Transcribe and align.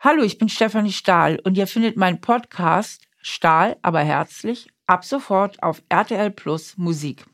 Hallo, 0.00 0.22
ich 0.22 0.38
bin 0.38 0.48
Stefanie 0.48 0.92
Stahl 0.92 1.40
und 1.42 1.58
ihr 1.58 1.66
findet 1.66 1.96
meinen 1.96 2.20
Podcast 2.20 3.08
Stahl, 3.20 3.76
aber 3.82 3.98
herzlich 3.98 4.70
ab 4.86 5.04
sofort 5.04 5.60
auf 5.60 5.82
RTL 5.88 6.30
Plus 6.30 6.76
Musik. 6.76 7.26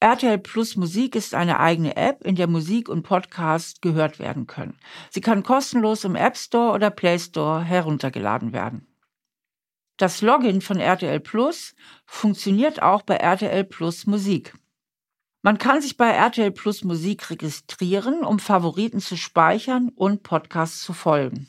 RTL 0.00 0.38
Plus 0.38 0.76
Musik 0.76 1.14
ist 1.14 1.34
eine 1.34 1.60
eigene 1.60 1.94
App, 1.96 2.24
in 2.24 2.34
der 2.34 2.46
Musik 2.46 2.88
und 2.88 3.02
Podcast 3.02 3.82
gehört 3.82 4.18
werden 4.18 4.46
können. 4.46 4.78
Sie 5.10 5.20
kann 5.20 5.42
kostenlos 5.42 6.04
im 6.04 6.16
App 6.16 6.38
Store 6.38 6.72
oder 6.72 6.88
Play 6.88 7.18
Store 7.18 7.62
heruntergeladen 7.62 8.54
werden. 8.54 8.86
Das 9.98 10.22
Login 10.22 10.62
von 10.62 10.80
RTL 10.80 11.20
Plus 11.20 11.74
funktioniert 12.06 12.80
auch 12.80 13.02
bei 13.02 13.16
RTL 13.16 13.64
Plus 13.64 14.06
Musik. 14.06 14.54
Man 15.42 15.58
kann 15.58 15.82
sich 15.82 15.98
bei 15.98 16.08
RTL 16.08 16.52
Plus 16.52 16.84
Musik 16.84 17.28
registrieren, 17.28 18.24
um 18.24 18.38
Favoriten 18.38 19.00
zu 19.00 19.18
speichern 19.18 19.90
und 19.90 20.22
Podcasts 20.22 20.82
zu 20.82 20.94
folgen. 20.94 21.48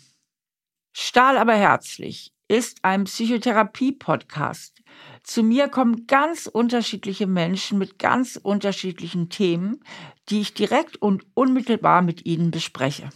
Stahl 0.93 1.37
aber 1.39 1.55
herzlich 1.55 2.33
ist 2.47 2.79
ein 2.83 3.05
Psychotherapie-Podcast. 3.05 4.83
Zu 5.23 5.41
mir 5.41 5.67
kommen 5.67 6.05
ganz 6.05 6.45
unterschiedliche 6.45 7.25
Menschen 7.25 7.79
mit 7.79 7.97
ganz 7.97 8.39
unterschiedlichen 8.41 9.29
Themen, 9.29 9.83
die 10.29 10.41
ich 10.41 10.53
direkt 10.53 10.97
und 10.97 11.25
unmittelbar 11.33 12.03
mit 12.03 12.27
ihnen 12.27 12.51
bespreche. 12.51 13.09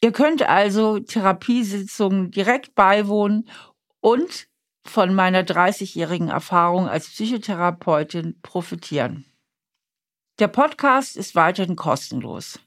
Ihr 0.00 0.12
könnt 0.12 0.42
also 0.42 1.00
Therapiesitzungen 1.00 2.30
direkt 2.30 2.76
beiwohnen 2.76 3.48
und 4.00 4.48
von 4.86 5.12
meiner 5.14 5.42
30-jährigen 5.42 6.28
Erfahrung 6.28 6.88
als 6.88 7.08
Psychotherapeutin 7.08 8.38
profitieren. 8.42 9.24
Der 10.38 10.48
Podcast 10.48 11.16
ist 11.16 11.34
weiterhin 11.34 11.74
kostenlos. 11.74 12.60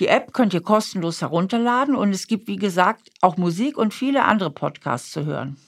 Die 0.00 0.08
App 0.08 0.32
könnt 0.32 0.54
ihr 0.54 0.62
kostenlos 0.62 1.20
herunterladen 1.20 1.94
und 1.94 2.10
es 2.10 2.26
gibt, 2.26 2.48
wie 2.48 2.56
gesagt, 2.56 3.10
auch 3.20 3.36
Musik 3.36 3.76
und 3.76 3.92
viele 3.92 4.24
andere 4.24 4.50
Podcasts 4.50 5.10
zu 5.10 5.26
hören. 5.26 5.58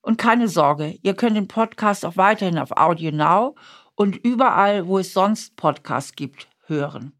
Und 0.00 0.16
keine 0.16 0.48
Sorge, 0.48 0.98
ihr 1.02 1.14
könnt 1.14 1.36
den 1.36 1.46
Podcast 1.46 2.06
auch 2.06 2.16
weiterhin 2.16 2.58
auf 2.58 2.72
Audio 2.72 3.12
Now 3.12 3.54
und 3.94 4.16
überall, 4.16 4.86
wo 4.86 4.98
es 4.98 5.12
sonst 5.12 5.56
Podcasts 5.56 6.16
gibt, 6.16 6.48
hören. 6.66 7.12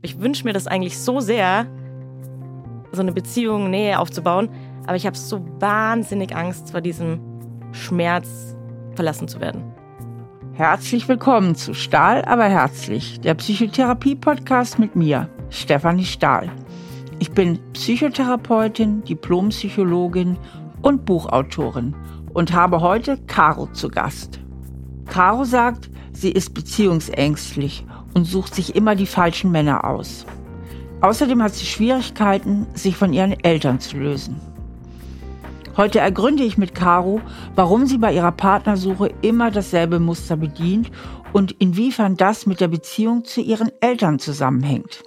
Ich 0.00 0.20
wünsche 0.20 0.44
mir 0.44 0.52
das 0.52 0.68
eigentlich 0.68 0.98
so 0.98 1.18
sehr, 1.18 1.66
so 2.92 3.00
eine 3.00 3.12
Beziehung, 3.12 3.68
Nähe 3.68 3.98
aufzubauen, 3.98 4.48
aber 4.86 4.94
ich 4.94 5.06
habe 5.06 5.16
so 5.16 5.44
wahnsinnig 5.60 6.36
Angst 6.36 6.70
vor 6.70 6.80
diesem 6.80 7.20
Schmerz, 7.72 8.56
verlassen 8.94 9.26
zu 9.26 9.40
werden. 9.40 9.71
Herzlich 10.54 11.08
willkommen 11.08 11.54
zu 11.54 11.72
Stahl, 11.72 12.26
aber 12.26 12.44
herzlich, 12.44 13.18
der 13.20 13.32
Psychotherapie-Podcast 13.32 14.78
mit 14.78 14.94
mir, 14.94 15.30
Stefanie 15.48 16.04
Stahl. 16.04 16.50
Ich 17.20 17.30
bin 17.30 17.58
Psychotherapeutin, 17.72 19.02
Diplompsychologin 19.04 20.36
und 20.82 21.06
Buchautorin 21.06 21.94
und 22.34 22.52
habe 22.52 22.82
heute 22.82 23.16
Caro 23.26 23.66
zu 23.68 23.88
Gast. 23.88 24.40
Caro 25.06 25.44
sagt, 25.44 25.88
sie 26.12 26.30
ist 26.30 26.52
beziehungsängstlich 26.52 27.86
und 28.12 28.26
sucht 28.26 28.54
sich 28.54 28.76
immer 28.76 28.94
die 28.94 29.06
falschen 29.06 29.52
Männer 29.52 29.84
aus. 29.84 30.26
Außerdem 31.00 31.42
hat 31.42 31.54
sie 31.54 31.64
Schwierigkeiten, 31.64 32.66
sich 32.74 32.94
von 32.94 33.14
ihren 33.14 33.42
Eltern 33.42 33.80
zu 33.80 33.96
lösen. 33.96 34.38
Heute 35.74 36.00
ergründe 36.00 36.42
ich 36.42 36.58
mit 36.58 36.74
Caro, 36.74 37.22
warum 37.54 37.86
sie 37.86 37.96
bei 37.96 38.12
ihrer 38.12 38.32
Partnersuche 38.32 39.10
immer 39.22 39.50
dasselbe 39.50 40.00
Muster 40.00 40.36
bedient 40.36 40.90
und 41.32 41.52
inwiefern 41.52 42.18
das 42.18 42.44
mit 42.44 42.60
der 42.60 42.68
Beziehung 42.68 43.24
zu 43.24 43.40
ihren 43.40 43.70
Eltern 43.80 44.18
zusammenhängt. 44.18 45.02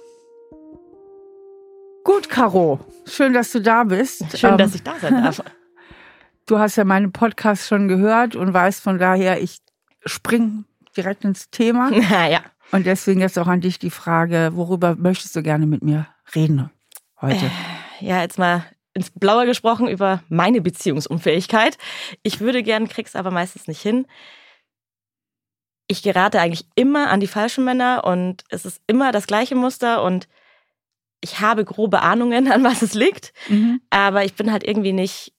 Gut, 2.02 2.28
Caro, 2.28 2.80
schön, 3.04 3.32
dass 3.32 3.52
du 3.52 3.60
da 3.60 3.84
bist. 3.84 4.36
Schön, 4.36 4.52
ähm, 4.52 4.58
dass 4.58 4.74
ich 4.74 4.82
da 4.82 4.94
sein 5.00 5.22
darf. 5.22 5.42
Du 6.48 6.60
hast 6.60 6.76
ja 6.76 6.84
meinen 6.84 7.10
Podcast 7.10 7.66
schon 7.66 7.88
gehört 7.88 8.36
und 8.36 8.54
weißt 8.54 8.80
von 8.80 9.00
daher, 9.00 9.42
ich 9.42 9.58
spring 10.04 10.64
direkt 10.96 11.24
ins 11.24 11.50
Thema. 11.50 11.90
ja. 12.30 12.40
Und 12.70 12.86
deswegen 12.86 13.20
jetzt 13.20 13.36
auch 13.36 13.48
an 13.48 13.60
dich 13.60 13.80
die 13.80 13.90
Frage, 13.90 14.52
worüber 14.54 14.94
möchtest 14.94 15.34
du 15.34 15.42
gerne 15.42 15.66
mit 15.66 15.82
mir 15.82 16.06
reden 16.36 16.70
heute? 17.20 17.46
Äh, 18.00 18.06
ja, 18.06 18.22
jetzt 18.22 18.38
mal 18.38 18.62
ins 18.96 19.10
Blaue 19.10 19.44
gesprochen 19.44 19.88
über 19.88 20.22
meine 20.28 20.62
Beziehungsunfähigkeit. 20.62 21.76
Ich 22.22 22.40
würde 22.40 22.62
gern, 22.62 22.88
krieg's 22.88 23.14
aber 23.14 23.30
meistens 23.30 23.68
nicht 23.68 23.82
hin. 23.82 24.06
Ich 25.86 26.02
gerate 26.02 26.40
eigentlich 26.40 26.66
immer 26.74 27.10
an 27.10 27.20
die 27.20 27.26
falschen 27.26 27.64
Männer 27.64 28.04
und 28.04 28.42
es 28.48 28.64
ist 28.64 28.80
immer 28.86 29.12
das 29.12 29.26
gleiche 29.26 29.54
Muster 29.54 30.02
und 30.02 30.28
ich 31.20 31.40
habe 31.40 31.64
grobe 31.64 32.00
Ahnungen, 32.00 32.50
an 32.50 32.64
was 32.64 32.80
es 32.80 32.94
liegt, 32.94 33.34
mhm. 33.48 33.82
aber 33.90 34.24
ich 34.24 34.34
bin 34.34 34.50
halt 34.50 34.64
irgendwie 34.64 34.94
nicht 34.94 35.34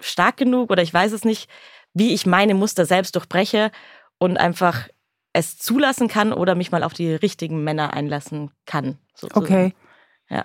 stark 0.00 0.36
genug 0.36 0.70
oder 0.70 0.82
ich 0.82 0.92
weiß 0.92 1.12
es 1.12 1.24
nicht, 1.24 1.48
wie 1.94 2.12
ich 2.12 2.26
meine 2.26 2.54
Muster 2.54 2.84
selbst 2.84 3.14
durchbreche 3.14 3.70
und 4.18 4.38
einfach 4.38 4.88
es 5.32 5.56
zulassen 5.56 6.08
kann 6.08 6.32
oder 6.32 6.56
mich 6.56 6.72
mal 6.72 6.82
auf 6.82 6.94
die 6.94 7.14
richtigen 7.14 7.62
Männer 7.62 7.94
einlassen 7.94 8.50
kann. 8.66 8.98
Sozusagen. 9.14 9.46
Okay. 9.46 9.74
Ja. 10.28 10.44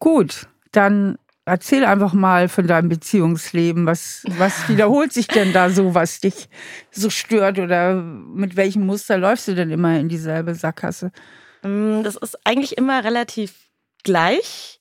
Gut, 0.00 0.48
dann 0.72 1.16
Erzähl 1.48 1.84
einfach 1.84 2.12
mal 2.12 2.48
von 2.48 2.66
deinem 2.66 2.88
Beziehungsleben. 2.88 3.86
Was, 3.86 4.24
was 4.36 4.68
wiederholt 4.68 5.12
sich 5.12 5.28
denn 5.28 5.52
da 5.52 5.70
so, 5.70 5.94
was 5.94 6.18
dich 6.18 6.48
so 6.90 7.08
stört? 7.08 7.60
Oder 7.60 7.94
mit 7.94 8.56
welchem 8.56 8.84
Muster 8.84 9.16
läufst 9.16 9.46
du 9.46 9.54
denn 9.54 9.70
immer 9.70 9.96
in 9.96 10.08
dieselbe 10.08 10.56
Sackgasse? 10.56 11.12
Mm, 11.62 12.02
das 12.02 12.16
ist 12.16 12.36
eigentlich 12.44 12.76
immer 12.76 13.04
relativ 13.04 13.54
gleich. 14.02 14.80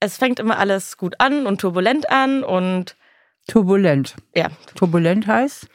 Es 0.00 0.16
fängt 0.16 0.40
immer 0.40 0.58
alles 0.58 0.96
gut 0.96 1.16
an 1.18 1.46
und 1.46 1.60
turbulent 1.60 2.08
an 2.08 2.42
und. 2.42 2.96
Turbulent. 3.46 4.16
Ja. 4.34 4.48
Turbulent 4.76 5.26
heißt? 5.26 5.68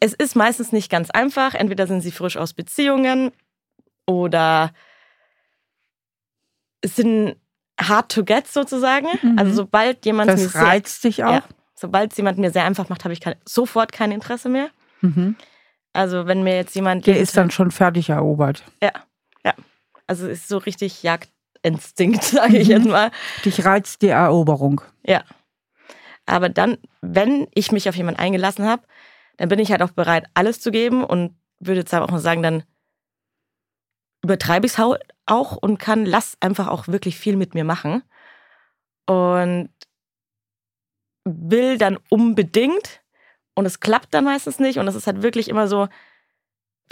Es 0.00 0.12
ist 0.12 0.34
meistens 0.34 0.72
nicht 0.72 0.90
ganz 0.90 1.10
einfach. 1.10 1.54
Entweder 1.54 1.86
sind 1.86 2.00
sie 2.00 2.10
frisch 2.10 2.36
aus 2.36 2.52
Beziehungen 2.52 3.30
oder 4.06 4.72
es 6.80 6.96
sind 6.96 7.36
hard 7.88 8.10
to 8.10 8.24
get 8.24 8.46
sozusagen. 8.46 9.08
Mhm. 9.22 9.38
Also 9.38 9.52
sobald 9.52 10.04
jemand 10.04 10.30
das 10.30 10.54
mir 10.54 10.60
reizt 10.60 11.02
sehr, 11.02 11.10
dich 11.10 11.24
auch. 11.24 11.32
Ja, 11.32 11.42
sobald 11.74 12.12
es 12.12 12.16
jemand 12.16 12.38
mir 12.38 12.50
sehr 12.50 12.64
einfach 12.64 12.88
macht, 12.88 13.04
habe 13.04 13.12
ich 13.12 13.20
kein, 13.20 13.34
sofort 13.44 13.92
kein 13.92 14.12
Interesse 14.12 14.48
mehr. 14.48 14.70
Mhm. 15.00 15.36
Also 15.92 16.26
wenn 16.26 16.42
mir 16.42 16.56
jetzt 16.56 16.74
jemand 16.74 17.06
der 17.06 17.18
ist 17.18 17.36
dann 17.36 17.50
schon 17.50 17.70
fertig 17.70 18.08
erobert. 18.08 18.64
Ja, 18.82 18.92
ja. 19.44 19.54
Also 20.06 20.26
es 20.26 20.40
ist 20.40 20.48
so 20.48 20.58
richtig 20.58 21.02
Jagdinstinkt, 21.02 22.22
sage 22.24 22.58
ich 22.58 22.68
mhm. 22.68 22.74
jetzt 22.74 22.86
mal. 22.86 23.10
Dich 23.44 23.64
reizt 23.64 24.02
die 24.02 24.08
Eroberung. 24.08 24.80
Ja. 25.04 25.22
Aber 26.24 26.48
dann, 26.48 26.78
wenn 27.00 27.48
ich 27.54 27.72
mich 27.72 27.88
auf 27.88 27.96
jemanden 27.96 28.20
eingelassen 28.20 28.64
habe, 28.64 28.82
dann 29.36 29.48
bin 29.48 29.58
ich 29.58 29.70
halt 29.70 29.82
auch 29.82 29.90
bereit, 29.90 30.26
alles 30.34 30.60
zu 30.60 30.70
geben 30.70 31.04
und 31.04 31.34
würde 31.58 31.80
jetzt 31.80 31.94
auch 31.94 32.10
mal 32.10 32.20
sagen, 32.20 32.42
dann 32.42 32.62
übertreibe 34.22 34.66
ich 34.66 34.72
es 34.72 34.78
auch 35.26 35.56
und 35.56 35.78
kann, 35.78 36.04
lass 36.04 36.36
einfach 36.40 36.68
auch 36.68 36.88
wirklich 36.88 37.16
viel 37.16 37.36
mit 37.36 37.54
mir 37.54 37.64
machen. 37.64 38.02
Und 39.06 39.70
will 41.24 41.78
dann 41.78 41.98
unbedingt. 42.08 43.02
Und 43.54 43.66
es 43.66 43.80
klappt 43.80 44.14
dann 44.14 44.24
meistens 44.24 44.58
nicht. 44.58 44.78
Und 44.78 44.88
es 44.88 44.94
ist 44.94 45.06
halt 45.06 45.22
wirklich 45.22 45.48
immer 45.48 45.68
so, 45.68 45.88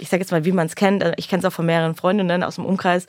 ich 0.01 0.09
sage 0.09 0.21
jetzt 0.21 0.31
mal, 0.31 0.45
wie 0.45 0.51
man 0.51 0.67
es 0.67 0.75
kennt, 0.75 1.03
ich 1.17 1.27
kenne 1.27 1.39
es 1.39 1.45
auch 1.45 1.53
von 1.53 1.65
mehreren 1.65 1.95
Freundinnen 1.95 2.43
aus 2.43 2.55
dem 2.55 2.65
Umkreis, 2.65 3.07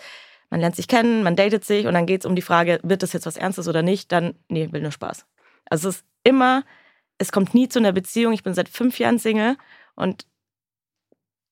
man 0.51 0.61
lernt 0.61 0.77
sich 0.77 0.89
kennen, 0.89 1.23
man 1.23 1.37
datet 1.37 1.65
sich 1.65 1.87
und 1.87 1.95
dann 1.95 2.07
geht 2.07 2.21
es 2.21 2.27
um 2.27 2.37
die 2.37 2.43
Frage, 2.43 2.79
wird 2.83 3.03
das 3.03 3.15
jetzt 3.15 3.25
was 3.25 3.39
Ernstes 3.39 3.69
oder 3.69 3.83
nicht, 3.83 4.13
dann, 4.13 4.35
nee, 4.49 4.71
will 4.71 4.83
nur 4.83 4.93
Spaß. 4.93 5.25
Also 5.71 5.89
es 5.89 5.97
ist 5.97 6.05
immer, 6.25 6.65
es 7.17 7.33
kommt 7.33 7.55
nie 7.55 7.69
zu 7.69 7.79
einer 7.79 7.93
Beziehung, 7.93 8.35
ich 8.35 8.43
bin 8.43 8.53
seit 8.53 8.69
fünf 8.69 8.99
Jahren 8.99 9.19
Single 9.19 9.57
und 9.95 10.27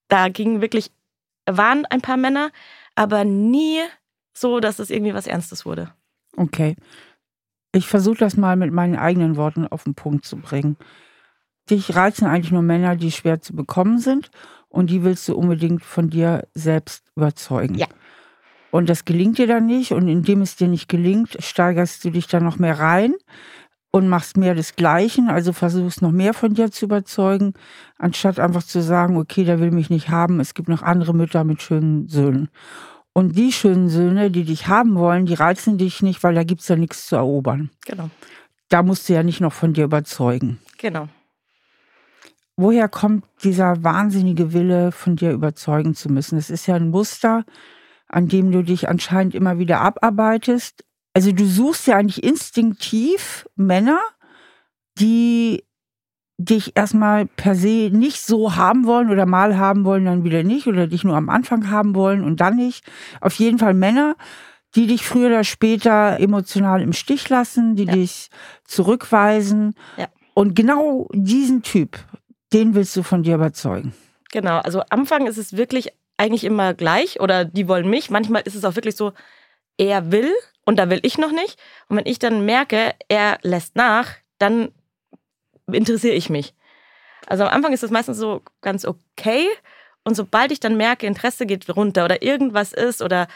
da 0.09 0.29
ging 0.29 0.61
wirklich, 0.61 0.91
waren 1.47 1.87
ein 1.87 2.03
paar 2.03 2.19
Männer, 2.19 2.51
aber 3.01 3.25
nie 3.25 3.79
so, 4.35 4.61
dass 4.61 4.79
es 4.79 4.91
irgendwie 4.91 5.15
was 5.15 5.27
Ernstes 5.27 5.65
wurde. 5.65 5.91
Okay. 6.37 6.77
Ich 7.73 7.87
versuche 7.87 8.19
das 8.19 8.37
mal 8.37 8.57
mit 8.57 8.75
meinen 8.75 8.97
eigenen 8.97 9.37
Worten 9.37 9.67
auf 9.67 9.85
den 9.85 9.95
Punkt 9.95 10.27
zu 10.27 10.37
bringen. 10.37 10.77
Dich 11.71 11.97
reizen 11.97 12.27
eigentlich 12.27 12.53
nur 12.53 12.61
Männer, 12.61 12.97
die 12.97 13.11
schwer 13.11 13.41
zu 13.41 13.57
bekommen 13.57 14.01
sind 14.01 14.31
und 14.69 14.91
die 14.91 15.03
willst 15.03 15.27
du 15.29 15.35
unbedingt 15.35 15.83
von 15.83 16.11
dir 16.11 16.47
selbst 16.53 17.11
überzeugen. 17.17 17.77
Ja. 17.77 17.87
Und 18.71 18.91
das 18.91 19.07
gelingt 19.07 19.39
dir 19.39 19.47
dann 19.47 19.65
nicht 19.65 19.93
und 19.93 20.07
indem 20.07 20.43
es 20.43 20.57
dir 20.57 20.69
nicht 20.69 20.91
gelingt, 20.91 21.39
steigerst 21.43 22.05
du 22.05 22.11
dich 22.11 22.27
dann 22.27 22.45
noch 22.45 22.59
mehr 22.59 22.81
rein 22.81 23.15
und 23.93 24.09
machst 24.09 24.37
mehr 24.37 24.55
des 24.55 24.77
Gleichen, 24.77 25.29
also 25.31 25.55
versuchst 25.55 26.03
noch 26.03 26.13
mehr 26.13 26.35
von 26.35 26.53
dir 26.53 26.71
zu 26.71 26.85
überzeugen, 26.85 27.55
anstatt 27.99 28.39
einfach 28.39 28.63
zu 28.63 28.83
sagen, 28.83 29.17
okay, 29.17 29.45
der 29.45 29.59
will 29.59 29.71
mich 29.71 29.89
nicht 29.89 30.11
haben, 30.11 30.39
es 30.39 30.53
gibt 30.53 30.69
noch 30.69 30.83
andere 30.83 31.15
Mütter 31.15 31.45
mit 31.45 31.63
schönen 31.63 32.09
Söhnen. 32.09 32.51
Und 33.13 33.37
die 33.37 33.53
schönen 33.53 33.89
Söhne, 33.89 34.31
die 34.31 34.45
dich 34.45 34.69
haben 34.69 34.95
wollen, 34.95 35.27
die 35.27 35.35
reizen 35.35 35.79
dich 35.79 36.03
nicht, 36.03 36.23
weil 36.23 36.35
da 36.35 36.45
gibt 36.45 36.61
es 36.61 36.69
ja 36.69 36.77
nichts 36.77 37.07
zu 37.07 37.17
erobern. 37.17 37.71
Genau. 37.85 38.11
Da 38.69 38.83
musst 38.83 39.09
du 39.09 39.15
ja 39.15 39.23
nicht 39.23 39.41
noch 39.41 39.53
von 39.53 39.73
dir 39.73 39.85
überzeugen. 39.85 40.61
Genau. 40.79 41.09
Woher 42.57 42.89
kommt 42.89 43.25
dieser 43.43 43.83
wahnsinnige 43.83 44.53
Wille, 44.53 44.93
von 44.93 45.17
dir 45.17 45.33
überzeugen 45.33 45.95
zu 45.95 46.09
müssen? 46.09 46.39
Es 46.39 46.51
ist 46.51 46.67
ja 46.67 46.77
ein 46.77 46.91
Muster, 46.91 47.45
an 48.07 48.29
dem 48.29 48.53
du 48.53 48.63
dich 48.63 48.89
anscheinend 48.89 49.35
immer 49.35 49.59
wieder 49.59 49.81
abarbeitest, 49.81 50.85
also 51.15 51.33
du 51.33 51.45
suchst 51.45 51.87
ja 51.87 51.97
eigentlich 51.97 52.23
instinktiv 52.23 53.49
Männer, 53.57 54.01
die 54.99 55.65
dich 56.41 56.73
erstmal 56.75 57.27
per 57.27 57.55
se 57.55 57.91
nicht 57.93 58.23
so 58.23 58.57
haben 58.57 58.87
wollen 58.87 59.11
oder 59.11 59.27
mal 59.27 59.59
haben 59.59 59.85
wollen, 59.85 60.07
dann 60.07 60.25
wieder 60.25 60.43
nicht 60.43 60.67
oder 60.67 60.87
dich 60.87 61.05
nur 61.05 61.17
am 61.17 61.29
Anfang 61.29 61.71
haben 61.71 61.95
wollen 61.95 62.25
und 62.25 62.41
dann 62.41 62.57
nicht. 62.57 62.85
Auf 63.21 63.35
jeden 63.35 63.59
Fall 63.59 63.75
Männer, 63.75 64.17
die 64.75 64.87
dich 64.87 65.05
früher 65.05 65.27
oder 65.27 65.45
später 65.45 66.19
emotional 66.19 66.81
im 66.81 66.95
Stich 66.95 67.29
lassen, 67.29 67.77
die 67.77 67.85
ja. 67.85 67.93
dich 67.93 68.31
zurückweisen. 68.65 69.75
Ja. 69.99 70.09
Und 70.33 70.57
genau 70.57 71.09
diesen 71.13 71.63
Typ, 71.63 71.99
den 72.55 72.75
willst 72.75 72.97
du 72.97 73.03
von 73.03 73.23
dir 73.23 73.35
überzeugen. 73.35 73.93
Genau, 74.33 74.59
also 74.59 74.81
Anfang 74.89 75.27
ist 75.27 75.37
es 75.37 75.57
wirklich 75.57 75.93
eigentlich 76.17 76.45
immer 76.45 76.73
gleich 76.73 77.21
oder 77.21 77.45
die 77.45 77.69
wollen 77.69 77.91
mich. 77.91 78.11
Manchmal 78.11 78.43
ist 78.43 78.55
es 78.55 78.65
auch 78.65 78.77
wirklich 78.77 78.97
so, 78.97 79.13
er 79.77 80.11
will 80.11 80.33
und 80.65 80.79
da 80.79 80.89
will 80.89 81.01
ich 81.03 81.19
noch 81.19 81.33
nicht. 81.33 81.59
Und 81.89 81.99
wenn 81.99 82.07
ich 82.07 82.19
dann 82.19 82.47
merke, 82.47 82.95
er 83.09 83.39
lässt 83.43 83.77
nach, 83.77 84.15
dann 84.39 84.71
interessiere 85.75 86.15
ich 86.15 86.31
mich. 86.31 86.55
Also 87.27 87.45
am 87.45 87.51
Anfang 87.51 87.73
ist 87.73 87.83
das 87.83 87.91
meistens 87.91 88.19
so 88.19 88.43
ganz 88.61 88.85
okay. 88.85 89.47
Und 90.05 90.15
sobald 90.15 90.53
ich 90.53 90.61
dann 90.61 90.77
merke, 90.77 91.07
Interesse 91.07 91.47
geht 91.47 91.69
runter 91.75 92.05
oder 92.05 92.23
irgendwas 92.23 92.73
ist 92.73 93.03
oder 93.03 93.29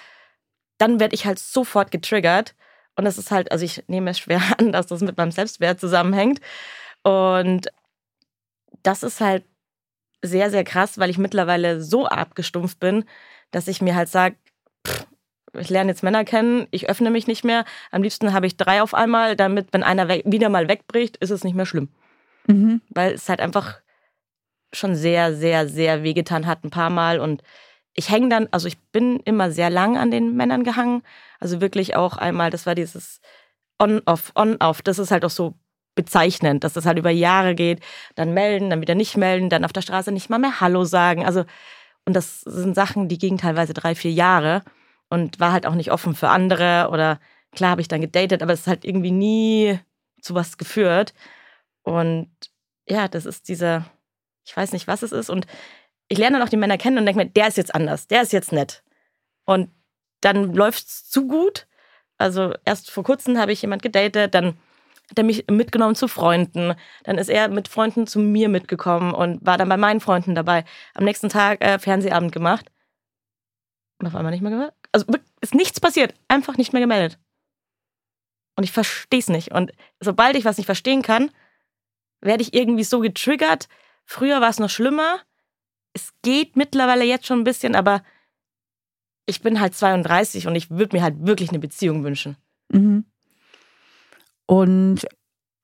dann 0.78 1.00
werde 1.00 1.14
ich 1.14 1.26
halt 1.26 1.38
sofort 1.38 1.90
getriggert. 1.90 2.54
Und 2.96 3.04
das 3.04 3.18
ist 3.18 3.30
halt, 3.30 3.52
also 3.52 3.64
ich 3.64 3.84
nehme 3.86 4.10
es 4.10 4.18
schwer 4.18 4.40
an, 4.58 4.72
dass 4.72 4.86
das 4.86 5.00
mit 5.00 5.16
meinem 5.16 5.30
Selbstwert 5.30 5.80
zusammenhängt. 5.80 6.40
Und 7.02 7.68
das 8.82 9.02
ist 9.02 9.20
halt 9.20 9.44
sehr, 10.22 10.50
sehr 10.50 10.64
krass, 10.64 10.98
weil 10.98 11.10
ich 11.10 11.18
mittlerweile 11.18 11.82
so 11.82 12.06
abgestumpft 12.06 12.80
bin, 12.80 13.04
dass 13.50 13.68
ich 13.68 13.82
mir 13.82 13.94
halt 13.94 14.08
sage, 14.08 14.36
ich 15.52 15.70
lerne 15.70 15.90
jetzt 15.90 16.02
Männer 16.02 16.24
kennen, 16.24 16.66
ich 16.70 16.88
öffne 16.88 17.10
mich 17.10 17.26
nicht 17.26 17.44
mehr. 17.44 17.64
Am 17.90 18.02
liebsten 18.02 18.32
habe 18.32 18.46
ich 18.46 18.56
drei 18.56 18.82
auf 18.82 18.94
einmal, 18.94 19.36
damit, 19.36 19.68
wenn 19.72 19.82
einer 19.82 20.08
wieder 20.08 20.48
mal 20.48 20.68
wegbricht, 20.68 21.18
ist 21.18 21.30
es 21.30 21.44
nicht 21.44 21.54
mehr 21.54 21.66
schlimm. 21.66 21.88
Mhm. 22.46 22.80
Weil 22.90 23.12
es 23.12 23.28
halt 23.28 23.40
einfach 23.40 23.80
schon 24.72 24.94
sehr, 24.94 25.34
sehr, 25.34 25.68
sehr 25.68 26.02
wehgetan 26.02 26.46
hat, 26.46 26.64
ein 26.64 26.70
paar 26.70 26.90
Mal. 26.90 27.20
Und 27.20 27.42
ich 27.94 28.10
hänge 28.10 28.28
dann, 28.28 28.48
also 28.50 28.66
ich 28.66 28.78
bin 28.90 29.20
immer 29.20 29.50
sehr 29.50 29.70
lang 29.70 29.96
an 29.96 30.10
den 30.10 30.34
Männern 30.34 30.64
gehangen. 30.64 31.02
Also 31.40 31.60
wirklich 31.60 31.96
auch 31.96 32.16
einmal, 32.16 32.50
das 32.50 32.66
war 32.66 32.74
dieses 32.74 33.20
On-Off, 33.78 34.32
On-Off. 34.34 34.82
Das 34.82 34.98
ist 34.98 35.10
halt 35.10 35.24
auch 35.24 35.30
so 35.30 35.54
bezeichnend, 35.94 36.64
dass 36.64 36.72
das 36.72 36.86
halt 36.86 36.98
über 36.98 37.10
Jahre 37.10 37.54
geht. 37.54 37.80
Dann 38.16 38.34
melden, 38.34 38.70
dann 38.70 38.80
wieder 38.80 38.94
nicht 38.94 39.16
melden, 39.16 39.48
dann 39.48 39.64
auf 39.64 39.72
der 39.72 39.82
Straße 39.82 40.12
nicht 40.12 40.28
mal 40.28 40.38
mehr 40.38 40.60
Hallo 40.60 40.84
sagen. 40.84 41.24
Also, 41.24 41.44
und 42.04 42.14
das 42.14 42.40
sind 42.40 42.74
Sachen, 42.74 43.08
die 43.08 43.18
gingen 43.18 43.38
teilweise 43.38 43.74
drei, 43.74 43.94
vier 43.94 44.12
Jahre 44.12 44.62
und 45.08 45.40
war 45.40 45.52
halt 45.52 45.66
auch 45.66 45.74
nicht 45.74 45.92
offen 45.92 46.14
für 46.14 46.28
andere. 46.28 46.88
Oder 46.90 47.20
klar 47.52 47.70
habe 47.70 47.80
ich 47.80 47.88
dann 47.88 48.00
gedatet, 48.00 48.42
aber 48.42 48.52
es 48.52 48.60
ist 48.60 48.66
halt 48.66 48.84
irgendwie 48.84 49.12
nie 49.12 49.78
zu 50.20 50.34
was 50.34 50.58
geführt. 50.58 51.14
Und 51.84 52.30
ja, 52.88 53.08
das 53.08 53.26
ist 53.26 53.48
dieser, 53.48 53.84
ich 54.44 54.56
weiß 54.56 54.72
nicht, 54.72 54.86
was 54.88 55.02
es 55.02 55.12
ist. 55.12 55.30
Und 55.30 55.46
ich 56.08 56.18
lerne 56.18 56.38
dann 56.38 56.46
auch 56.46 56.50
die 56.50 56.56
Männer 56.56 56.78
kennen 56.78 56.98
und 56.98 57.06
denke 57.06 57.24
mir, 57.24 57.30
der 57.30 57.48
ist 57.48 57.56
jetzt 57.56 57.74
anders, 57.74 58.08
der 58.08 58.22
ist 58.22 58.32
jetzt 58.32 58.52
nett. 58.52 58.82
Und 59.44 59.70
dann 60.20 60.54
läuft 60.54 60.86
es 60.86 61.08
zu 61.08 61.26
gut. 61.28 61.66
Also 62.18 62.54
erst 62.64 62.90
vor 62.90 63.04
kurzem 63.04 63.38
habe 63.38 63.52
ich 63.52 63.62
jemand 63.62 63.82
gedatet, 63.82 64.34
dann 64.34 64.56
hat 65.10 65.18
er 65.18 65.24
mich 65.24 65.44
mitgenommen 65.50 65.94
zu 65.94 66.08
Freunden. 66.08 66.74
Dann 67.04 67.18
ist 67.18 67.28
er 67.28 67.48
mit 67.48 67.68
Freunden 67.68 68.06
zu 68.06 68.18
mir 68.18 68.48
mitgekommen 68.48 69.12
und 69.12 69.44
war 69.44 69.58
dann 69.58 69.68
bei 69.68 69.76
meinen 69.76 70.00
Freunden 70.00 70.34
dabei. 70.34 70.64
Am 70.94 71.04
nächsten 71.04 71.28
Tag 71.28 71.62
äh, 71.62 71.78
Fernsehabend 71.78 72.32
gemacht. 72.32 72.70
Und 73.98 74.06
auf 74.06 74.14
einmal 74.14 74.32
nicht 74.32 74.40
mehr 74.40 74.50
gemeldet. 74.50 74.74
Also 74.92 75.06
ist 75.40 75.54
nichts 75.54 75.80
passiert, 75.80 76.14
einfach 76.28 76.56
nicht 76.56 76.72
mehr 76.72 76.80
gemeldet. 76.80 77.18
Und 78.56 78.64
ich 78.64 78.72
verstehe 78.72 79.20
es 79.20 79.28
nicht. 79.28 79.52
Und 79.52 79.72
sobald 80.00 80.36
ich 80.36 80.44
was 80.44 80.56
nicht 80.56 80.66
verstehen 80.66 81.02
kann, 81.02 81.30
werde 82.24 82.42
ich 82.42 82.54
irgendwie 82.54 82.84
so 82.84 83.00
getriggert. 83.00 83.68
Früher 84.04 84.40
war 84.40 84.48
es 84.48 84.58
noch 84.58 84.70
schlimmer. 84.70 85.20
Es 85.92 86.12
geht 86.22 86.56
mittlerweile 86.56 87.04
jetzt 87.04 87.26
schon 87.26 87.40
ein 87.40 87.44
bisschen, 87.44 87.76
aber 87.76 88.02
ich 89.26 89.42
bin 89.42 89.60
halt 89.60 89.74
32 89.74 90.46
und 90.46 90.56
ich 90.56 90.70
würde 90.70 90.96
mir 90.96 91.02
halt 91.02 91.26
wirklich 91.26 91.50
eine 91.50 91.58
Beziehung 91.58 92.02
wünschen. 92.02 92.36
Mhm. 92.70 93.04
Und 94.46 95.06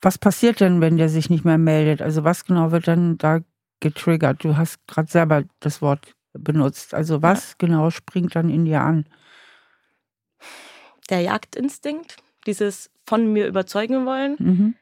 was 0.01 0.19
passiert 0.19 0.61
denn, 0.61 0.81
wenn 0.81 0.97
der 0.97 1.09
sich 1.09 1.29
nicht 1.29 1.45
mehr 1.45 1.59
meldet? 1.59 2.01
Also 2.01 2.25
was 2.25 2.45
genau 2.45 2.71
wird 2.71 2.89
dann 2.89 3.19
da 3.19 3.41
getriggert? 3.81 4.45
Du 4.45 4.57
hast 4.57 4.87
gerade 4.87 5.11
selber 5.11 5.45
das 5.59 5.83
Wort 5.83 6.15
benutzt. 6.33 6.95
Also 6.95 7.23
was 7.23 7.51
ja. 7.51 7.55
genau 7.59 7.91
springt 7.91 8.37
dann 8.37 8.49
in 8.49 8.65
dir 8.65 8.83
an? 8.83 9.07
Der 11.11 11.21
Jagdinstinkt, 11.21 12.17
dieses 12.47 12.91
von 13.05 13.33
mir 13.33 13.47
überzeugen 13.47 14.07
wollen. 14.07 14.37
Mhm 14.39 14.75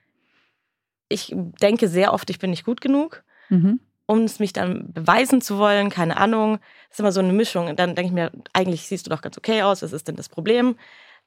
ich 1.09 1.35
denke 1.35 1.89
sehr 1.89 2.13
oft, 2.13 2.31
ich 2.31 2.39
bin 2.39 2.51
nicht 2.51 2.65
gut 2.65 2.81
genug. 2.81 3.25
Mhm. 3.49 3.81
Um 4.07 4.21
es 4.21 4.39
mich 4.39 4.55
dann 4.55 4.93
beweisen 4.93 5.43
zu 5.43 5.59
wollen, 5.59 5.91
keine 5.91 6.17
Ahnung. 6.17 6.59
Das 6.89 6.97
ist 6.97 7.01
immer 7.01 7.13
so 7.13 7.21
eine 7.21 7.33
Mischung. 7.33 7.69
Und 7.69 7.79
dann 7.79 7.95
denke 7.95 8.09
ich 8.09 8.15
mir, 8.15 8.33
eigentlich 8.55 8.89
siehst 8.89 9.07
du 9.07 9.11
doch 9.11 9.21
ganz 9.21 9.37
okay 9.37 9.63
aus, 9.63 9.83
was 9.83 9.93
ist 9.93 10.09
denn 10.09 10.17
das 10.17 10.31
Problem? 10.31 10.77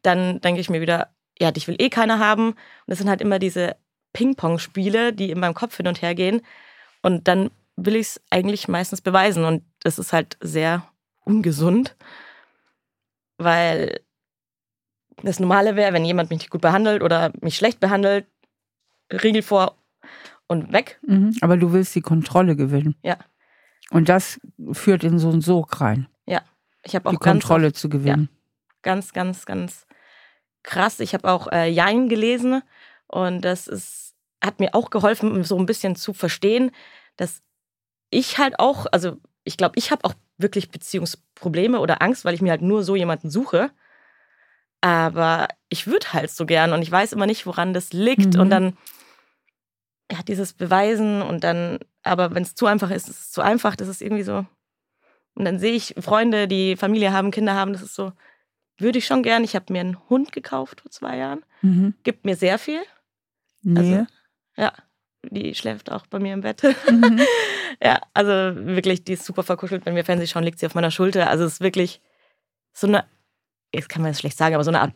Dann 0.01 0.41
denke 0.41 0.61
ich 0.61 0.69
mir 0.69 0.81
wieder, 0.81 1.09
ja, 1.39 1.51
dich 1.51 1.67
will 1.67 1.75
eh 1.77 1.89
keiner 1.89 2.17
haben. 2.17 2.49
Und 2.49 2.57
das 2.87 2.97
sind 2.97 3.09
halt 3.09 3.21
immer 3.21 3.37
diese 3.37 3.75
Ping-Pong-Spiele, 4.13 5.13
die 5.13 5.29
in 5.29 5.39
meinem 5.39 5.53
Kopf 5.53 5.77
hin 5.77 5.87
und 5.87 6.01
her 6.01 6.15
gehen. 6.15 6.41
Und 7.03 7.27
dann 7.27 7.51
will 7.75 7.95
ich 7.95 8.07
es 8.07 8.21
eigentlich 8.29 8.67
meistens 8.67 9.01
beweisen. 9.01 9.45
Und 9.45 9.63
das 9.83 9.99
ist 9.99 10.11
halt 10.11 10.37
sehr 10.41 10.87
ungesund, 11.23 11.95
weil 13.37 14.01
das 15.23 15.39
Normale 15.39 15.75
wäre, 15.75 15.93
wenn 15.93 16.05
jemand 16.05 16.29
mich 16.29 16.39
nicht 16.39 16.49
gut 16.49 16.61
behandelt 16.61 17.03
oder 17.03 17.31
mich 17.41 17.55
schlecht 17.55 17.79
behandelt, 17.79 18.25
Riegel 19.11 19.41
vor 19.41 19.77
und 20.47 20.71
weg. 20.73 20.99
Mhm, 21.05 21.35
aber 21.41 21.57
du 21.57 21.71
willst 21.73 21.95
die 21.95 22.01
Kontrolle 22.01 22.55
gewinnen. 22.55 22.95
Ja. 23.03 23.17
Und 23.89 24.09
das 24.09 24.39
führt 24.71 25.03
in 25.03 25.19
so 25.19 25.29
einen 25.29 25.41
Sog 25.41 25.81
rein. 25.81 26.07
Ja. 26.25 26.41
Ich 26.83 26.95
habe 26.95 27.07
auch 27.07 27.11
die 27.11 27.17
Kontrolle 27.17 27.67
oft, 27.67 27.75
zu 27.75 27.89
gewinnen. 27.89 28.29
Ja, 28.31 28.73
ganz, 28.81 29.13
ganz, 29.13 29.45
ganz 29.45 29.85
krass. 30.63 30.99
Ich 30.99 31.13
habe 31.13 31.29
auch 31.29 31.51
äh, 31.51 31.69
Jein 31.69 32.09
gelesen 32.09 32.61
und 33.07 33.41
das 33.41 33.67
ist, 33.67 34.15
hat 34.43 34.59
mir 34.59 34.73
auch 34.73 34.89
geholfen, 34.89 35.43
so 35.43 35.57
ein 35.57 35.65
bisschen 35.65 35.95
zu 35.95 36.13
verstehen, 36.13 36.71
dass 37.17 37.41
ich 38.09 38.37
halt 38.37 38.59
auch, 38.59 38.87
also 38.91 39.17
ich 39.43 39.57
glaube, 39.57 39.73
ich 39.77 39.91
habe 39.91 40.05
auch 40.05 40.13
wirklich 40.37 40.69
Beziehungsprobleme 40.69 41.79
oder 41.79 42.01
Angst, 42.01 42.25
weil 42.25 42.33
ich 42.33 42.41
mir 42.41 42.51
halt 42.51 42.61
nur 42.61 42.83
so 42.83 42.95
jemanden 42.95 43.29
suche. 43.29 43.71
Aber 44.81 45.47
ich 45.69 45.85
würde 45.85 46.13
halt 46.13 46.31
so 46.31 46.45
gern 46.45 46.73
und 46.73 46.81
ich 46.81 46.91
weiß 46.91 47.13
immer 47.13 47.27
nicht, 47.27 47.45
woran 47.45 47.73
das 47.73 47.93
liegt. 47.93 48.33
Mhm. 48.33 48.41
Und 48.41 48.49
dann 48.49 48.77
ja, 50.11 50.19
dieses 50.27 50.53
Beweisen 50.53 51.21
und 51.21 51.43
dann, 51.43 51.79
aber 52.03 52.35
wenn 52.35 52.43
es 52.43 52.55
zu 52.55 52.65
einfach 52.65 52.91
ist, 52.91 53.09
ist 53.09 53.19
es 53.19 53.31
zu 53.31 53.41
einfach, 53.41 53.75
das 53.75 53.87
ist 53.87 54.01
irgendwie 54.01 54.23
so. 54.23 54.45
Und 55.33 55.45
dann 55.45 55.59
sehe 55.59 55.73
ich 55.73 55.95
Freunde, 55.99 56.47
die 56.47 56.75
Familie 56.75 57.13
haben, 57.13 57.31
Kinder 57.31 57.55
haben, 57.55 57.73
das 57.73 57.81
ist 57.81 57.95
so, 57.95 58.11
würde 58.77 58.97
ich 58.97 59.05
schon 59.05 59.23
gern. 59.23 59.43
Ich 59.43 59.55
habe 59.55 59.71
mir 59.71 59.79
einen 59.79 60.09
Hund 60.09 60.31
gekauft 60.31 60.81
vor 60.81 60.91
zwei 60.91 61.17
Jahren. 61.17 61.43
Mhm. 61.61 61.93
Gibt 62.03 62.25
mir 62.25 62.35
sehr 62.35 62.59
viel. 62.59 62.81
Nee. 63.61 63.79
Also, 63.79 64.07
ja, 64.57 64.73
die 65.29 65.55
schläft 65.55 65.91
auch 65.91 66.05
bei 66.07 66.19
mir 66.19 66.33
im 66.33 66.41
Bett. 66.41 66.63
Mhm. 66.89 67.21
ja, 67.81 68.01
also 68.13 68.31
wirklich, 68.31 69.05
die 69.05 69.13
ist 69.13 69.25
super 69.25 69.43
verkuschelt. 69.43 69.85
Wenn 69.85 69.95
wir 69.95 70.03
Fernsehen 70.03 70.27
schauen, 70.27 70.43
liegt 70.43 70.59
sie 70.59 70.65
auf 70.65 70.75
meiner 70.75 70.91
Schulter. 70.91 71.29
Also 71.29 71.45
es 71.45 71.53
ist 71.53 71.61
wirklich 71.61 72.01
so 72.73 72.87
eine, 72.87 73.05
jetzt 73.73 73.87
kann 73.87 74.01
man 74.01 74.11
es 74.11 74.19
schlecht 74.19 74.37
sagen, 74.37 74.55
aber 74.55 74.63
so 74.63 74.71
eine 74.71 74.81
Art 74.81 74.93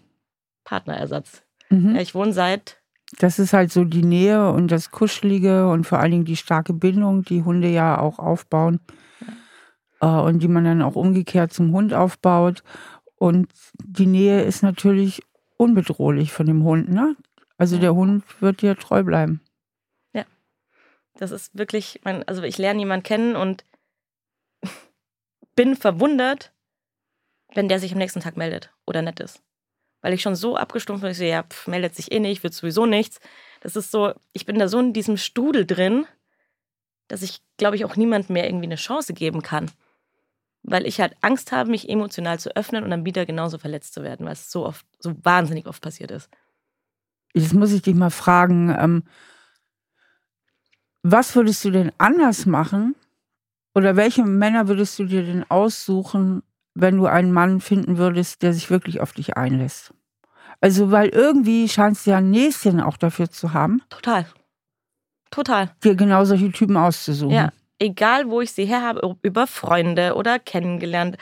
Partnerersatz. 0.65 1.43
Mhm. 1.69 1.95
Ja, 1.95 2.01
ich 2.01 2.15
wohne 2.15 2.34
seit 2.34 2.81
das 3.19 3.39
ist 3.39 3.53
halt 3.53 3.72
so 3.72 3.84
die 3.84 4.03
Nähe 4.03 4.50
und 4.51 4.72
das 4.72 4.91
Kuschelige 4.91 5.69
und 5.69 5.86
vor 5.86 6.00
allen 6.00 6.12
Dingen 6.12 6.25
die 6.25 6.36
starke 6.36 6.74
Bindung, 6.74 7.24
die 7.24 7.43
Hunde 7.43 7.69
ja 7.69 8.00
auch 8.00 8.19
aufbauen 8.19 8.79
äh, 10.01 10.07
und 10.07 10.39
die 10.39 10.48
man 10.48 10.65
dann 10.65 10.81
auch 10.81 10.95
umgekehrt 10.95 11.53
zum 11.53 11.72
Hund 11.72 11.93
aufbaut. 11.93 12.63
Und 13.17 13.50
die 13.84 14.07
Nähe 14.07 14.41
ist 14.43 14.63
natürlich 14.63 15.24
unbedrohlich 15.57 16.34
von 16.34 16.45
dem 16.45 16.63
Hund. 16.63 16.89
Ne? 16.89 17.15
Also 17.57 17.77
der 17.77 17.95
Hund 17.95 18.24
wird 18.41 18.62
dir 18.62 18.75
treu 18.75 19.03
bleiben. 19.03 19.41
Ja, 20.13 20.25
das 21.15 21.31
ist 21.31 21.57
wirklich, 21.57 22.01
mein, 22.03 22.27
also 22.27 22.43
ich 22.43 22.57
lerne 22.57 22.79
jemanden 22.79 23.03
kennen 23.03 23.36
und 23.36 23.63
bin 25.55 25.75
verwundert, 25.75 26.51
wenn 27.53 27.69
der 27.69 27.79
sich 27.79 27.93
am 27.93 28.00
nächsten 28.00 28.19
Tag 28.19 28.36
meldet 28.36 28.74
oder 28.86 29.01
nett 29.01 29.22
ist 29.22 29.41
weil 30.05 30.13
ich 30.13 30.21
schon 30.21 30.35
so 30.35 30.55
abgestumpft 30.55 31.01
bin. 31.01 31.09
Ich 31.09 31.17
so, 31.17 31.24
ja, 31.24 31.41
pff, 31.41 31.65
meldet 31.65 31.95
sich 31.95 32.12
eh 32.12 32.19
nicht, 32.19 32.43
wird 32.43 32.53
sowieso 32.53 32.85
nichts. 32.85 33.19
Das 33.62 33.75
ist 33.75 33.89
so, 33.89 34.13
ich 34.33 34.45
bin 34.45 34.59
da 34.59 34.67
so 34.67 34.79
in 34.79 34.93
diesem 34.93 35.17
Strudel 35.17 35.65
drin, 35.65 36.05
dass 37.07 37.24
ich, 37.24 37.41
glaube 37.57 37.75
ich, 37.75 37.85
auch 37.85 37.95
niemand 37.95 38.29
mehr 38.29 38.45
irgendwie 38.45 38.67
eine 38.67 38.75
Chance 38.75 39.15
geben 39.15 39.41
kann. 39.41 39.71
Weil 40.62 40.85
ich 40.85 41.01
halt 41.01 41.15
Angst 41.21 41.51
habe, 41.51 41.71
mich 41.71 41.89
emotional 41.89 42.38
zu 42.38 42.55
öffnen 42.55 42.83
und 42.83 42.91
dann 42.91 43.03
wieder 43.03 43.25
genauso 43.25 43.57
verletzt 43.57 43.95
zu 43.95 44.03
werden, 44.03 44.27
weil 44.27 44.33
es 44.33 44.51
so 44.51 44.67
oft, 44.67 44.85
so 45.00 45.15
wahnsinnig 45.24 45.65
oft 45.65 45.81
passiert 45.81 46.12
ist. 46.12 46.29
Jetzt 47.33 47.55
muss 47.55 47.71
ich 47.71 47.81
dich 47.81 47.95
mal 47.95 48.12
fragen, 48.12 48.75
ähm, 48.77 49.03
was 51.01 51.35
würdest 51.35 51.65
du 51.65 51.71
denn 51.71 51.91
anders 51.97 52.45
machen? 52.45 52.93
Oder 53.74 53.95
welche 53.95 54.24
Männer 54.24 54.67
würdest 54.67 55.00
du 55.00 55.05
dir 55.05 55.24
denn 55.24 55.50
aussuchen, 55.50 56.43
wenn 56.75 56.98
du 56.98 57.08
einen 57.08 57.32
Mann 57.32 57.62
finden 57.62 57.98
würdest, 57.98 58.44
der 58.44 58.53
sich 58.53 58.70
wirklich 58.70 59.01
auf 59.01 59.13
dich 59.13 59.36
einlässt? 59.38 59.94
Also, 60.62 60.91
weil 60.91 61.10
irgendwie 61.10 61.67
scheinst 61.67 62.05
du 62.05 62.12
ja 62.12 62.17
ein 62.17 62.29
Näschen 62.29 62.79
auch 62.79 62.98
dafür 62.98 63.29
zu 63.29 63.53
haben, 63.53 63.82
Total. 63.89 64.25
Total. 65.32 65.72
dir 65.84 65.96
genau 65.96 66.24
solche 66.24 66.51
Typen 66.51 66.77
auszusuchen. 66.77 67.36
Ja. 67.36 67.50
Egal, 67.77 68.29
wo 68.29 68.39
ich 68.39 68.53
sie 68.53 68.65
her 68.65 68.82
habe, 68.82 69.17
über 69.22 69.48
Freunde 69.48 70.15
oder 70.15 70.39
kennengelernt. 70.39 71.17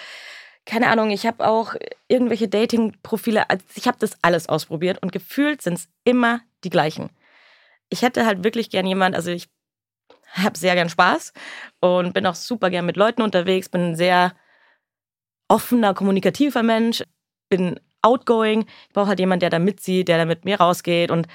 Keine 0.65 0.89
Ahnung, 0.89 1.09
ich 1.09 1.25
habe 1.25 1.47
auch 1.47 1.73
irgendwelche 2.07 2.47
Dating-Profile, 2.47 3.49
also 3.49 3.65
ich 3.75 3.87
habe 3.87 3.97
das 3.99 4.17
alles 4.21 4.47
ausprobiert 4.47 5.01
und 5.01 5.11
gefühlt 5.11 5.61
sind 5.61 5.73
es 5.75 5.89
immer 6.03 6.41
die 6.63 6.69
gleichen. 6.69 7.09
Ich 7.89 8.03
hätte 8.03 8.25
halt 8.25 8.43
wirklich 8.43 8.69
gern 8.69 8.85
jemand, 8.85 9.15
also 9.15 9.31
ich 9.31 9.49
habe 10.33 10.57
sehr 10.57 10.75
gern 10.75 10.89
Spaß 10.89 11.33
und 11.79 12.13
bin 12.13 12.25
auch 12.27 12.35
super 12.35 12.69
gern 12.69 12.85
mit 12.85 12.97
Leuten 12.97 13.23
unterwegs, 13.23 13.67
bin 13.69 13.95
sehr 13.95 14.33
offener, 15.53 15.93
kommunikativer 15.93 16.63
Mensch, 16.63 17.03
bin 17.47 17.79
outgoing. 18.01 18.65
Ich 18.87 18.93
brauche 18.93 19.07
halt 19.07 19.19
jemanden, 19.19 19.41
der 19.41 19.51
da 19.51 19.59
mitzieht, 19.59 20.07
der 20.07 20.17
da 20.17 20.25
mit 20.25 20.45
mir 20.45 20.59
rausgeht 20.59 21.11
und 21.11 21.27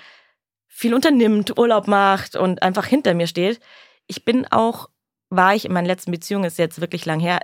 viel 0.67 0.93
unternimmt, 0.93 1.57
Urlaub 1.57 1.87
macht 1.87 2.35
und 2.35 2.63
einfach 2.63 2.85
hinter 2.85 3.15
mir 3.15 3.29
steht. 3.29 3.61
Ich 4.09 4.25
bin 4.25 4.45
auch, 4.47 4.91
war 5.31 5.55
ich 5.55 5.65
in 5.65 5.73
meinen 5.73 5.87
letzten 5.87 6.11
Beziehungen, 6.11 6.45
ist 6.45 6.59
jetzt 6.59 6.81
wirklich 6.81 7.07
lang 7.07 7.21
her, 7.21 7.41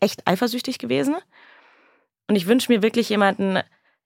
echt 0.00 0.26
eifersüchtig 0.26 0.78
gewesen. 0.78 1.14
Und 2.26 2.36
ich 2.36 2.46
wünsche 2.46 2.72
mir 2.72 2.82
wirklich 2.82 3.10
jemanden, 3.10 3.58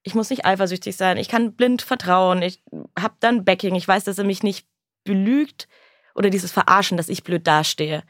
ich 0.03 0.17
muss 0.17 0.31
nicht 0.31 0.45
eifersüchtig 0.45 0.97
sein, 0.97 1.19
ich 1.19 1.29
kann 1.29 1.55
blind 1.55 1.83
vertrauen, 1.83 2.43
ich 2.43 2.63
habe 2.99 3.15
dann 3.21 3.45
Backing, 3.45 3.77
ich 3.77 3.87
weiß, 3.87 4.05
dass 4.05 4.19
er 4.19 4.25
mich 4.25 4.43
nicht 4.43 4.67
belügt 5.05 5.69
oder 6.17 6.31
dieses 6.31 6.51
Verarschen, 6.51 6.97
dass 6.97 7.09
ich 7.09 7.23
blöd 7.23 7.47
dastehe. 7.47 8.03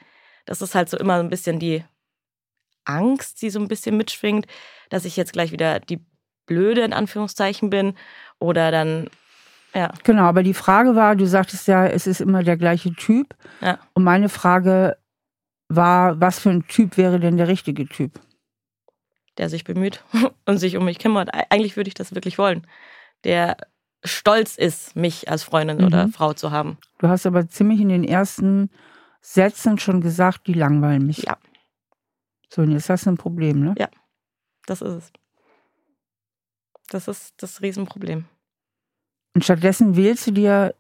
Das 0.47 0.63
ist 0.63 0.75
halt 0.75 0.89
so 0.89 0.97
immer 0.97 1.19
ein 1.19 1.29
bisschen 1.29 1.59
die 1.59 1.85
Angst, 2.89 3.43
die 3.43 3.51
so 3.51 3.61
ein 3.61 3.69
bisschen 3.69 3.97
mitschwingt, 3.97 4.47
dass 4.91 5.05
ich 5.05 5.17
jetzt 5.17 5.33
gleich 5.33 5.53
wieder 5.53 5.81
die 5.81 6.01
Blöde 6.47 6.81
in 6.83 6.93
Anführungszeichen 6.93 7.71
bin 7.71 7.95
oder 8.39 8.71
dann, 8.71 9.09
ja. 9.75 9.93
Genau, 10.05 10.23
aber 10.23 10.43
die 10.43 10.55
Frage 10.55 10.95
war, 10.97 11.15
du 11.15 11.27
sagtest 11.27 11.69
ja, 11.69 11.87
es 11.87 12.07
ist 12.07 12.21
immer 12.21 12.43
der 12.43 12.57
gleiche 12.57 12.93
Typ. 12.95 13.35
Ja. 13.61 13.79
Und 13.93 14.03
meine 14.05 14.29
Frage 14.31 14.97
war, 15.69 16.19
was 16.21 16.39
für 16.39 16.49
ein 16.51 16.67
Typ 16.67 16.97
wäre 16.97 17.21
denn 17.21 17.37
der 17.37 17.49
richtige 17.49 17.87
Typ? 17.87 18.19
der 19.37 19.49
sich 19.49 19.63
bemüht 19.63 20.03
und 20.47 20.59
sich 20.59 20.77
um 20.77 20.85
mich 20.85 20.99
kümmert. 20.99 21.33
Eig- 21.33 21.47
Eigentlich 21.51 21.77
würde 21.77 21.87
ich 21.87 21.95
das 21.95 22.13
wirklich 22.13 22.39
wollen. 22.39 22.67
Der 23.23 23.57
stolz 24.05 24.57
ist, 24.57 24.97
mich 24.97 25.29
als 25.31 25.45
Freundin 25.45 25.85
oder 25.85 26.09
Mhm. 26.09 26.13
Frau 26.13 26.33
zu 26.33 26.51
haben. 26.51 26.77
Du 26.99 27.07
hast 27.09 27.25
aber 27.25 27.49
ziemlich 27.49 27.81
in 27.81 27.89
den 27.89 28.03
ersten 28.03 28.69
Sätzen 29.21 29.79
schon 29.79 30.01
gesagt, 30.01 30.49
die 30.49 30.55
langweilen 30.55 31.07
mich. 31.07 31.19
Ja. 31.19 31.37
So, 32.51 32.63
und 32.63 32.71
jetzt 32.71 32.89
hast 32.89 33.07
du 33.07 33.11
ein 33.11 33.17
Problem, 33.17 33.61
ne? 33.61 33.75
Ja. 33.79 33.89
Das 34.67 34.83
ist 34.83 34.95
es. 34.95 35.13
Das 36.91 37.09
ist 37.09 37.35
das 37.43 37.61
Riesenproblem. 37.61 38.25
Und 39.35 39.45
stattdessen 39.45 39.97
wählst 39.97 40.27
du 40.27 40.31
dir 40.33 40.75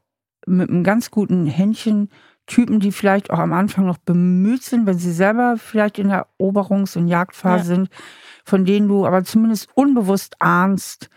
mit 0.46 0.70
einem 0.70 0.84
ganz 0.84 1.10
guten 1.10 1.46
Händchen 1.46 2.08
Typen, 2.46 2.80
die 2.80 2.92
vielleicht 2.92 3.30
auch 3.30 3.38
am 3.38 3.52
Anfang 3.52 3.84
noch 3.84 3.98
bemüht 3.98 4.62
sind, 4.62 4.86
wenn 4.86 4.98
sie 4.98 5.12
selber 5.12 5.56
vielleicht 5.58 5.98
in 5.98 6.08
der 6.08 6.26
Eroberungs- 6.40 6.96
und 6.96 7.06
Jagdphase 7.08 7.58
Ja. 7.70 7.76
sind, 7.76 7.90
von 8.44 8.64
denen 8.64 8.88
du 8.88 9.04
aber 9.06 9.22
zumindest 9.24 9.68
unbewusst 9.74 10.40
ahnst, 10.40 11.10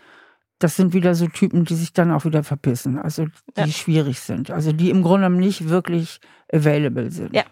das 0.58 0.76
sind 0.76 0.92
wieder 0.92 1.14
so 1.14 1.26
Typen, 1.28 1.64
die 1.64 1.74
sich 1.74 1.94
dann 1.94 2.10
auch 2.12 2.26
wieder 2.26 2.44
verpissen, 2.44 2.98
also 2.98 3.24
die 3.56 3.60
Ja. 3.60 3.66
schwierig 3.68 4.20
sind, 4.20 4.50
also 4.50 4.72
die 4.72 4.90
im 4.90 5.02
Grunde 5.02 5.30
nicht 5.30 5.70
wirklich 5.70 6.20
available 6.52 7.10
sind. 7.10 7.34
Ja. 7.34 7.44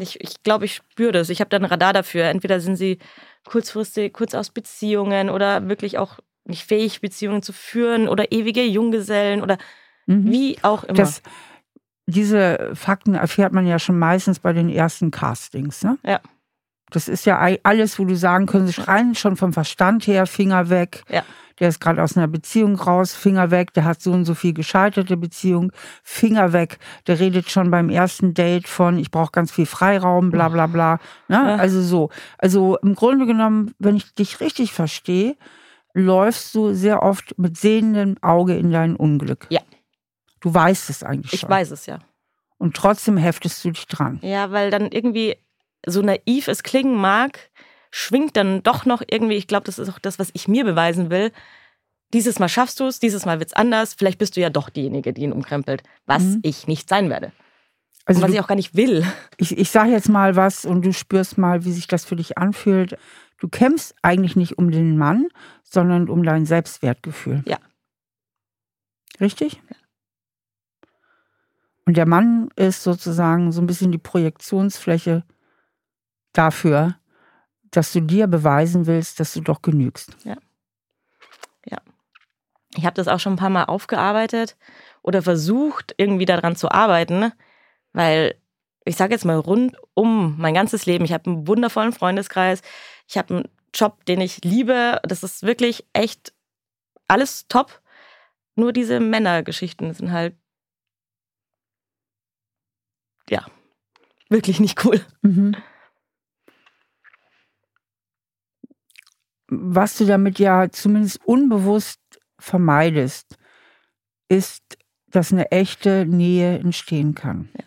Ich, 0.00 0.20
ich 0.20 0.42
glaube, 0.42 0.64
ich 0.64 0.74
spüre 0.74 1.12
das. 1.12 1.28
Ich 1.28 1.40
habe 1.40 1.50
da 1.50 1.56
ein 1.56 1.64
Radar 1.64 1.92
dafür. 1.92 2.24
Entweder 2.24 2.60
sind 2.60 2.76
sie 2.76 2.98
kurzfristig, 3.44 4.12
kurz 4.12 4.34
aus 4.34 4.50
Beziehungen 4.50 5.30
oder 5.30 5.68
wirklich 5.68 5.98
auch 5.98 6.18
nicht 6.44 6.64
fähig, 6.64 7.00
Beziehungen 7.00 7.42
zu 7.42 7.52
führen 7.52 8.08
oder 8.08 8.32
ewige 8.32 8.64
Junggesellen 8.64 9.42
oder 9.42 9.58
Mhm. 10.06 10.32
wie 10.32 10.58
auch 10.62 10.82
immer. 10.84 10.96
Das, 10.96 11.22
diese 12.06 12.72
Fakten 12.74 13.14
erfährt 13.14 13.52
man 13.52 13.66
ja 13.66 13.78
schon 13.78 13.98
meistens 13.98 14.40
bei 14.40 14.52
den 14.52 14.68
ersten 14.68 15.10
Castings. 15.10 15.84
Ne? 15.84 15.98
Ja. 16.04 16.20
Das 16.90 17.08
ist 17.08 17.26
ja 17.26 17.38
alles, 17.62 17.98
wo 17.98 18.04
du 18.04 18.16
sagen 18.16 18.46
könntest, 18.46 18.88
rein 18.88 19.14
schon 19.14 19.36
vom 19.36 19.52
Verstand 19.52 20.06
her, 20.06 20.26
Finger 20.26 20.70
weg. 20.70 21.04
Ja. 21.08 21.24
Der 21.60 21.68
ist 21.68 21.78
gerade 21.78 22.02
aus 22.02 22.16
einer 22.16 22.26
Beziehung 22.26 22.74
raus, 22.76 23.14
Finger 23.14 23.50
weg. 23.50 23.74
Der 23.74 23.84
hat 23.84 24.00
so 24.00 24.12
und 24.12 24.24
so 24.24 24.34
viel 24.34 24.54
gescheiterte 24.54 25.16
Beziehung, 25.16 25.72
Finger 26.02 26.52
weg. 26.52 26.78
Der 27.06 27.20
redet 27.20 27.50
schon 27.50 27.70
beim 27.70 27.90
ersten 27.90 28.32
Date 28.32 28.66
von, 28.66 28.98
ich 28.98 29.10
brauche 29.10 29.32
ganz 29.32 29.52
viel 29.52 29.66
Freiraum, 29.66 30.30
bla 30.30 30.48
bla 30.48 30.66
bla. 30.66 30.98
Ne? 31.28 31.36
Ja. 31.36 31.56
Also 31.56 31.82
so. 31.82 32.08
Also 32.38 32.78
im 32.78 32.94
Grunde 32.94 33.26
genommen, 33.26 33.74
wenn 33.78 33.96
ich 33.96 34.14
dich 34.14 34.40
richtig 34.40 34.72
verstehe, 34.72 35.36
läufst 35.92 36.54
du 36.54 36.72
sehr 36.72 37.02
oft 37.02 37.38
mit 37.38 37.58
sehendem 37.58 38.16
Auge 38.22 38.56
in 38.56 38.70
dein 38.70 38.96
Unglück. 38.96 39.46
Ja. 39.50 39.60
Du 40.40 40.54
weißt 40.54 40.88
es 40.88 41.02
eigentlich 41.02 41.34
ich 41.34 41.40
schon. 41.40 41.50
weiß 41.50 41.72
es 41.72 41.84
ja. 41.84 41.98
Und 42.56 42.74
trotzdem 42.74 43.16
heftest 43.16 43.64
du 43.64 43.70
dich 43.70 43.86
dran. 43.86 44.18
Ja, 44.22 44.50
weil 44.50 44.70
dann 44.70 44.90
irgendwie 44.90 45.36
so 45.86 46.02
naiv 46.02 46.48
es 46.48 46.62
klingen 46.62 46.94
mag, 46.96 47.50
schwingt 47.90 48.36
dann 48.36 48.62
doch 48.62 48.84
noch 48.86 49.02
irgendwie, 49.08 49.34
ich 49.36 49.46
glaube, 49.46 49.64
das 49.64 49.78
ist 49.78 49.88
auch 49.88 49.98
das, 49.98 50.18
was 50.18 50.30
ich 50.32 50.48
mir 50.48 50.64
beweisen 50.64 51.10
will. 51.10 51.32
Dieses 52.12 52.38
Mal 52.38 52.48
schaffst 52.48 52.80
du 52.80 52.86
es, 52.86 52.98
dieses 52.98 53.24
Mal 53.24 53.38
wird's 53.38 53.52
anders. 53.52 53.94
Vielleicht 53.94 54.18
bist 54.18 54.36
du 54.36 54.40
ja 54.40 54.50
doch 54.50 54.68
diejenige, 54.68 55.12
die 55.12 55.22
ihn 55.22 55.32
umkrempelt, 55.32 55.82
was 56.06 56.22
Mhm. 56.22 56.40
ich 56.42 56.66
nicht 56.66 56.88
sein 56.88 57.08
werde. 57.08 57.32
Also 58.04 58.18
und 58.18 58.22
was 58.22 58.30
du, 58.30 58.34
ich 58.36 58.40
auch 58.42 58.48
gar 58.48 58.56
nicht 58.56 58.74
will. 58.74 59.04
ich, 59.36 59.56
ich 59.56 59.70
sage 59.70 59.90
jetzt 59.90 60.08
mal 60.08 60.34
was 60.34 60.64
und 60.64 60.84
du 60.84 60.92
spürst 60.92 61.38
mal, 61.38 61.64
wie 61.64 61.72
sich 61.72 61.86
das 61.86 62.04
für 62.04 62.16
dich 62.16 62.36
anfühlt. 62.38 62.96
Du 63.38 63.48
kämpfst 63.48 63.94
eigentlich 64.02 64.36
nicht 64.36 64.58
um 64.58 64.70
den 64.70 64.96
Mann, 64.98 65.28
sondern 65.62 66.08
um 66.08 66.22
dein 66.22 66.46
Selbstwertgefühl. 66.46 67.42
Ja. 67.46 67.58
Richtig? 69.20 69.60
Und 71.86 71.96
der 71.96 72.06
Mann 72.06 72.48
ist 72.56 72.82
sozusagen 72.82 73.52
so 73.52 73.60
ein 73.60 73.66
bisschen 73.66 73.92
die 73.92 73.98
Projektionsfläche 73.98 75.24
dafür, 76.32 76.96
dass 77.70 77.92
du 77.92 78.00
dir 78.00 78.26
beweisen 78.26 78.86
willst, 78.86 79.20
dass 79.20 79.32
du 79.32 79.40
doch 79.40 79.62
genügst. 79.62 80.16
Ich 82.76 82.84
habe 82.84 82.94
das 82.94 83.08
auch 83.08 83.18
schon 83.18 83.34
ein 83.34 83.38
paar 83.38 83.50
Mal 83.50 83.64
aufgearbeitet 83.64 84.56
oder 85.02 85.22
versucht, 85.22 85.94
irgendwie 85.96 86.24
daran 86.24 86.56
zu 86.56 86.70
arbeiten, 86.70 87.32
weil 87.92 88.36
ich 88.84 88.96
sage 88.96 89.12
jetzt 89.12 89.24
mal 89.24 89.36
rund 89.36 89.76
um 89.94 90.36
mein 90.38 90.54
ganzes 90.54 90.86
Leben, 90.86 91.04
ich 91.04 91.12
habe 91.12 91.28
einen 91.28 91.46
wundervollen 91.48 91.92
Freundeskreis, 91.92 92.62
ich 93.08 93.18
habe 93.18 93.34
einen 93.34 93.48
Job, 93.74 94.04
den 94.04 94.20
ich 94.20 94.44
liebe, 94.44 95.00
das 95.02 95.22
ist 95.22 95.42
wirklich 95.42 95.84
echt 95.92 96.32
alles 97.08 97.46
top. 97.48 97.82
Nur 98.54 98.72
diese 98.72 99.00
Männergeschichten 99.00 99.92
sind 99.92 100.12
halt, 100.12 100.34
ja, 103.28 103.46
wirklich 104.28 104.60
nicht 104.60 104.84
cool. 104.84 105.04
Mhm. 105.22 105.56
Was 109.50 109.98
du 109.98 110.06
damit 110.06 110.38
ja 110.38 110.70
zumindest 110.70 111.20
unbewusst 111.24 112.00
vermeidest, 112.38 113.36
ist, 114.28 114.78
dass 115.08 115.32
eine 115.32 115.50
echte 115.50 116.06
Nähe 116.06 116.58
entstehen 116.58 117.14
kann. 117.14 117.48
Ja. 117.58 117.64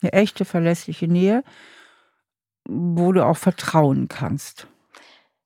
Eine 0.00 0.12
echte, 0.14 0.44
verlässliche 0.44 1.06
Nähe, 1.06 1.44
wo 2.66 3.12
du 3.12 3.24
auch 3.24 3.36
vertrauen 3.36 4.08
kannst. 4.08 4.66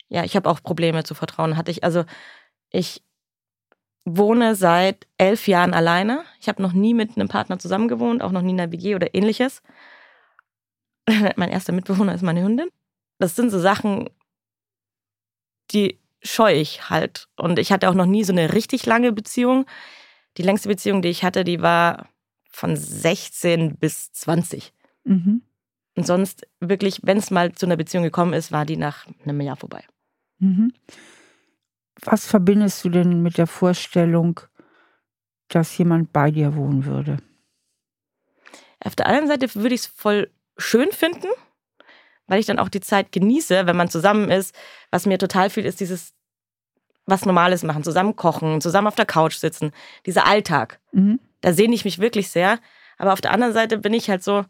Ja, 0.08 0.25
ich 0.25 0.37
habe 0.37 0.49
auch 0.49 0.62
Probleme 0.62 1.04
zu 1.04 1.14
vertrauen. 1.14 1.56
Hatte 1.56 1.70
ich, 1.70 1.85
also 1.85 2.04
ich 2.70 3.02
wohne 4.04 4.54
seit 4.54 5.06
elf 5.18 5.49
Jahren 5.49 5.75
alleine. 5.75 6.25
Ich 6.40 6.49
habe 6.49 6.62
noch 6.62 6.73
nie 6.73 6.94
mit 6.94 7.16
einem 7.16 7.28
Partner 7.28 7.58
zusammen 7.58 7.88
gewohnt, 7.88 8.23
auch 8.23 8.30
noch 8.32 8.42
nie 8.42 8.52
in 8.52 8.61
einer 8.61 8.73
WG 8.73 8.94
oder 8.94 9.14
ähnliches. 9.14 9.62
mein 11.37 11.50
erster 11.50 11.73
Mitbewohner 11.73 12.14
ist 12.14 12.23
meine 12.23 12.42
Hündin. 12.42 12.68
Das 13.18 13.35
sind 13.35 13.50
so 13.50 13.58
Sachen, 13.58 14.08
die 15.73 15.99
scheue 16.23 16.56
ich 16.56 16.90
halt. 16.90 17.28
Und 17.37 17.58
ich 17.58 17.73
hatte 17.73 17.88
auch 17.88 17.94
noch 17.94 18.06
nie 18.06 18.25
so 18.25 18.32
eine 18.32 18.52
richtig 18.52 18.87
lange 18.87 19.12
Beziehung. 19.12 19.66
Die 20.37 20.42
längste 20.42 20.68
Beziehung, 20.68 21.02
die 21.02 21.08
ich 21.08 21.25
hatte, 21.25 21.44
die 21.44 21.62
war 21.62 22.08
von 22.50 22.76
16 22.76 23.76
bis 23.76 24.12
20. 24.12 24.73
Mhm. 25.04 25.42
Und 25.96 26.06
sonst 26.06 26.46
wirklich, 26.61 27.00
wenn 27.04 27.18
es 27.18 27.30
mal 27.30 27.52
zu 27.52 27.66
einer 27.66 27.76
Beziehung 27.76 28.04
gekommen 28.04 28.32
ist, 28.32 28.52
war 28.52 28.66
die 28.66 28.76
nach 28.76 29.06
einem 29.25 29.40
Jahr 29.40 29.56
vorbei. 29.56 29.85
Mhm. 30.38 30.73
Was 32.02 32.26
verbindest 32.26 32.85
du 32.85 32.90
denn 32.90 33.23
mit 33.23 33.38
der 33.38 33.46
Vorstellung, 33.46 34.40
dass 35.49 35.76
jemand 35.78 36.12
bei 36.12 36.30
dir 36.30 36.54
wohnen 36.54 36.85
würde? 36.85 37.18
Auf 38.80 38.94
der 38.94 39.06
anderen 39.06 39.28
Seite 39.28 39.54
würde 39.54 39.75
ich 39.75 39.82
es 39.82 39.87
voll 39.87 40.30
schön 40.58 40.92
finden, 40.92 41.28
weil 42.26 42.40
ich 42.40 42.47
dann 42.47 42.59
auch 42.59 42.68
die 42.68 42.80
Zeit 42.80 43.12
genieße, 43.12 43.66
wenn 43.66 43.76
man 43.76 43.88
zusammen 43.88 44.30
ist. 44.30 44.54
Was 44.90 45.06
mir 45.06 45.18
total 45.18 45.50
viel 45.50 45.64
ist, 45.64 45.80
dieses 45.80 46.12
was 47.09 47.25
Normales 47.25 47.62
machen, 47.62 47.85
zusammen 47.85 48.16
kochen, 48.16 48.61
zusammen 48.61 48.88
auf 48.88 48.97
der 48.97 49.06
Couch 49.06 49.37
sitzen, 49.37 49.71
dieser 50.06 50.26
Alltag. 50.26 50.80
Mhm. 50.92 51.21
Da 51.40 51.52
sehne 51.52 51.75
ich 51.75 51.85
mich 51.85 52.00
wirklich 52.00 52.30
sehr. 52.30 52.59
Aber 52.99 53.12
auf 53.12 53.21
der 53.21 53.30
anderen 53.30 53.52
Seite 53.52 53.78
bin 53.78 53.95
ich 53.95 54.11
halt 54.11 54.25
so, 54.25 54.45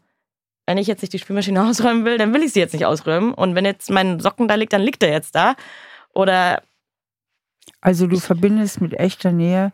wenn 0.65 0.79
ich 0.79 0.87
jetzt 0.87 1.01
nicht 1.01 1.13
die 1.13 1.19
Spülmaschine 1.19 1.63
ausräumen 1.67 2.03
will, 2.05 2.17
dann 2.17 2.33
will 2.33 2.41
ich 2.41 2.53
sie 2.53 2.59
jetzt 2.59 2.73
nicht 2.73 2.85
ausräumen. 2.87 3.33
Und 3.33 3.53
wenn 3.53 3.65
jetzt 3.65 3.91
mein 3.91 4.19
Socken 4.19 4.47
da 4.47 4.55
liegt, 4.55 4.73
dann 4.73 4.81
liegt 4.81 5.03
er 5.03 5.11
jetzt 5.11 5.35
da. 5.35 5.55
Oder 6.15 6.63
Also 7.79 8.07
du 8.07 8.19
verbindest 8.19 8.81
mit 8.81 8.93
echter 8.93 9.31
Nähe, 9.31 9.71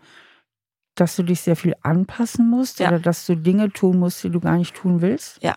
dass 0.96 1.16
du 1.16 1.24
dich 1.24 1.40
sehr 1.42 1.56
viel 1.56 1.76
anpassen 1.84 2.50
musst 2.50 2.80
Ja. 2.80 2.90
oder 2.90 3.00
dass 3.00 3.26
du 3.26 3.36
Dinge 3.36 3.72
tun 3.72 3.98
musst, 3.98 4.24
die 4.26 4.30
du 4.30 4.42
gar 4.42 4.58
nicht 4.58 4.76
tun 4.76 5.02
willst? 5.02 5.42
Ja. 5.42 5.56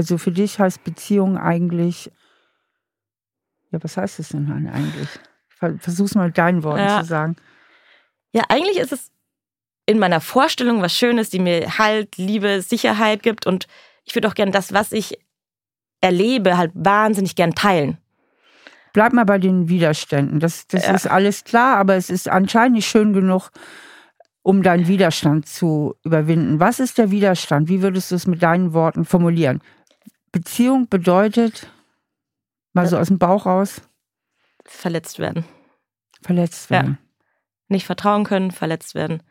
Also 0.00 0.16
für 0.16 0.32
dich 0.32 0.58
heißt 0.58 0.82
Beziehung 0.82 1.36
eigentlich, 1.36 2.10
ja, 3.70 3.78
was 3.82 3.98
heißt 3.98 4.18
es 4.18 4.30
denn 4.30 4.46
dann 4.48 4.66
eigentlich? 4.66 5.10
Ver- 5.50 5.76
Versuch's 5.78 6.14
mal 6.14 6.28
mit 6.28 6.38
deinen 6.38 6.62
Worten 6.62 6.80
Ja. 6.86 7.00
zu 7.02 7.06
sagen. 7.06 7.36
Ja, 8.32 8.44
eigentlich 8.48 8.78
ist 8.78 8.92
es 8.92 9.12
in 9.84 9.98
meiner 9.98 10.22
Vorstellung 10.22 10.80
was 10.80 10.96
Schönes, 10.96 11.28
die 11.28 11.38
mir 11.38 11.76
Halt, 11.76 12.16
Liebe, 12.16 12.62
Sicherheit 12.62 13.22
gibt. 13.22 13.44
Und 13.46 13.66
ich 14.04 14.14
würde 14.14 14.26
auch 14.28 14.34
gern 14.34 14.52
das, 14.52 14.72
was 14.72 14.90
ich 14.92 15.18
erlebe, 16.00 16.56
halt 16.56 16.70
wahnsinnig 16.74 17.34
gern 17.36 17.54
teilen. 17.54 17.98
Bleib 18.94 19.12
mal 19.12 19.26
bei 19.26 19.36
den 19.36 19.68
Widerständen. 19.68 20.40
Das, 20.40 20.66
das 20.66 20.86
Ja. 20.86 20.94
ist 20.94 21.06
alles 21.08 21.44
klar, 21.44 21.76
aber 21.76 21.96
es 21.96 22.08
ist 22.08 22.26
anscheinend 22.26 22.76
nicht 22.76 22.88
schön 22.88 23.12
genug, 23.12 23.50
um 24.40 24.62
deinen 24.62 24.88
Widerstand 24.88 25.46
zu 25.46 25.94
überwinden. 26.04 26.58
Was 26.58 26.80
ist 26.80 26.96
der 26.96 27.10
Widerstand? 27.10 27.68
Wie 27.68 27.82
würdest 27.82 28.10
du 28.10 28.14
es 28.14 28.26
mit 28.26 28.42
deinen 28.42 28.72
Worten 28.72 29.04
formulieren? 29.04 29.60
Beziehung 30.32 30.88
bedeutet, 30.88 31.70
mal 32.72 32.86
so 32.86 32.96
aus 32.98 33.08
dem 33.08 33.18
Bauch 33.18 33.46
raus, 33.46 33.82
Verletzt 34.64 35.18
werden. 35.18 35.44
verletzt 36.22 36.70
Ja. 36.70 36.76
werden. 36.82 36.98
Nicht 37.68 37.86
vertrauen 37.86 38.24
können, 38.24 38.50
verletzt 38.50 38.94
werden. 38.94 39.22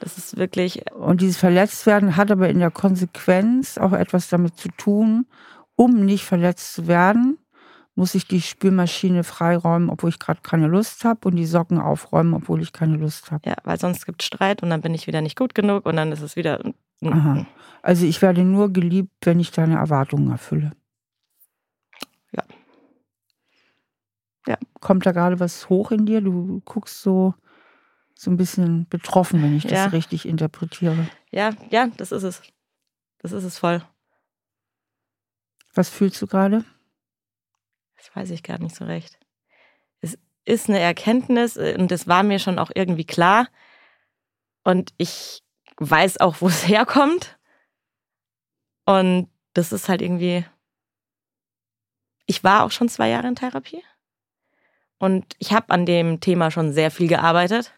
Das 0.00 0.18
ist 0.18 0.36
wirklich, 0.36 0.90
Und 0.92 1.20
dieses 1.22 1.38
Verletztwerden 1.38 2.16
hat 2.16 2.30
aber 2.30 2.48
in 2.50 2.58
der 2.58 2.70
Konsequenz 2.70 3.78
auch 3.78 3.92
etwas 3.92 4.28
damit 4.28 4.56
zu 4.58 4.68
tun, 4.68 5.26
um 5.74 6.04
nicht 6.04 6.24
verletzt 6.24 6.74
zu 6.74 6.86
werden, 6.86 7.38
muss 7.94 8.14
ich 8.14 8.26
die 8.28 8.42
Spülmaschine 8.42 9.24
freiräumen, 9.24 9.88
obwohl 9.88 10.10
ich 10.10 10.18
gerade 10.18 10.40
keine 10.42 10.66
Lust 10.66 11.04
habe 11.04 11.28
und 11.28 11.36
die 11.36 11.46
Socken 11.46 11.78
aufräumen, 11.78 12.34
obwohl 12.34 12.60
ich 12.60 12.72
keine 12.72 12.96
Lust 12.96 13.30
habe. 13.30 13.48
ja, 13.48 13.56
weil 13.64 13.78
sonst 13.80 14.04
gibt 14.04 14.20
es 14.20 14.26
Streit 14.26 14.62
und 14.62 14.68
dann 14.68 14.82
bin 14.82 14.92
ich 14.92 15.06
wieder 15.06 15.22
nicht 15.22 15.38
gut 15.38 15.54
genug 15.54 15.86
und 15.86 15.96
dann 15.96 16.12
ist 16.12 16.20
es 16.20 16.36
wieder. 16.36 16.60
Aha. 17.04 17.46
Also 17.82 18.06
ich 18.06 18.22
werde 18.22 18.42
nur 18.44 18.72
geliebt, 18.72 19.12
wenn 19.22 19.38
ich 19.40 19.50
deine 19.50 19.76
Erwartungen 19.76 20.30
erfülle. 20.30 20.72
Ja. 22.32 22.42
Ja. 24.46 24.58
Kommt 24.80 25.06
da 25.06 25.12
gerade 25.12 25.38
was 25.40 25.68
hoch 25.68 25.90
in 25.90 26.06
dir? 26.06 26.20
Du 26.20 26.60
guckst 26.64 27.02
so, 27.02 27.34
so 28.14 28.30
ein 28.30 28.36
bisschen 28.36 28.88
betroffen, 28.88 29.42
wenn 29.42 29.56
ich 29.56 29.64
das 29.64 29.72
Ja. 29.72 29.86
richtig 29.86 30.26
interpretiere. 30.26 31.08
Ja, 31.30 31.50
ja, 31.70 31.88
das 31.96 32.12
ist 32.12 32.22
es. 32.22 32.42
Das 33.18 33.32
ist 33.32 33.44
es 33.44 33.58
voll. 33.58 33.82
Was 35.74 35.88
fühlst 35.88 36.20
du 36.22 36.26
gerade? 36.26 36.64
Das 37.96 38.14
weiß 38.14 38.30
ich 38.30 38.42
gar 38.42 38.58
nicht 38.58 38.74
so 38.74 38.84
recht. 38.84 39.18
Es 40.00 40.18
ist 40.44 40.68
eine 40.68 40.78
Erkenntnis 40.78 41.56
äh, 41.56 41.76
und 41.78 41.90
das 41.90 42.06
war 42.06 42.22
mir 42.22 42.38
schon 42.38 42.58
auch 42.58 42.70
irgendwie 42.74 43.04
klar. 43.04 43.48
Und 44.64 44.92
ich 44.96 45.42
weiß 45.78 46.20
auch, 46.20 46.40
wo 46.40 46.48
es 46.48 46.66
herkommt. 46.68 47.38
Und 48.84 49.28
das 49.54 49.72
ist 49.72 49.88
halt 49.88 50.02
irgendwie. 50.02 50.44
Ich 52.26 52.42
war 52.42 52.64
auch 52.64 52.70
schon 52.70 52.88
zwei 52.88 53.08
Jahre 53.08 53.28
in 53.28 53.36
Therapie. 53.36 53.82
Und 54.98 55.36
ich 55.38 55.52
habe 55.52 55.70
an 55.70 55.86
dem 55.86 56.20
Thema 56.20 56.50
schon 56.50 56.72
sehr 56.72 56.90
viel 56.90 57.06
gearbeitet. 57.08 57.72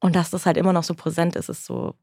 Und 0.00 0.16
dass 0.16 0.30
das 0.30 0.46
halt 0.46 0.56
immer 0.56 0.72
noch 0.72 0.84
so 0.84 0.94
präsent 0.94 1.36
ist, 1.36 1.48
ist 1.48 1.64
so, 1.64 1.94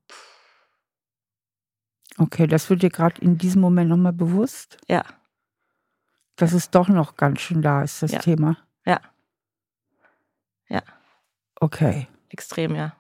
Okay, 2.20 2.48
das 2.48 2.70
wird 2.70 2.84
dir 2.84 2.90
gerade 2.90 3.22
in 3.22 3.38
diesem 3.38 3.62
Moment 3.62 3.90
nochmal 3.90 4.12
bewusst, 4.12 4.78
ja, 4.90 5.06
dass 6.36 6.52
es 6.52 6.70
doch 6.70 6.88
noch 6.90 7.16
ganz 7.16 7.40
schön 7.40 7.62
da 7.62 7.82
ist, 7.84 8.02
das 8.02 8.12
Ja. 8.12 8.20
Thema. 8.20 8.58
Ja. 8.86 9.00
Ja. 10.68 10.82
Okay, 11.60 12.08
extrem, 12.30 12.76
ja. 12.76 12.96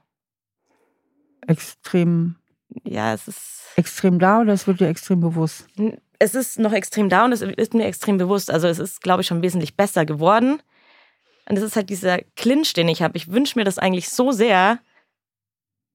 Extrem, 1.48 2.35
Ja, 2.83 3.13
es 3.13 3.27
ist. 3.27 3.61
extrem 3.75 4.20
da 4.20 4.42
oder 4.42 4.53
es 4.53 4.68
wird 4.68 4.79
dir 4.79 4.87
extrem 4.87 5.20
bewusst? 5.20 5.68
es 6.22 6.35
ist 6.35 6.59
noch 6.59 6.74
extrem 6.74 7.07
da 7.07 7.24
und 7.25 7.31
es 7.31 7.42
ist 7.42 7.74
mir 7.74 7.85
extrem 7.85 8.18
bewusst. 8.18 8.51
Also 8.51 8.68
es 8.68 8.77
ist, 8.77 9.01
glaube 9.01 9.22
ich, 9.22 9.27
schon 9.27 9.42
wesentlich 9.42 9.77
besser 9.77 10.05
geworden. 10.05 10.61
Und 11.48 11.57
es 11.57 11.63
ist 11.63 11.75
halt 11.77 11.90
dieser 11.90 12.20
Clinch, 12.35 12.74
den 12.74 12.90
ich 12.90 13.01
habe. 13.01 13.16
Ich 13.18 13.31
wünsche 13.31 13.57
mir 13.57 13.63
das 13.63 13.79
eigentlich 13.79 14.09
so 14.09 14.31
sehr, 14.33 14.79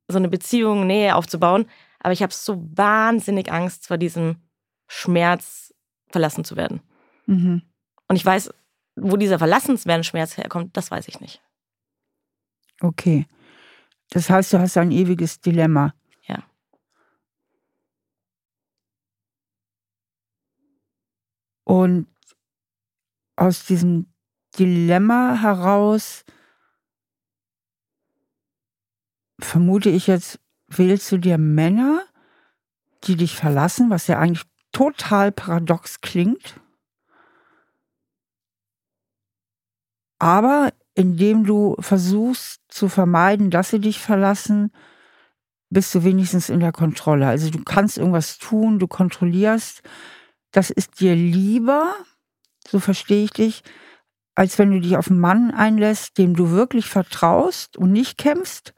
so 0.08 0.16
eine 0.16 0.28
Beziehung, 0.28 0.86
Nähe 0.86 1.14
aufzubauen. 1.14 1.66
Aber 2.00 2.12
ich 2.12 2.22
habe 2.22 2.32
so 2.32 2.66
wahnsinnig 2.74 3.52
Angst 3.52 3.86
vor 3.86 3.98
diesem 3.98 4.36
Schmerz, 4.88 5.74
verlassen 6.08 6.44
zu 6.44 6.56
werden. 6.56 6.80
Mhm. 7.26 7.62
Und 8.08 8.16
ich 8.16 8.24
weiß, 8.24 8.50
wo 8.96 9.16
dieser 9.16 9.38
Verlassenswerden-Schmerz 9.38 10.36
herkommt, 10.38 10.76
das 10.76 10.90
weiß 10.90 11.06
ich 11.08 11.20
nicht. 11.20 11.42
Okay. 12.80 13.26
Das 14.14 14.30
heißt, 14.30 14.52
du 14.52 14.60
hast 14.60 14.76
ein 14.76 14.92
ewiges 14.92 15.40
Dilemma. 15.40 15.92
Ja. 16.28 16.44
Und 21.64 22.06
aus 23.34 23.66
diesem 23.66 24.06
Dilemma 24.56 25.34
heraus 25.40 26.24
vermute 29.40 29.90
ich 29.90 30.06
jetzt, 30.06 30.38
wählst 30.68 31.10
du 31.10 31.18
dir 31.18 31.36
Männer, 31.36 32.06
die 33.02 33.16
dich 33.16 33.34
verlassen, 33.34 33.90
was 33.90 34.06
ja 34.06 34.20
eigentlich 34.20 34.46
total 34.70 35.32
paradox 35.32 36.00
klingt. 36.02 36.60
Aber 40.20 40.72
indem 40.94 41.44
du 41.44 41.76
versuchst 41.80 42.60
zu 42.68 42.88
vermeiden, 42.88 43.50
dass 43.50 43.70
sie 43.70 43.80
dich 43.80 44.00
verlassen, 44.00 44.72
bist 45.70 45.94
du 45.94 46.04
wenigstens 46.04 46.48
in 46.48 46.60
der 46.60 46.72
Kontrolle. 46.72 47.26
Also 47.26 47.50
du 47.50 47.62
kannst 47.64 47.98
irgendwas 47.98 48.38
tun, 48.38 48.78
du 48.78 48.86
kontrollierst. 48.86 49.82
Das 50.52 50.70
ist 50.70 51.00
dir 51.00 51.16
lieber, 51.16 51.94
so 52.68 52.78
verstehe 52.78 53.24
ich 53.24 53.32
dich, 53.32 53.62
als 54.36 54.58
wenn 54.58 54.70
du 54.70 54.80
dich 54.80 54.96
auf 54.96 55.10
einen 55.10 55.20
Mann 55.20 55.50
einlässt, 55.50 56.18
dem 56.18 56.34
du 56.34 56.50
wirklich 56.50 56.86
vertraust 56.86 57.76
und 57.76 57.92
nicht 57.92 58.18
kämpfst 58.18 58.72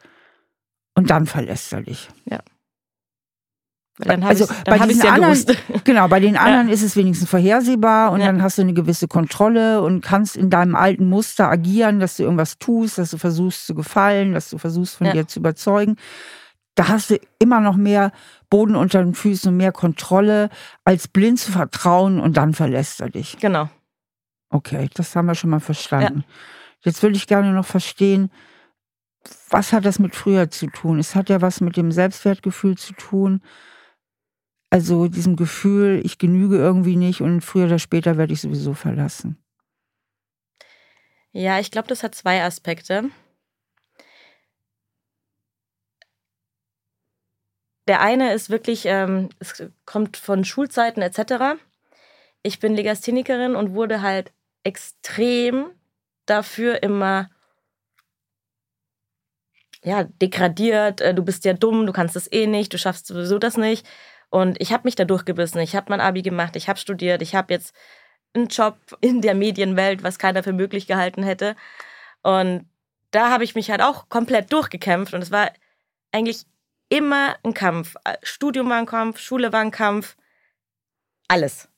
und 0.95 1.11
dann 1.11 1.27
verlässt 1.27 1.73
er 1.73 1.83
dich. 1.83 2.09
Weil 2.25 2.56
Dann 3.99 4.23
Also, 4.23 4.45
ich 4.45 4.51
bei 4.65 4.77
dann 4.79 4.91
ich's 4.91 4.99
diesen 4.99 5.07
ja 5.07 5.13
anderen- 5.15 5.33
gewusst. 5.47 5.57
Genau, 5.85 6.07
bei 6.09 6.21
den 6.21 6.37
anderen 6.37 6.69
ist 6.69 6.83
es 6.83 6.97
wenigstens 6.97 7.31
vorhersehbar 7.31 8.13
und 8.13 8.21
Ja. 8.21 8.27
dann 8.27 8.43
hast 8.43 8.59
du 8.59 8.63
eine 8.63 8.75
gewisse 8.75 9.09
Kontrolle 9.09 9.81
und 9.83 10.03
kannst 10.03 10.37
in 10.37 10.51
deinem 10.51 10.75
alten 10.77 11.09
Muster 11.09 11.49
agieren, 11.49 11.99
dass 12.01 12.17
du 12.19 12.25
irgendwas 12.25 12.59
tust, 12.59 12.99
dass 12.99 13.11
du 13.13 13.19
versuchst 13.19 13.67
zu 13.67 13.75
gefallen, 13.75 14.35
dass 14.35 14.51
du 14.51 14.59
versuchst 14.59 14.97
von 14.97 15.07
Ja. 15.07 15.13
dir 15.15 15.27
zu 15.27 15.39
überzeugen. 15.41 15.97
Da 16.75 16.89
hast 16.89 17.09
du 17.09 17.19
immer 17.39 17.61
noch 17.61 17.77
mehr 17.77 18.13
Boden 18.51 18.77
unter 18.77 19.03
den 19.03 19.15
Füßen 19.15 19.51
und 19.51 19.57
mehr 19.57 19.73
Kontrolle, 19.73 20.51
als 20.85 21.09
blind 21.09 21.39
zu 21.41 21.51
vertrauen 21.53 22.21
und 22.21 22.37
dann 22.37 22.53
verlässt 22.53 23.01
er 23.01 23.09
dich. 23.09 23.39
Genau. 23.41 23.71
Okay, 24.51 24.91
das 24.93 25.17
haben 25.17 25.27
wir 25.27 25.35
schon 25.35 25.49
mal 25.51 25.61
verstanden. 25.61 26.25
Jetzt 26.81 27.03
würde 27.03 27.17
ich 27.17 27.27
gerne 27.27 27.53
noch 27.53 27.65
verstehen, 27.65 28.31
was 29.49 29.73
hat 29.73 29.85
das 29.87 29.99
mit 29.99 30.15
früher 30.15 30.51
zu 30.51 30.67
tun? 30.67 30.99
Es 30.99 31.15
hat 31.15 31.31
ja 31.31 31.41
was 31.41 31.61
mit 31.63 31.77
dem 31.79 31.91
Selbstwertgefühl 31.91 32.77
zu 32.77 32.93
tun. 32.93 33.41
Also 34.77 35.09
diesem 35.09 35.37
Gefühl, 35.37 36.03
ich 36.05 36.19
genüge 36.19 36.59
irgendwie 36.59 36.97
nicht 36.97 37.23
und 37.23 37.41
früher 37.41 37.65
oder 37.65 37.79
später 37.79 38.19
werde 38.19 38.35
ich 38.35 38.43
sowieso 38.43 38.75
verlassen. 38.75 39.43
Ja, 41.33 41.59
ich 41.59 41.71
glaube, 41.71 41.89
das 41.89 42.03
hat 42.03 42.15
zwei 42.15 42.45
Aspekte. 42.45 43.09
Der 47.89 48.03
eine 48.03 48.35
ist 48.35 48.51
wirklich, 48.51 48.85
ähm, 48.85 49.31
es 49.39 49.65
kommt 49.87 50.19
von 50.19 50.45
Schulzeiten 50.45 51.01
etc. 51.01 51.59
Ich 52.43 52.59
bin 52.59 52.75
Legasthenikerin 52.75 53.57
und 53.57 53.73
wurde 53.73 54.03
halt 54.03 54.35
extrem 54.63 55.71
dafür 56.27 56.83
immer 56.83 57.31
ja, 59.83 60.05
degradiert. 60.05 61.01
äh, 61.01 61.15
Du 61.15 61.25
bist 61.25 61.47
ja 61.47 61.55
dumm, 61.55 61.87
du 61.87 61.95
kannst 61.95 62.15
das 62.15 62.31
eh 62.31 62.47
nicht, 62.47 62.75
du 62.75 62.79
schaffst 62.79 63.07
sowieso 63.07 63.39
das 63.39 63.57
nicht. 63.57 63.87
Und 64.31 64.61
ich 64.61 64.73
habe 64.73 64.83
mich 64.85 64.97
da 64.97 65.05
durchgebissen. 65.05 65.61
Ich 65.61 65.77
habe 65.77 65.87
mein 65.91 66.01
Abi 66.01 66.23
gemacht, 66.23 66.57
ich 66.57 66.69
habe 66.69 66.79
studiert, 66.79 67.23
ich 67.23 67.35
habe 67.35 67.55
jetzt 67.55 67.75
einen 68.35 68.49
Job 68.49 68.77
in 69.01 69.23
der 69.23 69.35
Medienwelt, 69.35 70.03
was 70.03 70.19
keiner 70.19 70.43
für 70.43 70.53
möglich 70.53 70.87
gehalten 70.87 71.23
hätte. 71.23 71.57
Und 72.23 72.69
da 73.11 73.31
habe 73.31 73.45
ich 73.45 73.55
mich 73.55 73.71
halt 73.71 73.83
auch 73.83 74.09
komplett 74.09 74.53
durchgekämpft. 74.53 75.15
Und 75.15 75.23
es 75.23 75.31
war 75.31 75.51
eigentlich 76.13 76.45
immer 76.89 77.37
ein 77.43 77.55
Kampf. 77.55 77.97
Studium 78.23 78.69
war 78.69 78.79
ein 78.79 78.87
Kampf, 78.87 79.19
Schule 79.19 79.53
war 79.53 79.61
ein 79.61 79.71
Kampf, 79.71 80.17
alles. 81.29 81.69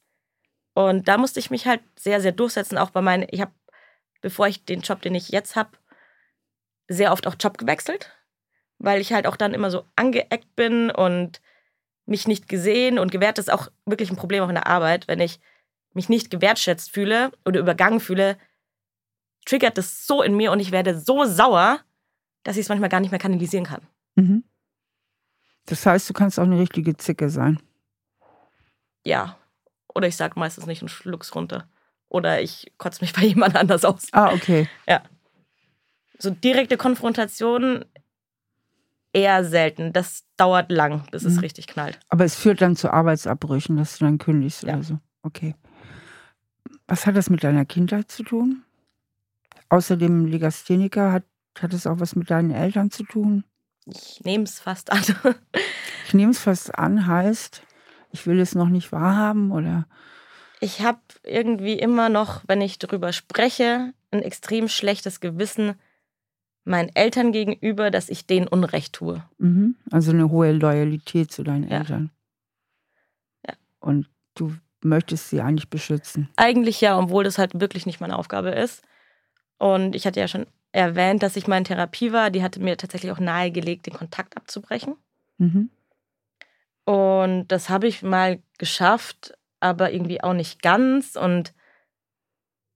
Und 0.74 1.08
da 1.08 1.18
musste 1.18 1.40
ich 1.40 1.50
mich 1.50 1.66
halt 1.66 1.80
sehr, 1.96 2.20
sehr 2.20 2.32
durchsetzen. 2.32 2.78
Auch 2.78 2.90
bei 2.90 3.00
meinen, 3.00 3.26
ich 3.30 3.40
habe, 3.40 3.52
bevor 4.20 4.48
ich 4.48 4.64
den 4.64 4.80
Job, 4.80 5.02
den 5.02 5.14
ich 5.14 5.30
jetzt 5.30 5.56
habe, 5.56 5.70
sehr 6.88 7.12
oft 7.12 7.26
auch 7.26 7.36
Job 7.38 7.58
gewechselt, 7.58 8.12
weil 8.78 9.00
ich 9.00 9.12
halt 9.12 9.26
auch 9.26 9.36
dann 9.36 9.54
immer 9.54 9.70
so 9.70 9.84
angeeckt 9.96 10.56
bin 10.56 10.90
und 10.90 11.40
mich 12.08 12.26
nicht 12.26 12.48
gesehen 12.48 12.98
und 12.98 13.12
gewährt 13.12 13.38
ist 13.38 13.52
auch 13.52 13.68
wirklich 13.84 14.10
ein 14.10 14.16
Problem 14.16 14.42
auch 14.42 14.48
in 14.48 14.54
der 14.54 14.66
Arbeit, 14.66 15.08
wenn 15.08 15.20
ich 15.20 15.38
mich 15.94 16.08
nicht 16.08 16.30
gewertschätzt 16.30 16.90
fühle 16.90 17.32
oder 17.44 17.60
übergangen 17.60 18.00
fühle, 18.00 18.36
triggert 19.46 19.78
das 19.78 20.06
so 20.06 20.22
in 20.22 20.36
mir 20.36 20.52
und 20.52 20.60
ich 20.60 20.72
werde 20.72 20.98
so 20.98 21.24
sauer, 21.24 21.80
dass 22.44 22.56
ich 22.56 22.62
es 22.62 22.68
manchmal 22.68 22.90
gar 22.90 23.00
nicht 23.00 23.10
mehr 23.10 23.20
kanalisieren 23.20 23.66
kann. 23.66 23.82
Mhm. 24.14 24.44
Das 25.66 25.84
heißt, 25.84 26.08
du 26.08 26.14
kannst 26.14 26.38
auch 26.38 26.44
eine 26.44 26.58
richtige 26.58 26.96
Zicke 26.96 27.28
sein. 27.30 27.60
Ja. 29.04 29.38
Oder 29.94 30.08
ich 30.08 30.16
sage 30.16 30.38
meistens 30.38 30.66
nicht 30.66 30.82
und 30.82 30.88
schluck's 30.88 31.34
runter. 31.34 31.68
Oder 32.08 32.40
ich 32.40 32.72
kotze 32.78 33.02
mich 33.02 33.12
bei 33.14 33.22
jemand 33.22 33.56
anders 33.56 33.84
aus. 33.84 34.08
Ah, 34.12 34.32
okay. 34.32 34.68
Ja. 34.86 35.02
So 36.18 36.30
direkte 36.30 36.76
Konfrontation 36.76 37.84
eher 39.18 39.44
selten. 39.44 39.92
Das 39.92 40.24
dauert 40.36 40.70
lang, 40.70 41.06
bis 41.10 41.24
es 41.24 41.34
Mhm. 41.34 41.40
richtig 41.40 41.66
knallt. 41.66 41.98
Aber 42.08 42.24
es 42.24 42.34
führt 42.36 42.60
dann 42.60 42.76
zu 42.76 42.92
Arbeitsabbrüchen, 42.92 43.76
dass 43.76 43.98
du 43.98 44.04
dann 44.04 44.18
kündigst 44.18 44.62
Ja. 44.62 44.74
oder 44.74 44.82
so. 44.82 44.98
Okay. 45.22 45.54
Was 46.86 47.06
hat 47.06 47.16
das 47.16 47.28
mit 47.30 47.44
deiner 47.44 47.64
Kindheit 47.64 48.10
zu 48.10 48.22
tun? 48.22 48.62
Außer 49.68 49.96
dem 49.96 50.26
Legastheniker 50.26 51.12
hat, 51.12 51.24
hat 51.58 51.74
es 51.74 51.86
auch 51.86 52.00
was 52.00 52.16
mit 52.16 52.30
deinen 52.30 52.50
Eltern 52.50 52.90
zu 52.90 53.02
tun? 53.04 53.44
Ich 53.86 54.20
nehme 54.24 54.44
es 54.44 54.60
fast 54.60 54.90
an. 54.92 55.02
Ich 56.06 56.14
nehme 56.14 56.30
es 56.32 56.38
fast 56.38 56.74
an, 56.78 57.06
heißt, 57.06 57.62
ich 58.12 58.26
will 58.26 58.40
es 58.40 58.54
noch 58.54 58.70
nicht 58.70 58.92
wahrhaben 58.92 59.50
oder 59.52 59.86
Ich 60.60 60.80
habe 60.80 61.00
irgendwie 61.22 61.74
immer 61.74 62.08
noch, 62.08 62.42
wenn 62.46 62.62
ich 62.62 62.78
darüber 62.78 63.12
spreche, 63.12 63.92
ein 64.10 64.22
extrem 64.22 64.68
schlechtes 64.68 65.20
Gewissen 65.20 65.74
meinen 66.64 66.90
Eltern 66.94 67.32
gegenüber, 67.32 67.90
dass 67.90 68.08
ich 68.08 68.26
denen 68.26 68.46
Unrecht 68.48 68.92
tue. 68.92 69.22
mhm. 69.38 69.76
also 69.90 70.10
eine 70.12 70.30
hohe 70.30 70.52
Loyalität 70.52 71.32
zu 71.32 71.42
deinen 71.42 71.68
Ja. 71.68 71.78
Eltern. 71.78 72.10
Ja. 73.46 73.54
Und 73.80 74.08
du 74.34 74.54
möchtest 74.82 75.30
sie 75.30 75.40
eigentlich 75.40 75.68
beschützen. 75.70 76.28
Eigentlich 76.36 76.80
ja, 76.80 76.98
obwohl 76.98 77.24
das 77.24 77.38
halt 77.38 77.58
wirklich 77.60 77.86
nicht 77.86 78.00
meine 78.00 78.16
Aufgabe 78.18 78.50
ist. 78.50 78.82
Und 79.58 79.96
ich 79.96 80.06
hatte 80.06 80.20
ja 80.20 80.28
schon 80.28 80.46
erwähnt, 80.72 81.22
dass 81.22 81.36
ich 81.36 81.46
mal 81.48 81.56
in 81.58 81.64
Therapie 81.64 82.12
war. 82.12 82.30
Die 82.30 82.42
hatte 82.42 82.60
mir 82.60 82.76
tatsächlich 82.76 83.10
auch 83.10 83.18
nahegelegt, 83.18 83.86
den 83.86 83.94
Kontakt 83.94 84.36
abzubrechen. 84.36 84.94
Mhm. 85.38 85.70
Und 86.84 87.48
das 87.48 87.68
habe 87.68 87.86
ich 87.86 88.02
mal 88.02 88.40
geschafft, 88.58 89.34
aber 89.60 89.92
irgendwie 89.92 90.22
auch 90.22 90.32
nicht 90.34 90.62
ganz. 90.62 91.16
Und 91.16 91.52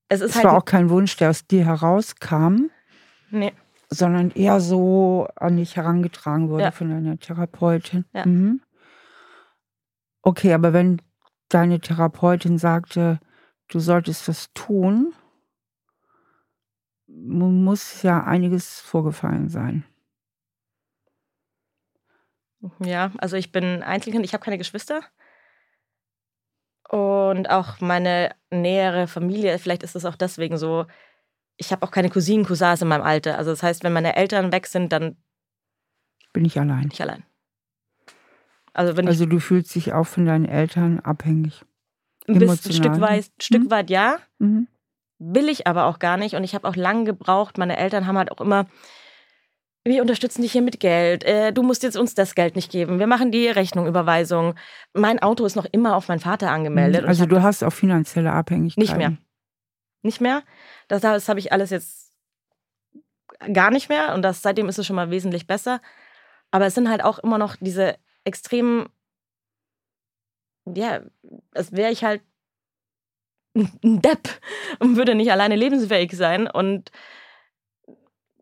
es 0.09 0.21
ist 0.21 0.31
Es 0.31 0.37
halt. 0.37 0.47
war 0.47 0.57
auch 0.57 0.65
kein 0.65 0.91
Wunsch, 0.91 1.17
der 1.17 1.31
aus 1.31 1.47
dir 1.47 1.65
herauskam, 1.65 2.71
nee, 3.31 3.53
sondern 3.93 4.31
eher 4.31 4.61
so 4.61 5.29
an 5.37 5.57
dich 5.57 5.77
herangetragen 5.77 6.49
wurde 6.49 6.65
Ja. 6.65 6.71
von 6.71 6.91
deiner 6.91 7.19
Therapeutin. 7.19 8.05
Ja. 8.13 8.27
Mhm. 8.27 8.61
Okay, 10.23 10.53
aber 10.55 10.73
wenn 10.73 11.03
deine 11.49 11.81
Therapeutin 11.81 12.59
sagte, 12.59 13.21
du 13.69 13.81
solltest 13.81 14.29
das 14.29 14.53
tun, 14.55 15.13
mu- 17.07 17.51
muss 17.51 18.03
ja 18.03 18.25
einiges 18.25 18.81
vorgefallen 18.81 19.49
sein. 19.49 19.85
Ja, 22.81 23.11
also 23.19 23.37
ich 23.37 23.51
bin 23.51 23.83
Einzelkind, 23.83 24.25
ich 24.25 24.35
habe 24.35 24.45
keine 24.45 24.59
Geschwister. 24.59 25.01
Und 26.89 27.49
auch 27.51 27.81
meine 27.81 28.35
nähere 28.51 29.09
Familie, 29.09 29.59
vielleicht 29.59 29.83
ist 29.83 29.97
es 29.97 30.05
auch 30.05 30.15
deswegen 30.17 30.59
so, 30.59 30.87
ich 31.57 31.71
habe 31.73 31.83
auch 31.87 31.91
keine 31.91 32.11
Cousinen, 32.11 32.45
Cousins 32.47 32.83
in 32.83 32.89
meinem 32.89 33.03
Alter. 33.03 33.39
Also 33.39 33.51
das 33.51 33.63
heißt, 33.63 33.85
wenn 33.85 33.93
meine 33.93 34.17
Eltern 34.17 34.53
weg 34.53 34.67
sind, 34.67 34.93
dann 34.93 35.17
Bin 36.33 36.45
ich 36.45 36.59
allein. 36.59 36.81
bin 36.83 36.91
ich 36.93 37.03
allein. 37.03 37.25
Also 38.73 38.97
wenn 38.97 39.07
Also 39.07 39.27
du 39.27 39.39
fühlst 39.39 39.75
dich 39.75 39.93
auch 39.93 40.07
von 40.07 40.25
deinen 40.27 40.47
Eltern 40.47 41.01
abhängig. 41.01 41.65
ein, 42.29 42.39
bisschen, 42.39 42.73
Stück 42.73 42.93
ne? 42.93 43.01
weit, 43.01 43.31
Stück 43.41 43.65
Mhm. 43.65 43.71
weit 43.71 43.91
ja, 43.91 44.19
Mhm. 44.39 44.69
will 45.19 45.49
ich 45.49 45.67
aber 45.67 45.87
auch 45.87 45.99
gar 45.99 46.17
nicht. 46.17 46.35
Und 46.37 46.45
ich 46.45 46.55
habe 46.55 46.67
auch 46.69 46.77
lange 46.77 47.05
gebraucht. 47.05 47.59
Meine 47.59 47.77
Eltern 47.77 48.07
haben 48.07 48.17
halt 48.17 48.31
auch 48.33 48.41
immer, 48.41 48.67
wir 49.85 50.01
unterstützen 50.01 50.43
dich 50.43 50.53
hier 50.53 50.63
mit 50.63 50.79
Geld. 50.79 51.25
Äh, 51.25 51.53
du 51.53 51.63
musst 51.65 51.83
jetzt 51.83 51.97
uns 51.97 52.15
das 52.15 52.35
Geld 52.37 52.55
nicht 52.55 52.71
geben. 52.71 53.01
Wir 53.01 53.09
machen 53.09 53.33
die 53.33 53.49
Rechnung, 53.49 53.87
Überweisung. 53.89 54.55
Mein 54.95 55.19
Auto 55.19 55.45
ist 55.45 55.57
noch 55.57 55.67
immer 55.73 55.97
auf 55.97 56.07
meinen 56.09 56.21
Vater 56.21 56.51
angemeldet. 56.53 57.03
ich 57.03 57.09
Also 57.09 57.27
du 57.27 57.43
hast 57.43 57.65
auch 57.65 57.73
finanzielle 57.73 58.33
Abhängigkeiten. 58.33 58.81
Nicht 58.81 58.97
mehr. 58.97 59.19
nicht 60.03 60.21
mehr. 60.21 60.43
Das, 60.93 61.01
das 61.01 61.29
habe 61.31 61.41
ich 61.41 61.53
alles 61.53 61.71
jetzt 61.71 62.13
gar 63.55 63.71
nicht 63.71 63.89
mehr 63.89 64.15
und 64.15 64.21
das, 64.21 64.43
seitdem 64.43 64.69
ist 64.69 64.79
es 64.79 64.87
schon 64.87 64.97
mal 64.97 65.11
wesentlich 65.11 65.47
besser. 65.47 65.81
Aber 66.51 66.67
es 66.67 66.75
sind 66.75 66.91
halt 66.91 67.03
auch 67.03 67.19
immer 67.19 67.39
noch 67.39 67.57
diese 67.59 67.97
extremen, 68.25 68.91
ja, 70.67 71.01
als 71.55 71.73
wäre 71.73 71.91
ich 71.91 72.05
halt 72.05 72.21
ein 73.55 74.03
Depp 74.03 74.29
und 74.81 74.97
würde 74.97 75.15
nicht 75.15 75.33
alleine 75.33 75.57
lebensfähig 75.57 76.13
sein. 76.13 76.47
Und 76.47 76.93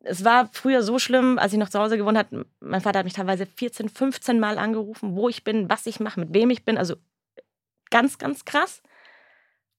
es 0.02 0.24
war 0.24 0.50
früher 0.52 0.82
so 0.82 0.98
schlimm, 0.98 1.38
als 1.38 1.52
ich 1.52 1.58
noch 1.60 1.70
zu 1.70 1.78
Hause 1.78 1.98
gewohnt 1.98 2.18
habe. 2.18 2.46
Mein 2.58 2.80
Vater 2.80 2.98
hat 2.98 3.06
mich 3.06 3.14
teilweise 3.14 3.46
14, 3.46 3.88
15 3.88 4.40
Mal 4.40 4.58
angerufen, 4.58 5.14
wo 5.14 5.28
ich 5.28 5.44
bin, 5.44 5.70
was 5.70 5.86
ich 5.86 6.00
mache, 6.00 6.18
mit 6.18 6.34
wem 6.34 6.50
ich 6.50 6.64
bin. 6.64 6.78
Also 6.78 6.96
ganz, 7.90 8.18
ganz 8.18 8.44
krass. 8.44 8.82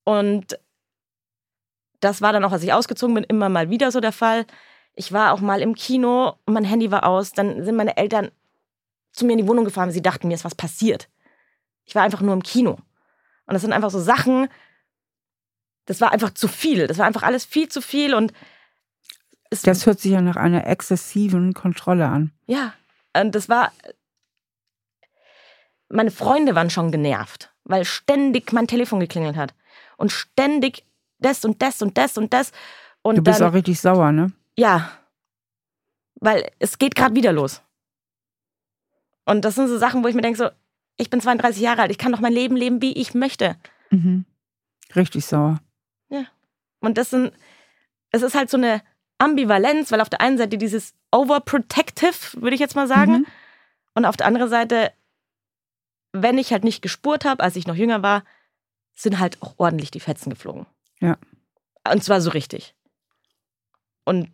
Und 0.05 0.57
das 2.01 2.21
war 2.21 2.33
dann 2.33 2.43
auch, 2.43 2.51
als 2.51 2.63
ich 2.63 2.73
ausgezogen 2.73 3.15
bin, 3.15 3.23
immer 3.23 3.49
mal 3.49 3.69
wieder 3.69 3.91
so 3.91 3.99
der 4.01 4.11
Fall. 4.11 4.45
Ich 4.93 5.13
war 5.13 5.31
auch 5.31 5.39
mal 5.39 5.61
im 5.61 5.75
Kino 5.75 6.35
und 6.45 6.53
mein 6.53 6.65
Handy 6.65 6.91
war 6.91 7.05
aus. 7.05 7.31
Dann 7.31 7.63
sind 7.63 7.75
meine 7.75 7.95
Eltern 7.95 8.31
zu 9.13 9.25
mir 9.25 9.33
in 9.33 9.37
die 9.37 9.47
Wohnung 9.47 9.63
gefahren, 9.65 9.87
weil 9.87 9.93
sie 9.93 10.01
dachten, 10.01 10.27
mir 10.27 10.33
ist 10.33 10.45
was 10.45 10.55
passiert. 10.55 11.07
Ich 11.85 11.95
war 11.95 12.03
einfach 12.03 12.21
nur 12.21 12.33
im 12.33 12.43
Kino. 12.43 12.71
Und 13.45 13.53
das 13.53 13.61
sind 13.61 13.73
einfach 13.73 13.89
so 13.89 13.99
Sachen, 13.99 14.49
das 15.85 16.01
war 16.01 16.11
einfach 16.11 16.31
zu 16.33 16.47
viel. 16.47 16.87
Das 16.87 16.97
war 16.97 17.05
einfach 17.05 17.23
alles 17.23 17.45
viel 17.45 17.69
zu 17.69 17.81
viel 17.81 18.13
und 18.13 18.33
Das 19.49 19.85
hört 19.85 19.99
sich 19.99 20.11
ja 20.11 20.21
nach 20.21 20.37
einer 20.37 20.67
exzessiven 20.67 21.53
Kontrolle 21.53 22.07
an. 22.07 22.31
ja, 22.47 22.73
und 23.15 23.35
das 23.35 23.49
war. 23.49 23.71
Meine 25.89 26.11
Freunde 26.11 26.55
waren 26.55 26.69
schon 26.69 26.91
genervt, 26.91 27.51
weil 27.65 27.83
ständig 27.83 28.53
mein 28.53 28.67
Telefon 28.67 29.01
geklingelt 29.01 29.35
hat. 29.35 29.53
Und 29.97 30.13
ständig 30.13 30.85
das 31.21 31.45
und 31.45 31.61
das 31.61 31.81
und 31.81 31.97
das 31.97 32.17
und 32.17 32.33
das. 32.33 32.51
Und 33.01 33.15
Du 33.17 33.23
bist 33.23 33.39
dann, 33.39 33.49
auch 33.49 33.53
richtig 33.53 33.79
sauer, 33.79 34.11
ne? 34.11 34.31
Ja. 34.57 34.91
Weil 36.15 36.51
es 36.59 36.77
geht 36.77 36.95
gerade 36.95 37.15
wieder 37.15 37.31
los. 37.31 37.61
Und 39.25 39.45
das 39.45 39.55
sind 39.55 39.67
so 39.67 39.77
Sachen, 39.77 40.03
wo 40.03 40.07
ich 40.07 40.15
mir 40.15 40.21
denke, 40.21 40.37
so, 40.37 40.49
ich 40.97 41.09
bin 41.09 41.21
32 41.21 41.61
Jahre 41.61 41.83
alt, 41.83 41.91
ich 41.91 41.97
kann 41.97 42.11
doch 42.11 42.19
mein 42.19 42.33
Leben 42.33 42.55
leben, 42.55 42.81
wie 42.81 42.93
ich 42.93 43.13
möchte. 43.13 43.55
Mhm. 43.89 44.25
Richtig 44.95 45.25
sauer. 45.25 45.59
Und 46.83 46.97
das 46.97 47.11
sind, 47.11 47.31
es 48.09 48.23
ist 48.23 48.33
halt 48.33 48.49
so 48.49 48.57
eine 48.57 48.81
Ambivalenz, 49.19 49.91
weil 49.91 50.01
auf 50.01 50.09
der 50.09 50.19
einen 50.19 50.39
Seite 50.39 50.57
dieses 50.57 50.95
overprotective, 51.11 52.41
würde 52.41 52.55
ich 52.55 52.59
jetzt 52.59 52.75
mal 52.75 52.87
sagen, 52.87 53.11
Mhm. 53.11 53.25
und 53.93 54.05
auf 54.05 54.17
der 54.17 54.25
anderen 54.25 54.49
Seite, 54.49 54.91
wenn 56.11 56.39
ich 56.39 56.51
halt 56.51 56.63
nicht 56.63 56.81
gespurt 56.81 57.23
habe, 57.23 57.43
als 57.43 57.55
ich 57.55 57.67
noch 57.67 57.75
jünger 57.75 58.01
war, 58.01 58.23
sind 58.95 59.19
halt 59.19 59.39
auch 59.43 59.53
ordentlich 59.59 59.91
die 59.91 59.99
Fetzen 59.99 60.31
geflogen. 60.31 60.65
Ja. 61.01 61.17
Und 61.91 62.03
zwar 62.03 62.21
so 62.21 62.29
richtig. 62.31 62.73
Und 64.05 64.31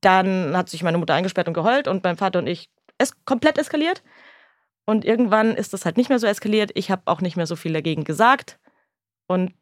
dann 0.00 0.56
hat 0.56 0.68
sich 0.68 0.82
meine 0.82 0.98
Mutter 0.98 1.14
eingesperrt 1.14 1.48
und 1.48 1.54
geheult 1.54 1.88
und 1.88 2.04
mein 2.04 2.16
Vater 2.16 2.38
und 2.38 2.46
ich 2.46 2.70
es 2.98 3.12
komplett 3.24 3.58
eskaliert. 3.58 4.02
Und 4.84 5.04
irgendwann 5.04 5.56
ist 5.56 5.72
das 5.72 5.84
halt 5.84 5.96
nicht 5.96 6.08
mehr 6.10 6.20
so 6.20 6.28
eskaliert. 6.28 6.70
Ich 6.74 6.90
habe 6.90 7.02
auch 7.06 7.20
nicht 7.20 7.36
mehr 7.36 7.46
so 7.46 7.56
viel 7.56 7.72
dagegen 7.72 8.04
gesagt. 8.04 8.60
Und 9.26 9.52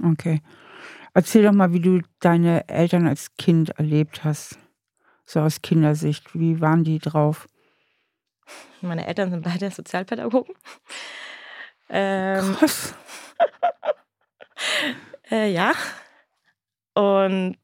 Okay. 0.00 0.40
Erzähl 1.14 1.42
doch 1.42 1.52
mal, 1.52 1.72
wie 1.72 1.80
du 1.80 2.00
deine 2.20 2.68
Eltern 2.68 3.06
als 3.06 3.34
Kind 3.36 3.70
erlebt 3.70 4.24
hast. 4.24 4.58
So 5.26 5.40
aus 5.40 5.62
Kindersicht. 5.62 6.34
Wie 6.34 6.60
waren 6.60 6.84
die 6.84 6.98
drauf? 6.98 7.48
meine 8.80 9.06
Eltern 9.06 9.30
sind 9.30 9.42
beide 9.42 9.70
Sozialpädagogen. 9.70 10.54
Ähm, 11.88 12.56
Krass. 12.56 12.94
Äh, 15.30 15.50
ja. 15.52 15.72
Und 16.94 17.56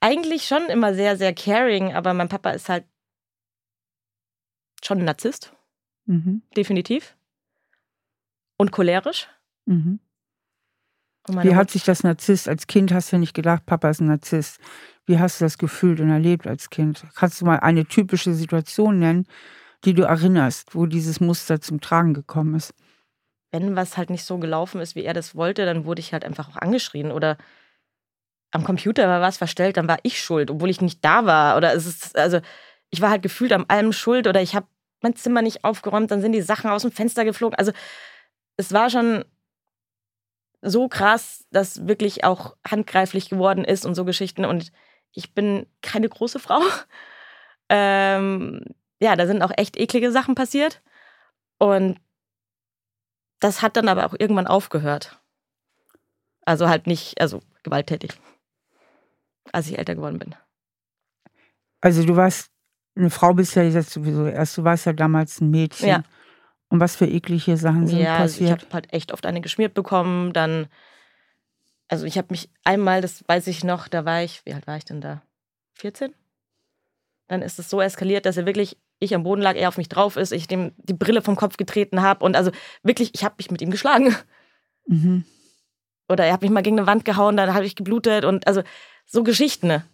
eigentlich 0.00 0.46
schon 0.46 0.66
immer 0.66 0.94
sehr, 0.94 1.16
sehr 1.16 1.32
caring, 1.34 1.94
aber 1.94 2.14
mein 2.14 2.28
Papa 2.28 2.50
ist 2.50 2.68
halt 2.68 2.84
schon 4.82 4.98
ein 4.98 5.04
Narzisst, 5.04 5.52
Mhm. 6.06 6.42
definitiv. 6.56 7.16
Und 8.56 8.72
cholerisch. 8.72 9.28
Mhm. 9.66 10.00
Und 11.28 11.44
Wie 11.44 11.54
hat 11.54 11.70
sich 11.70 11.84
das 11.84 12.02
Narzisst, 12.02 12.48
als 12.48 12.66
Kind 12.66 12.92
hast 12.92 13.12
du 13.12 13.18
nicht 13.18 13.34
gedacht, 13.34 13.66
Papa 13.66 13.90
ist 13.90 14.00
ein 14.00 14.06
Narzisst. 14.06 14.60
Wie 15.04 15.18
hast 15.18 15.40
du 15.40 15.44
das 15.44 15.58
gefühlt 15.58 16.00
und 16.00 16.10
erlebt 16.10 16.46
als 16.46 16.70
Kind? 16.70 17.04
Kannst 17.14 17.40
du 17.40 17.44
mal 17.44 17.58
eine 17.60 17.84
typische 17.84 18.32
Situation 18.32 18.98
nennen, 18.98 19.26
die 19.84 19.94
du 19.94 20.02
erinnerst, 20.04 20.74
wo 20.74 20.86
dieses 20.86 21.20
Muster 21.20 21.60
zum 21.60 21.80
Tragen 21.80 22.14
gekommen 22.14 22.54
ist? 22.54 22.74
Wenn 23.56 23.74
was 23.74 23.96
halt 23.96 24.10
nicht 24.10 24.24
so 24.24 24.36
gelaufen 24.38 24.80
ist, 24.80 24.94
wie 24.96 25.04
er 25.04 25.14
das 25.14 25.34
wollte, 25.34 25.64
dann 25.64 25.86
wurde 25.86 26.00
ich 26.00 26.12
halt 26.12 26.24
einfach 26.24 26.50
auch 26.50 26.56
angeschrien 26.56 27.10
oder 27.10 27.38
am 28.50 28.64
Computer 28.64 29.08
war 29.08 29.20
was 29.20 29.38
verstellt, 29.38 29.76
dann 29.76 29.88
war 29.88 29.98
ich 30.02 30.22
schuld, 30.22 30.50
obwohl 30.50 30.70
ich 30.70 30.80
nicht 30.80 31.04
da 31.04 31.26
war. 31.26 31.56
Oder 31.56 31.74
es 31.74 31.86
ist, 31.86 32.16
also 32.16 32.40
ich 32.90 33.00
war 33.00 33.10
halt 33.10 33.22
gefühlt 33.22 33.52
am 33.52 33.64
allem 33.68 33.92
schuld 33.92 34.26
oder 34.26 34.42
ich 34.42 34.54
habe 34.54 34.66
mein 35.00 35.16
Zimmer 35.16 35.42
nicht 35.42 35.64
aufgeräumt, 35.64 36.10
dann 36.10 36.20
sind 36.20 36.32
die 36.32 36.42
Sachen 36.42 36.70
aus 36.70 36.82
dem 36.82 36.92
Fenster 36.92 37.24
geflogen. 37.24 37.58
Also 37.58 37.72
es 38.56 38.72
war 38.72 38.90
schon 38.90 39.24
so 40.62 40.88
krass, 40.88 41.46
dass 41.50 41.86
wirklich 41.86 42.24
auch 42.24 42.56
handgreiflich 42.68 43.28
geworden 43.30 43.64
ist 43.64 43.86
und 43.86 43.94
so 43.94 44.04
Geschichten. 44.04 44.44
Und 44.44 44.70
ich 45.12 45.34
bin 45.34 45.66
keine 45.82 46.08
große 46.08 46.38
Frau. 46.38 46.60
Ähm, 47.68 48.60
ja, 49.00 49.16
da 49.16 49.26
sind 49.26 49.42
auch 49.42 49.50
echt 49.56 49.76
eklige 49.76 50.12
Sachen 50.12 50.36
passiert. 50.36 50.82
Und 51.58 51.98
das 53.40 53.62
hat 53.62 53.76
dann 53.76 53.88
aber 53.88 54.06
auch 54.06 54.14
irgendwann 54.18 54.46
aufgehört. 54.46 55.20
Also 56.44 56.68
halt 56.68 56.86
nicht, 56.86 57.20
also 57.20 57.40
gewalttätig, 57.62 58.12
als 59.52 59.68
ich 59.68 59.78
älter 59.78 59.94
geworden 59.94 60.18
bin. 60.18 60.34
Also 61.80 62.04
du 62.04 62.16
warst, 62.16 62.50
eine 62.94 63.10
Frau 63.10 63.34
bist 63.34 63.54
ja 63.56 63.62
jetzt 63.62 63.90
sowieso 63.90 64.26
erst, 64.26 64.56
du 64.56 64.64
warst 64.64 64.86
ja 64.86 64.92
damals 64.92 65.40
ein 65.40 65.50
Mädchen. 65.50 65.88
Ja. 65.88 66.02
Und 66.68 66.80
was 66.80 66.96
für 66.96 67.06
eklige 67.06 67.56
Sachen 67.56 67.86
sind 67.86 67.98
ja, 67.98 68.16
also 68.16 68.42
ich 68.42 68.50
passiert? 68.50 68.62
habe 68.62 68.74
halt 68.74 68.92
echt 68.92 69.12
oft 69.12 69.26
eine 69.26 69.40
geschmiert 69.40 69.74
bekommen. 69.74 70.32
Dann, 70.32 70.68
also 71.88 72.06
ich 72.06 72.18
habe 72.18 72.28
mich 72.30 72.50
einmal, 72.64 73.00
das 73.00 73.22
weiß 73.28 73.46
ich 73.48 73.62
noch, 73.62 73.88
da 73.88 74.04
war 74.04 74.22
ich, 74.22 74.44
wie 74.44 74.54
alt 74.54 74.66
war 74.66 74.76
ich 74.76 74.84
denn 74.84 75.00
da? 75.00 75.22
14? 75.74 76.14
Dann 77.28 77.42
ist 77.42 77.58
es 77.58 77.70
so 77.70 77.80
eskaliert, 77.80 78.26
dass 78.26 78.36
er 78.36 78.46
wirklich, 78.46 78.76
ich 78.98 79.14
am 79.14 79.22
Boden 79.22 79.42
lag, 79.42 79.56
er 79.56 79.68
auf 79.68 79.78
mich 79.78 79.88
drauf 79.88 80.16
ist, 80.16 80.32
ich 80.32 80.46
dem 80.46 80.72
die 80.76 80.94
Brille 80.94 81.22
vom 81.22 81.36
Kopf 81.36 81.56
getreten 81.56 82.02
habe 82.02 82.24
und 82.24 82.36
also 82.36 82.50
wirklich, 82.82 83.10
ich 83.14 83.24
habe 83.24 83.34
mich 83.38 83.50
mit 83.50 83.60
ihm 83.62 83.70
geschlagen. 83.70 84.16
mhm. 84.86 85.24
Oder 86.08 86.24
er 86.24 86.32
hat 86.32 86.42
mich 86.42 86.52
mal 86.52 86.62
gegen 86.62 86.78
eine 86.78 86.86
Wand 86.86 87.04
gehauen, 87.04 87.36
dann 87.36 87.52
habe 87.52 87.66
ich 87.66 87.74
geblutet 87.74 88.24
und 88.24 88.46
also 88.46 88.62
so 89.06 89.24
Geschichten. 89.24 89.66
ne? 89.66 89.84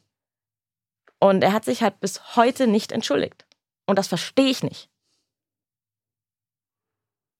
Und 1.18 1.42
er 1.42 1.52
hat 1.52 1.64
sich 1.64 1.82
halt 1.82 2.00
bis 2.00 2.36
heute 2.36 2.66
nicht 2.66 2.92
entschuldigt. 2.92 3.46
Und 3.86 3.98
das 3.98 4.08
verstehe 4.08 4.50
ich 4.50 4.62
nicht. 4.62 4.90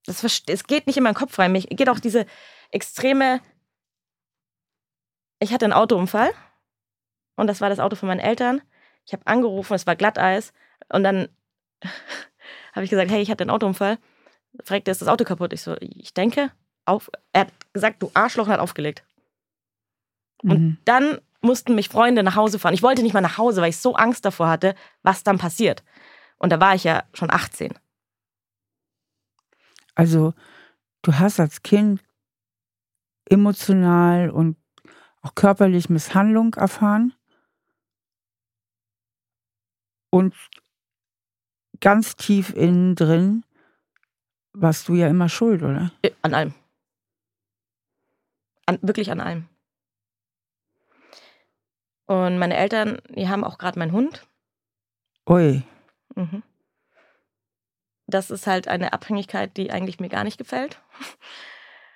Das 0.06 0.22
es 0.46 0.64
geht 0.64 0.86
nicht 0.86 0.96
in 0.96 1.02
meinen 1.02 1.14
Kopf 1.14 1.38
rein. 1.38 1.52
Mich 1.52 1.68
geht 1.68 1.88
auch 1.88 2.00
diese 2.00 2.26
extreme. 2.70 3.40
Ich 5.38 5.52
hatte 5.52 5.64
einen 5.64 5.72
Autounfall 5.72 6.30
und 7.36 7.46
das 7.46 7.60
war 7.60 7.68
das 7.68 7.80
Auto 7.80 7.96
von 7.96 8.08
meinen 8.08 8.20
Eltern. 8.20 8.62
Ich 9.04 9.12
habe 9.12 9.26
angerufen, 9.26 9.74
es 9.74 9.86
war 9.86 9.96
Glatteis 9.96 10.52
und 10.88 11.02
dann 11.02 11.28
habe 12.72 12.84
ich 12.84 12.90
gesagt, 12.90 13.10
hey, 13.10 13.20
ich 13.22 13.30
hatte 13.30 13.42
einen 13.42 13.50
Autounfall. 13.50 13.98
Fragte, 14.64 14.90
ist 14.90 15.00
das 15.00 15.08
Auto 15.08 15.24
kaputt? 15.24 15.52
Ich 15.52 15.62
so, 15.62 15.76
ich 15.80 16.14
denke, 16.14 16.50
auf. 16.84 17.10
Er 17.32 17.42
hat 17.42 17.52
gesagt, 17.72 18.02
du 18.02 18.10
Arschloch 18.14 18.46
und 18.46 18.52
hat 18.52 18.60
aufgelegt. 18.60 19.04
Und 20.42 20.60
Mhm. 20.60 20.78
dann 20.84 21.20
mussten 21.40 21.74
mich 21.74 21.88
Freunde 21.88 22.22
nach 22.22 22.36
Hause 22.36 22.58
fahren. 22.58 22.74
Ich 22.74 22.82
wollte 22.82 23.02
nicht 23.02 23.14
mal 23.14 23.20
nach 23.20 23.38
Hause, 23.38 23.60
weil 23.62 23.70
ich 23.70 23.78
so 23.78 23.94
Angst 23.94 24.24
davor 24.24 24.48
hatte, 24.48 24.74
was 25.02 25.22
dann 25.24 25.38
passiert. 25.38 25.82
Und 26.38 26.50
da 26.50 26.60
war 26.60 26.74
ich 26.74 26.84
ja 26.84 27.04
schon 27.14 27.30
18. 27.30 27.78
Also 29.94 30.34
du 31.02 31.18
hast 31.18 31.38
als 31.40 31.62
Kind 31.62 32.02
emotional 33.28 34.30
und 34.30 34.56
auch 35.22 35.34
körperlich 35.34 35.88
Misshandlung 35.88 36.54
erfahren 36.54 37.14
und 40.10 40.34
ganz 41.82 42.16
tief 42.16 42.54
innen 42.54 42.94
drin 42.94 43.44
warst 44.54 44.88
du 44.88 44.94
ja 44.94 45.08
immer 45.08 45.28
schuld, 45.28 45.62
oder? 45.62 45.92
Äh, 46.00 46.12
An 46.22 46.32
allem. 46.32 46.54
An, 48.64 48.78
wirklich 48.80 49.10
an 49.10 49.20
allem. 49.20 49.48
Und 52.06 52.38
meine 52.38 52.56
Eltern, 52.56 52.98
die 53.10 53.28
haben 53.28 53.44
auch 53.44 53.58
gerade 53.58 53.78
meinen 53.78 53.92
Hund. 53.92 54.26
Ui, 55.28 55.62
Mhm. 56.14 56.42
Das 58.06 58.30
ist 58.30 58.46
halt 58.46 58.68
eine 58.68 58.92
Abhängigkeit, 58.92 59.56
die 59.56 59.70
eigentlich 59.70 59.98
mir 59.98 60.10
gar 60.10 60.24
nicht 60.24 60.36
gefällt. 60.36 60.78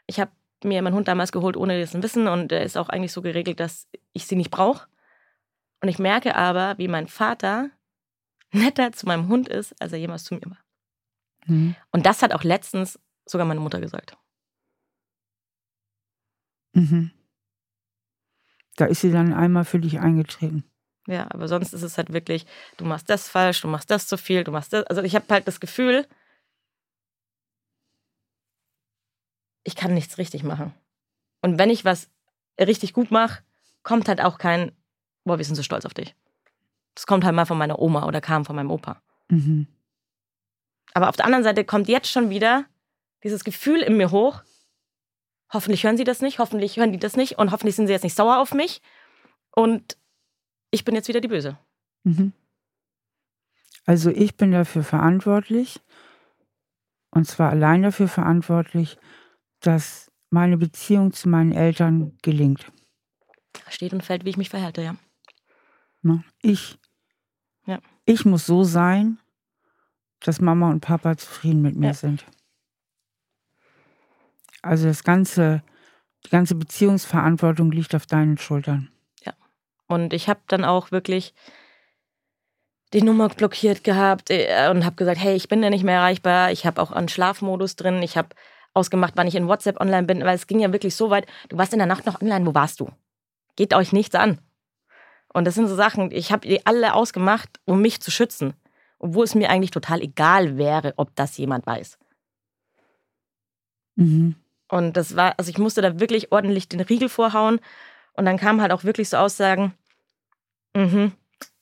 Ich 0.07 0.19
habe 0.21 0.31
mir 0.65 0.81
meinen 0.81 0.95
Hund 0.95 1.09
damals 1.09 1.33
geholt, 1.33 1.57
ohne 1.57 1.79
dessen 1.79 2.03
Wissen, 2.03 2.29
und 2.29 2.49
der 2.51 2.63
ist 2.63 2.79
auch 2.79 2.89
eigentlich 2.89 3.13
so 3.13 3.21
geregelt, 3.21 3.61
dass 3.61 3.89
ich 4.15 4.27
sie 4.27 4.37
nicht 4.37 4.51
brauche. 4.51 4.87
Und 5.83 5.89
ich 5.89 5.99
merke 5.99 6.35
aber, 6.35 6.79
wie 6.79 6.89
mein 6.89 7.09
Vater 7.09 7.71
netter 8.53 8.93
zu 8.93 9.07
meinem 9.07 9.29
Hund 9.29 9.49
ist, 9.49 9.75
als 9.81 9.93
er 9.93 9.99
jemals 9.99 10.25
zu 10.25 10.35
mir 10.35 10.43
war. 10.47 10.59
mhm. 11.47 11.75
Und 11.91 12.07
das 12.07 12.23
hat 12.23 12.33
auch 12.33 12.45
letztens 12.45 12.99
sogar 13.25 13.47
meine 13.47 13.61
Mutter 13.61 13.81
gesagt. 13.81 14.17
Mhm. 16.73 17.11
Da 18.77 18.85
ist 18.85 19.01
sie 19.01 19.11
dann 19.11 19.33
einmal 19.33 19.65
für 19.65 19.79
dich 19.79 19.99
eingetreten. 19.99 20.65
Ja, 21.07 21.27
aber 21.31 21.49
sonst 21.49 21.73
ist 21.73 21.83
es 21.83 21.99
halt 21.99 22.13
wirklich, 22.13 22.47
du 22.77 22.85
machst 22.85 23.09
das 23.09 23.29
falsch, 23.29 23.61
du 23.61 23.69
machst 23.69 23.91
das 23.91 24.07
zu 24.07 24.19
viel, 24.19 24.45
du 24.45 24.51
machst 24.51 24.73
das. 24.73 24.85
Also 24.87 25.03
ich 25.03 25.15
habe 25.15 25.27
halt 25.31 25.47
das 25.47 25.61
Gefühl, 25.61 26.07
ich 29.65 29.77
kann 29.77 29.95
nichts 29.95 30.19
richtig 30.19 30.43
machen. 30.43 30.75
Und 31.43 31.59
wenn 31.59 31.71
ich 31.71 31.85
was 31.85 32.11
richtig 32.61 32.93
gut 32.93 33.11
mache, 33.11 33.43
kommt 33.83 34.09
halt 34.09 34.21
auch 34.21 34.39
kein, 34.39 34.73
boah, 35.25 35.39
wir 35.39 35.45
sind 35.45 35.55
so 35.55 35.63
stolz 35.63 35.87
auf 35.87 35.95
dich. 35.95 36.15
Das 36.97 37.07
kommt 37.07 37.25
halt 37.25 37.37
mal 37.37 37.45
von 37.45 37.59
meiner 37.59 37.79
Oma 37.79 38.07
oder 38.07 38.21
kam 38.21 38.45
von 38.45 38.57
meinem 38.57 38.73
Opa. 38.73 39.01
Mhm. 39.29 39.69
Aber 40.95 41.09
auf 41.09 41.17
der 41.17 41.27
anderen 41.27 41.45
Seite 41.45 41.65
kommt 41.65 41.89
jetzt 41.89 42.11
schon 42.11 42.31
wieder 42.31 42.65
dieses 43.23 43.45
Gefühl 43.45 43.83
in 43.83 43.97
mir 43.97 44.11
hoch, 44.11 44.43
hoffentlich 45.53 45.85
hören 45.85 45.97
sie 45.97 46.05
das 46.05 46.23
nicht, 46.23 46.39
hoffentlich 46.39 46.79
hören 46.79 46.93
die 46.93 46.99
das 46.99 47.17
nicht 47.17 47.39
und 47.39 47.53
hoffentlich 47.53 47.77
sind 47.77 47.87
sie 47.87 47.93
jetzt 47.93 48.03
nicht 48.03 48.17
sauer 48.17 48.39
auf 48.39 48.55
mich. 48.55 48.81
Und 49.55 49.97
ich 50.71 50.85
bin 50.85 50.95
jetzt 50.95 51.09
wieder 51.09 51.21
die 51.21 51.29
Böse. 51.29 51.59
Mhm. 52.05 52.33
Also 53.85 54.11
ich 54.11 54.37
bin 54.37 54.51
dafür 54.51 54.83
verantwortlich 54.83 55.81
und 57.11 57.27
zwar 57.27 57.51
allein 57.51 57.83
dafür 57.83 58.09
verantwortlich, 58.09 58.99
dass 59.61 60.11
meine 60.31 60.57
Beziehung 60.57 61.13
zu 61.13 61.29
meinen 61.29 61.53
Eltern 61.53 62.17
gelingt. 62.23 62.73
Steht 63.69 63.93
und 63.93 64.03
fällt, 64.03 64.25
wie 64.25 64.31
ich 64.31 64.37
mich 64.37 64.51
verhalte, 64.51 64.83
ja. 64.83 64.97
Ne? 66.03 66.25
Ich, 66.43 66.79
Ja. 67.67 67.79
ich 68.05 68.25
muss 68.25 68.47
so 68.47 68.65
sein, 68.65 69.19
dass 70.21 70.41
Mama 70.41 70.71
und 70.71 70.81
Papa 70.81 71.17
zufrieden 71.17 71.63
mit 71.63 71.77
mir 71.77 71.89
Ja. 71.89 71.95
sind. 71.95 72.25
Also 74.63 74.87
das 74.89 75.05
ganze, 75.05 75.63
die 76.25 76.31
ganze 76.31 76.55
Beziehungsverantwortung 76.55 77.71
liegt 77.71 77.95
auf 77.95 78.07
deinen 78.07 78.39
Schultern. 78.39 78.91
Und 79.89 80.13
ich 80.13 80.29
habe 80.29 80.41
dann 80.49 80.65
auch 80.65 80.91
wirklich 80.91 81.33
die 82.93 83.03
Nummer 83.03 83.29
blockiert 83.29 83.85
gehabt 83.85 84.31
äh, 84.31 84.69
und 84.71 84.85
habe 84.85 84.97
gesagt, 84.97 85.19
hey, 85.21 85.37
ich 85.37 85.49
bin 85.49 85.63
ja 85.63 85.71
nicht 85.71 85.85
mehr 85.85 85.97
erreichbar. 85.99 86.51
Ich 86.51 86.67
habe 86.67 86.81
auch 86.83 86.91
einen 86.93 87.09
Schlafmodus 87.09 87.77
drin. 87.77 88.03
Ich 88.03 88.17
habe 88.17 88.31
ausgemacht, 88.75 89.13
wann 89.17 89.29
ich 89.29 89.35
in 89.35 89.49
WhatsApp 89.49 89.81
online 89.81 90.07
bin, 90.07 90.25
weil 90.25 90.35
es 90.35 90.47
ging 90.47 90.61
ja 90.61 90.73
wirklich 90.73 90.97
so 90.97 91.11
weit. 91.11 91.27
Du 91.49 91.57
warst 91.57 91.73
in 91.73 91.79
der 91.79 91.87
Nacht 91.87 92.07
noch 92.07 92.21
online. 92.21 92.47
Wo 92.47 92.55
warst 92.55 92.81
du? 92.81 92.91
Geht 93.55 93.75
euch 93.75 93.93
nichts 93.93 94.15
an. 94.15 94.39
Und 95.37 95.45
das 95.45 95.55
sind 95.55 95.69
so 95.69 95.75
Sachen, 95.77 96.13
ich 96.13 96.33
habe 96.33 96.49
die 96.49 96.65
alle 96.65 96.95
ausgemacht, 96.95 97.61
um 97.67 97.83
mich 97.83 98.01
zu 98.01 98.11
schützen. 98.11 98.55
Obwohl 98.99 99.25
es 99.25 99.35
mir 99.35 99.51
eigentlich 99.51 99.71
total 99.71 100.01
egal 100.01 100.57
wäre, 100.57 100.95
ob 100.97 101.15
das 101.15 101.37
jemand 101.37 101.67
weiß. 101.67 101.99
Mhm. 103.97 104.35
Und 104.69 104.97
das 104.97 105.15
war, 105.15 105.35
also 105.37 105.51
ich 105.51 105.59
musste 105.59 105.83
da 105.83 106.01
wirklich 106.01 106.33
ordentlich 106.33 106.71
den 106.71 106.81
Riegel 106.81 107.11
vorhauen. 107.11 107.61
Und 108.15 108.25
dann 108.25 108.39
kamen 108.39 108.63
halt 108.63 108.73
auch 108.73 108.85
wirklich 108.85 109.11
so 109.11 109.19
Aussagen, 109.19 109.75
mhm, 110.75 111.13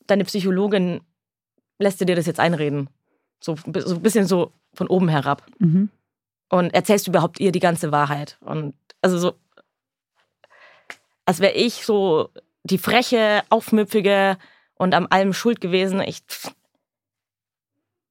deine 0.06 0.24
Psychologin 0.24 1.00
lässt 1.80 2.00
dir 2.00 2.14
das 2.14 2.26
jetzt 2.26 2.38
einreden. 2.38 2.88
So, 3.40 3.56
so 3.56 3.96
ein 3.96 4.02
bisschen 4.02 4.28
so 4.28 4.52
von 4.72 4.86
oben 4.86 5.08
herab. 5.08 5.44
Mhm. 5.58 5.90
Und 6.48 6.72
erzählst 6.74 7.08
du 7.08 7.10
überhaupt 7.10 7.40
ihr 7.40 7.50
die 7.50 7.58
ganze 7.58 7.90
Wahrheit? 7.90 8.38
Und 8.40 8.76
also 9.02 9.18
so, 9.18 9.34
als 11.24 11.40
wäre 11.40 11.54
ich 11.54 11.84
so 11.84 12.30
die 12.64 12.78
freche, 12.78 13.42
aufmüpfige 13.50 14.38
und 14.74 14.94
am 14.94 15.06
allem 15.10 15.32
schuld 15.32 15.60
gewesen. 15.60 16.00
Ich, 16.00 16.22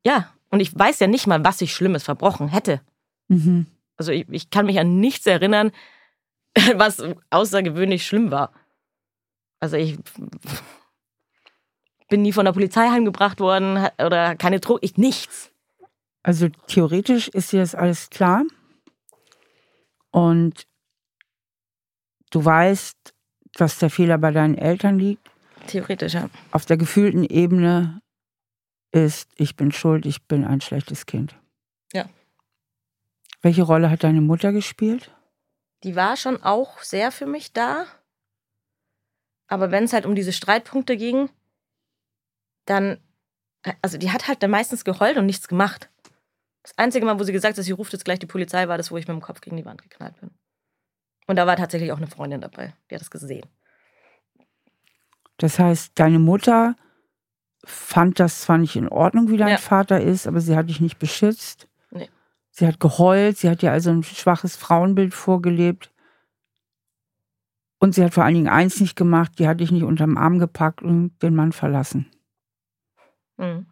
ja, 0.06 0.34
und 0.50 0.60
ich 0.60 0.78
weiß 0.78 1.00
ja 1.00 1.08
nicht 1.08 1.28
mal, 1.28 1.44
was 1.44 1.62
ich 1.62 1.74
Schlimmes 1.74 2.04
verbrochen 2.04 2.48
hätte. 2.48 2.82
Mhm. 3.28 3.66
Also 3.98 4.12
ich, 4.12 4.28
ich 4.30 4.50
kann 4.50 4.66
mich 4.66 4.80
an 4.80 5.00
nichts 5.00 5.26
erinnern, 5.26 5.72
was 6.76 7.04
außergewöhnlich 7.30 8.06
schlimm 8.06 8.32
war. 8.32 8.54
Also 9.60 9.78
ich 9.78 9.98
bin 12.10 12.22
nie 12.22 12.34
von 12.34 12.46
der 12.46 12.52
Polizei 12.52 12.90
heimgebracht 12.90 13.40
worden 13.40 13.88
oder 13.98 14.36
keine 14.36 14.60
Drogen, 14.60 14.82
ich 14.84 14.98
nichts. 14.98 15.52
Also 16.22 16.50
theoretisch 16.68 17.28
ist 17.30 17.52
dir 17.52 17.62
das 17.62 17.76
alles 17.76 18.10
klar. 18.10 18.44
Und 20.12 20.68
du 22.30 22.44
weißt, 22.46 23.13
dass 23.56 23.80
der 23.80 23.90
Fehler 23.90 24.18
bei 24.18 24.32
deinen 24.32 24.58
Eltern 24.58 25.00
liegt. 25.00 25.30
Theoretisch, 25.68 26.14
ja. 26.14 26.30
Auf 26.52 26.66
der 26.66 26.78
gefühlten 26.78 27.24
Ebene 27.24 28.02
ist, 28.92 29.30
ich 29.36 29.56
bin 29.56 29.72
schuld, 29.72 30.06
ich 30.06 30.28
bin 30.28 30.46
ein 30.46 30.62
schlechtes 30.62 31.06
Kind. 31.06 31.36
Ja. 31.94 32.10
Welche 33.42 33.64
Rolle 33.64 33.90
hat 33.90 34.04
deine 34.04 34.22
Mutter 34.22 34.52
gespielt? 34.52 35.12
Die 35.84 35.96
war 35.96 36.16
schon 36.16 36.42
auch 36.42 36.80
sehr 36.80 37.12
für 37.12 37.26
mich 37.26 37.54
da. 37.54 37.86
Aber 39.48 39.72
wenn 39.72 39.84
es 39.84 39.94
halt 39.94 40.06
um 40.06 40.16
diese 40.16 40.34
Streitpunkte 40.34 40.96
ging, 40.98 41.30
dann, 42.66 43.00
also 43.82 43.98
die 43.98 44.12
hat 44.12 44.28
halt 44.28 44.42
dann 44.42 44.52
meistens 44.52 44.86
geheult 44.86 45.18
und 45.18 45.26
nichts 45.26 45.48
gemacht. 45.48 45.90
Das 46.64 46.78
einzige 46.78 47.06
Mal, 47.06 47.20
wo 47.20 47.24
sie 47.24 47.34
gesagt 47.34 47.58
hat, 47.58 47.64
sie 47.64 47.72
ruft 47.74 47.92
jetzt 47.92 48.06
gleich 48.06 48.20
die 48.20 48.26
Polizei, 48.26 48.68
war 48.68 48.78
das, 48.78 48.90
wo 48.90 48.98
ich 48.98 49.08
mit 49.08 49.16
dem 49.16 49.22
Kopf 49.22 49.42
gegen 49.42 49.58
die 49.58 49.66
Wand 49.66 49.82
geknallt 49.82 50.20
bin. 50.22 50.32
Und 51.28 51.38
da 51.38 51.48
war 51.48 51.56
tatsächlich 51.56 51.92
auch 51.92 51.98
eine 51.98 52.08
Freundin 52.08 52.42
dabei, 52.42 52.74
die 52.90 52.96
hat 52.96 53.02
das 53.02 53.12
gesehen. 53.12 53.46
Das 55.38 55.60
heißt, 55.60 55.94
deine 55.96 56.20
Mutter 56.20 56.76
fand 57.66 58.20
das 58.20 58.42
zwar 58.42 58.58
nicht 58.58 58.76
in 58.76 58.90
Ordnung, 58.90 59.30
wie 59.30 59.38
dein 59.38 59.50
Ja. 59.50 59.58
Vater 59.58 60.02
ist, 60.02 60.28
aber 60.28 60.42
sie 60.42 60.56
hat 60.56 60.70
dich 60.70 60.82
nicht 60.82 61.00
beschützt. 61.00 61.68
Nee. 61.92 62.10
Sie 62.52 62.68
hat 62.68 62.80
geheult, 62.80 63.38
sie 63.38 63.50
hat 63.50 63.62
dir 63.62 63.72
also 63.72 63.90
ein 63.90 64.04
schwaches 64.04 64.56
Frauenbild 64.56 65.14
vorgelebt. 65.14 65.92
Und 67.80 67.96
sie 67.96 68.04
hat 68.04 68.14
vor 68.14 68.24
allen 68.24 68.36
Dingen 68.36 68.50
eins 68.50 68.80
nicht 68.80 68.96
gemacht, 68.96 69.34
die 69.40 69.48
hat 69.48 69.60
dich 69.60 69.72
nicht 69.72 69.84
unterm 69.84 70.18
Arm 70.18 70.40
gepackt 70.40 70.82
und 70.82 71.18
den 71.22 71.36
Mann 71.36 71.52
verlassen. 71.52 72.10
Mhm. 73.38 73.66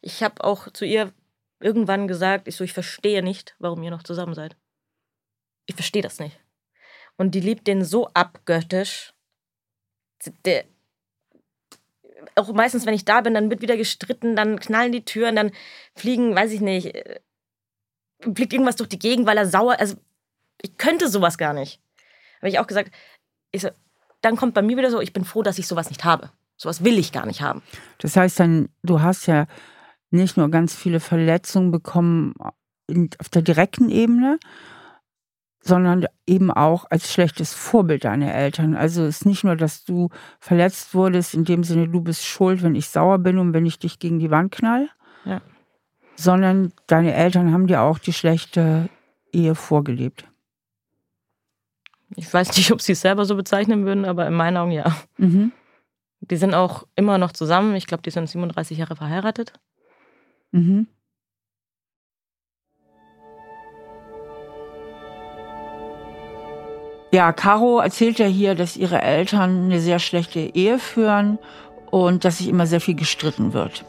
Ich 0.00 0.22
habe 0.22 0.42
auch 0.42 0.68
zu 0.72 0.84
ihr 0.84 1.12
irgendwann 1.60 2.08
gesagt, 2.08 2.48
ich 2.48 2.56
so, 2.56 2.64
ich 2.64 2.72
verstehe 2.72 3.22
nicht, 3.22 3.54
warum 3.58 3.82
ihr 3.82 3.90
noch 3.90 4.02
zusammen 4.02 4.34
seid. 4.34 4.56
Ich 5.66 5.74
verstehe 5.74 6.02
das 6.02 6.18
nicht. 6.18 6.38
Und 7.16 7.34
die 7.34 7.40
liebt 7.40 7.66
den 7.66 7.84
so 7.84 8.08
abgöttisch. 8.08 9.12
Der, 10.44 10.64
auch 12.36 12.52
meistens, 12.52 12.86
wenn 12.86 12.94
ich 12.94 13.04
da 13.04 13.20
bin, 13.20 13.34
dann 13.34 13.50
wird 13.50 13.62
wieder 13.62 13.76
gestritten, 13.76 14.36
dann 14.36 14.60
knallen 14.60 14.92
die 14.92 15.04
Türen, 15.04 15.36
dann 15.36 15.52
fliegen, 15.94 16.34
weiß 16.34 16.52
ich 16.52 16.60
nicht, 16.60 16.94
äh, 16.94 17.20
fliegt 18.34 18.52
irgendwas 18.52 18.76
durch 18.76 18.88
die 18.88 18.98
Gegend, 18.98 19.26
weil 19.26 19.36
er 19.36 19.46
sauer 19.46 19.78
Also, 19.78 19.96
ich 20.60 20.76
könnte 20.78 21.08
sowas 21.08 21.38
gar 21.38 21.52
nicht. 21.52 21.80
Habe 22.38 22.48
ich 22.48 22.58
auch 22.58 22.66
gesagt, 22.66 22.92
ich 23.50 23.62
so, 23.62 23.70
dann 24.20 24.36
kommt 24.36 24.54
bei 24.54 24.62
mir 24.62 24.76
wieder 24.76 24.90
so, 24.90 25.00
ich 25.00 25.12
bin 25.12 25.24
froh, 25.24 25.42
dass 25.42 25.58
ich 25.58 25.66
sowas 25.66 25.88
nicht 25.88 26.04
habe. 26.04 26.30
Sowas 26.56 26.84
will 26.84 26.98
ich 26.98 27.12
gar 27.12 27.26
nicht 27.26 27.42
haben. 27.42 27.62
Das 27.98 28.16
heißt 28.16 28.38
dann, 28.38 28.68
du 28.82 29.00
hast 29.00 29.26
ja 29.26 29.46
nicht 30.10 30.36
nur 30.36 30.50
ganz 30.50 30.74
viele 30.74 31.00
Verletzungen 31.00 31.72
bekommen 31.72 32.34
auf 33.18 33.28
der 33.30 33.42
direkten 33.42 33.88
Ebene, 33.88 34.38
sondern 35.62 36.06
eben 36.26 36.50
auch 36.50 36.86
als 36.90 37.12
schlechtes 37.12 37.54
Vorbild 37.54 38.04
deiner 38.04 38.34
Eltern. 38.34 38.74
Also 38.74 39.04
es 39.04 39.18
ist 39.18 39.26
nicht 39.26 39.44
nur, 39.44 39.56
dass 39.56 39.84
du 39.84 40.08
verletzt 40.40 40.94
wurdest, 40.94 41.34
in 41.34 41.44
dem 41.44 41.62
Sinne, 41.64 41.88
du 41.88 42.00
bist 42.00 42.26
schuld, 42.26 42.62
wenn 42.62 42.74
ich 42.74 42.88
sauer 42.88 43.18
bin 43.18 43.38
und 43.38 43.52
wenn 43.54 43.64
ich 43.64 43.78
dich 43.78 43.98
gegen 43.98 44.18
die 44.18 44.30
Wand 44.30 44.52
knall, 44.52 44.88
Ja. 45.24 45.40
sondern 46.16 46.72
deine 46.88 47.14
Eltern 47.14 47.52
haben 47.52 47.68
dir 47.68 47.82
auch 47.82 47.98
die 47.98 48.12
schlechte 48.12 48.88
Ehe 49.32 49.54
vorgelebt. 49.54 50.24
Ich 52.16 52.32
weiß 52.32 52.56
nicht, 52.56 52.70
ob 52.72 52.80
sie 52.82 52.92
es 52.92 53.00
selber 53.00 53.24
so 53.24 53.36
bezeichnen 53.36 53.86
würden, 53.86 54.04
aber 54.04 54.26
in 54.26 54.34
meinen 54.34 54.56
Augen 54.56 54.72
ja. 54.72 54.94
Mhm. 55.16 55.52
Die 56.20 56.36
sind 56.36 56.54
auch 56.54 56.86
immer 56.94 57.18
noch 57.18 57.32
zusammen. 57.32 57.74
Ich 57.74 57.86
glaube, 57.86 58.02
die 58.02 58.10
sind 58.10 58.28
37 58.28 58.78
Jahre 58.78 58.96
verheiratet. 58.96 59.52
Mhm. 60.50 60.86
Ja, 67.14 67.30
Caro 67.34 67.78
erzählt 67.78 68.18
ja 68.18 68.24
hier, 68.24 68.54
dass 68.54 68.74
ihre 68.74 69.02
Eltern 69.02 69.64
eine 69.64 69.80
sehr 69.80 69.98
schlechte 69.98 70.40
Ehe 70.40 70.78
führen 70.78 71.38
und 71.90 72.24
dass 72.24 72.38
sich 72.38 72.48
immer 72.48 72.66
sehr 72.66 72.80
viel 72.80 72.94
gestritten 72.94 73.52
wird. 73.52 73.84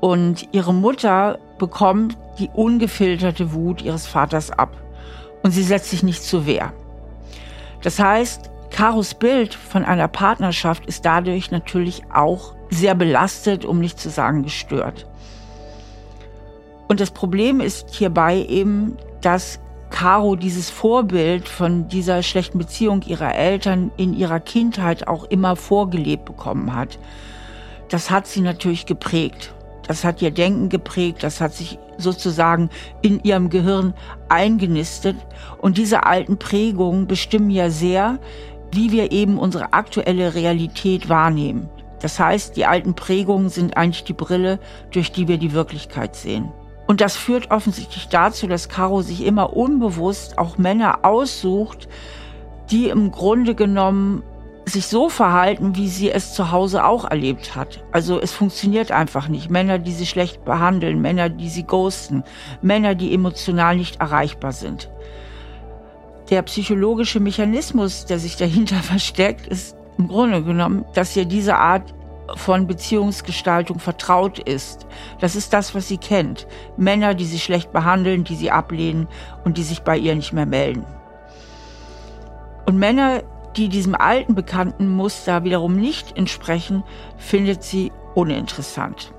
Und 0.00 0.48
ihre 0.50 0.74
Mutter 0.74 1.38
bekommt 1.58 2.18
die 2.40 2.50
ungefilterte 2.52 3.52
Wut 3.52 3.80
ihres 3.80 4.08
Vaters 4.08 4.50
ab. 4.50 4.76
Und 5.44 5.52
sie 5.52 5.62
setzt 5.62 5.90
sich 5.90 6.02
nicht 6.02 6.24
zur 6.24 6.44
Wehr. 6.44 6.72
Das 7.82 8.00
heißt, 8.00 8.50
Karos 8.70 9.14
Bild 9.14 9.54
von 9.54 9.84
einer 9.84 10.08
Partnerschaft 10.08 10.84
ist 10.86 11.04
dadurch 11.04 11.52
natürlich 11.52 12.02
auch 12.12 12.56
sehr 12.70 12.96
belastet, 12.96 13.64
um 13.64 13.78
nicht 13.78 14.00
zu 14.00 14.10
sagen 14.10 14.42
gestört. 14.42 15.06
Und 16.88 16.98
das 16.98 17.12
Problem 17.12 17.60
ist 17.60 17.94
hierbei 17.94 18.44
eben, 18.48 18.96
dass 19.20 19.60
Caro 19.92 20.34
dieses 20.34 20.70
Vorbild 20.70 21.48
von 21.48 21.86
dieser 21.86 22.24
schlechten 22.24 22.58
Beziehung 22.58 23.02
ihrer 23.02 23.36
Eltern 23.36 23.92
in 23.96 24.14
ihrer 24.14 24.40
Kindheit 24.40 25.06
auch 25.06 25.24
immer 25.24 25.54
vorgelebt 25.54 26.24
bekommen 26.24 26.74
hat. 26.74 26.98
Das 27.88 28.10
hat 28.10 28.26
sie 28.26 28.40
natürlich 28.40 28.86
geprägt. 28.86 29.54
Das 29.86 30.02
hat 30.02 30.22
ihr 30.22 30.30
Denken 30.30 30.68
geprägt, 30.70 31.22
das 31.22 31.40
hat 31.40 31.52
sich 31.52 31.78
sozusagen 31.98 32.70
in 33.02 33.22
ihrem 33.22 33.50
Gehirn 33.50 33.94
eingenistet. 34.28 35.16
Und 35.58 35.76
diese 35.76 36.06
alten 36.06 36.38
Prägungen 36.38 37.06
bestimmen 37.06 37.50
ja 37.50 37.68
sehr, 37.68 38.18
wie 38.72 38.90
wir 38.90 39.12
eben 39.12 39.38
unsere 39.38 39.72
aktuelle 39.72 40.34
Realität 40.34 41.08
wahrnehmen. 41.08 41.68
Das 42.00 42.18
heißt, 42.18 42.56
die 42.56 42.64
alten 42.64 42.94
Prägungen 42.94 43.50
sind 43.50 43.76
eigentlich 43.76 44.04
die 44.04 44.14
Brille, 44.14 44.58
durch 44.90 45.12
die 45.12 45.28
wir 45.28 45.38
die 45.38 45.52
Wirklichkeit 45.52 46.16
sehen. 46.16 46.50
Und 46.86 47.00
das 47.00 47.16
führt 47.16 47.50
offensichtlich 47.50 48.08
dazu, 48.08 48.46
dass 48.46 48.68
Caro 48.68 49.02
sich 49.02 49.24
immer 49.24 49.56
unbewusst 49.56 50.38
auch 50.38 50.58
Männer 50.58 51.04
aussucht, 51.04 51.88
die 52.70 52.88
im 52.88 53.10
Grunde 53.10 53.54
genommen 53.54 54.22
sich 54.64 54.86
so 54.86 55.08
verhalten, 55.08 55.76
wie 55.76 55.88
sie 55.88 56.10
es 56.10 56.34
zu 56.34 56.52
Hause 56.52 56.84
auch 56.84 57.10
erlebt 57.10 57.56
hat. 57.56 57.82
Also 57.90 58.20
es 58.20 58.32
funktioniert 58.32 58.92
einfach 58.92 59.28
nicht. 59.28 59.50
Männer, 59.50 59.78
die 59.78 59.92
sie 59.92 60.06
schlecht 60.06 60.44
behandeln, 60.44 61.00
Männer, 61.00 61.28
die 61.28 61.48
sie 61.48 61.64
ghosten, 61.64 62.22
Männer, 62.60 62.94
die 62.94 63.12
emotional 63.12 63.76
nicht 63.76 64.00
erreichbar 64.00 64.52
sind. 64.52 64.88
Der 66.30 66.42
psychologische 66.42 67.20
Mechanismus, 67.20 68.06
der 68.06 68.18
sich 68.18 68.36
dahinter 68.36 68.76
versteckt, 68.82 69.46
ist 69.46 69.76
im 69.98 70.08
Grunde 70.08 70.42
genommen, 70.42 70.84
dass 70.94 71.16
ihr 71.16 71.24
diese 71.24 71.56
Art 71.56 71.92
von 72.36 72.66
Beziehungsgestaltung 72.66 73.78
vertraut 73.78 74.38
ist. 74.38 74.86
Das 75.20 75.36
ist 75.36 75.52
das, 75.52 75.74
was 75.74 75.88
sie 75.88 75.98
kennt. 75.98 76.46
Männer, 76.76 77.14
die 77.14 77.24
sie 77.24 77.38
schlecht 77.38 77.72
behandeln, 77.72 78.24
die 78.24 78.36
sie 78.36 78.50
ablehnen 78.50 79.08
und 79.44 79.58
die 79.58 79.62
sich 79.62 79.82
bei 79.82 79.96
ihr 79.96 80.14
nicht 80.14 80.32
mehr 80.32 80.46
melden. 80.46 80.84
Und 82.66 82.78
Männer, 82.78 83.22
die 83.56 83.68
diesem 83.68 83.94
alten 83.94 84.34
bekannten 84.34 84.88
Muster 84.88 85.44
wiederum 85.44 85.76
nicht 85.76 86.16
entsprechen, 86.16 86.84
findet 87.16 87.62
sie 87.62 87.92
uninteressant. 88.14 89.12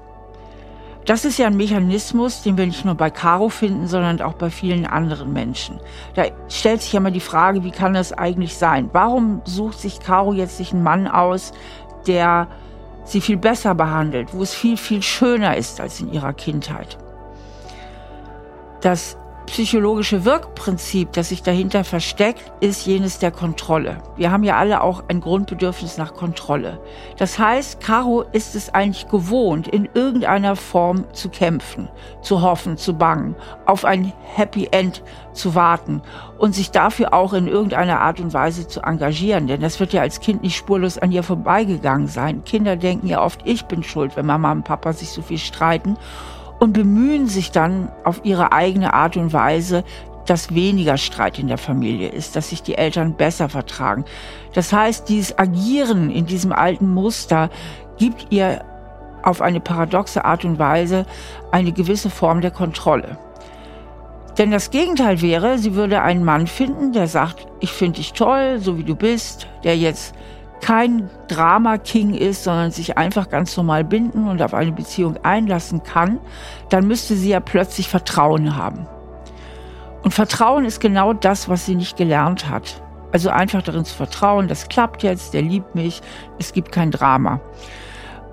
Das 1.05 1.25
ist 1.25 1.37
ja 1.37 1.47
ein 1.47 1.57
Mechanismus, 1.57 2.43
den 2.43 2.57
wir 2.57 2.65
nicht 2.65 2.85
nur 2.85 2.95
bei 2.95 3.09
Caro 3.09 3.49
finden, 3.49 3.87
sondern 3.87 4.21
auch 4.21 4.33
bei 4.33 4.49
vielen 4.49 4.85
anderen 4.85 5.33
Menschen. 5.33 5.81
Da 6.15 6.23
stellt 6.47 6.81
sich 6.81 6.93
ja 6.93 7.01
mal 7.01 7.11
die 7.11 7.19
Frage, 7.19 7.65
wie 7.65 7.71
kann 7.71 7.93
das 7.93 8.13
eigentlich 8.13 8.55
sein? 8.55 8.89
Warum 8.93 9.41
sucht 9.43 9.79
sich 9.79 9.99
Caro 9.99 10.31
jetzt 10.31 10.57
sich 10.57 10.71
einen 10.71 10.83
Mann 10.83 11.07
aus, 11.07 11.51
der 12.07 12.47
sie 13.03 13.21
viel 13.21 13.37
besser 13.37 13.75
behandelt, 13.75 14.33
wo 14.33 14.43
es 14.43 14.53
viel, 14.53 14.77
viel 14.77 15.01
schöner 15.01 15.57
ist 15.57 15.79
als 15.79 15.99
in 15.99 16.11
ihrer 16.11 16.33
Kindheit? 16.33 16.97
Das 18.81 19.17
psychologische 19.45 20.25
Wirkprinzip, 20.25 21.11
das 21.13 21.29
sich 21.29 21.43
dahinter 21.43 21.83
versteckt, 21.83 22.51
ist 22.59 22.85
jenes 22.85 23.19
der 23.19 23.31
Kontrolle. 23.31 23.97
Wir 24.15 24.31
haben 24.31 24.43
ja 24.43 24.57
alle 24.57 24.81
auch 24.81 25.03
ein 25.07 25.21
Grundbedürfnis 25.21 25.97
nach 25.97 26.13
Kontrolle. 26.13 26.79
Das 27.17 27.37
heißt, 27.37 27.79
Caro 27.79 28.23
ist 28.31 28.55
es 28.55 28.73
eigentlich 28.73 29.07
gewohnt, 29.07 29.67
in 29.67 29.87
irgendeiner 29.93 30.55
Form 30.55 31.05
zu 31.13 31.29
kämpfen, 31.29 31.89
zu 32.21 32.41
hoffen, 32.41 32.77
zu 32.77 32.93
bangen, 32.93 33.35
auf 33.65 33.85
ein 33.85 34.11
Happy 34.21 34.69
End 34.71 35.03
zu 35.33 35.55
warten 35.55 36.01
und 36.37 36.55
sich 36.55 36.71
dafür 36.71 37.13
auch 37.13 37.33
in 37.33 37.47
irgendeiner 37.47 37.99
Art 37.99 38.19
und 38.19 38.33
Weise 38.33 38.67
zu 38.67 38.81
engagieren. 38.81 39.47
Denn 39.47 39.61
das 39.61 39.79
wird 39.79 39.93
ja 39.93 40.01
als 40.01 40.19
Kind 40.19 40.43
nicht 40.43 40.55
spurlos 40.55 40.97
an 40.97 41.11
ihr 41.11 41.23
vorbeigegangen 41.23 42.07
sein. 42.07 42.43
Kinder 42.43 42.75
denken 42.75 43.07
ja 43.07 43.21
oft, 43.21 43.41
ich 43.45 43.65
bin 43.65 43.83
schuld, 43.83 44.15
wenn 44.15 44.25
Mama 44.25 44.51
und 44.51 44.63
Papa 44.63 44.93
sich 44.93 45.09
so 45.09 45.21
viel 45.21 45.37
streiten 45.37 45.97
und 46.59 46.73
bemühen 46.73 47.27
sich 47.27 47.51
dann 47.51 47.91
auf 48.03 48.21
ihre 48.23 48.51
eigene 48.51 48.93
Art 48.93 49.17
und 49.17 49.33
Weise, 49.33 49.83
dass 50.25 50.55
weniger 50.55 50.97
Streit 50.97 51.39
in 51.39 51.47
der 51.47 51.57
Familie 51.57 52.09
ist, 52.09 52.35
dass 52.35 52.49
sich 52.49 52.63
die 52.63 52.75
Eltern 52.75 53.15
besser 53.15 53.49
vertragen. 53.49 54.05
Das 54.53 54.71
heißt, 54.71 55.09
dieses 55.09 55.37
Agieren 55.37 56.09
in 56.09 56.25
diesem 56.25 56.53
alten 56.53 56.93
Muster 56.93 57.49
gibt 57.97 58.27
ihr 58.29 58.63
auf 59.21 59.41
eine 59.41 59.59
paradoxe 59.59 60.23
Art 60.25 60.45
und 60.45 60.59
Weise 60.59 61.05
eine 61.51 61.71
gewisse 61.71 62.09
Form 62.09 62.41
der 62.41 62.51
Kontrolle. 62.51 63.17
Denn 64.37 64.51
das 64.51 64.71
Gegenteil 64.71 65.21
wäre, 65.21 65.59
sie 65.59 65.75
würde 65.75 66.01
einen 66.01 66.23
Mann 66.23 66.47
finden, 66.47 66.91
der 66.91 67.07
sagt, 67.07 67.45
ich 67.59 67.71
finde 67.71 67.97
dich 67.97 68.13
toll, 68.13 68.59
so 68.59 68.77
wie 68.77 68.83
du 68.83 68.95
bist, 68.95 69.47
der 69.63 69.77
jetzt 69.77 70.15
kein 70.63 71.09
Drama-King 71.27 72.13
ist, 72.13 72.45
sondern 72.45 72.71
sich 72.71 72.97
einfach 72.97 73.27
ganz 73.27 73.57
normal 73.57 73.83
binden 73.83 74.29
und 74.29 74.41
auf 74.41 74.53
eine 74.53 74.71
Beziehung 74.71 75.17
einlassen 75.21 75.83
kann, 75.83 76.19
dann 76.69 76.87
müsste 76.87 77.15
sie 77.15 77.29
ja 77.29 77.41
plötzlich 77.41 77.89
Vertrauen 77.89 78.55
haben. 78.55 78.87
Und 80.03 80.13
Vertrauen 80.13 80.63
ist 80.63 80.79
genau 80.79 81.11
das, 81.11 81.49
was 81.49 81.65
sie 81.65 81.75
nicht 81.75 81.97
gelernt 81.97 82.49
hat. 82.49 82.81
Also 83.11 83.29
einfach 83.29 83.61
darin 83.61 83.83
zu 83.83 83.93
vertrauen, 83.93 84.47
das 84.47 84.69
klappt 84.69 85.03
jetzt, 85.03 85.33
der 85.33 85.41
liebt 85.41 85.75
mich, 85.75 86.01
es 86.39 86.53
gibt 86.53 86.71
kein 86.71 86.91
Drama. 86.91 87.41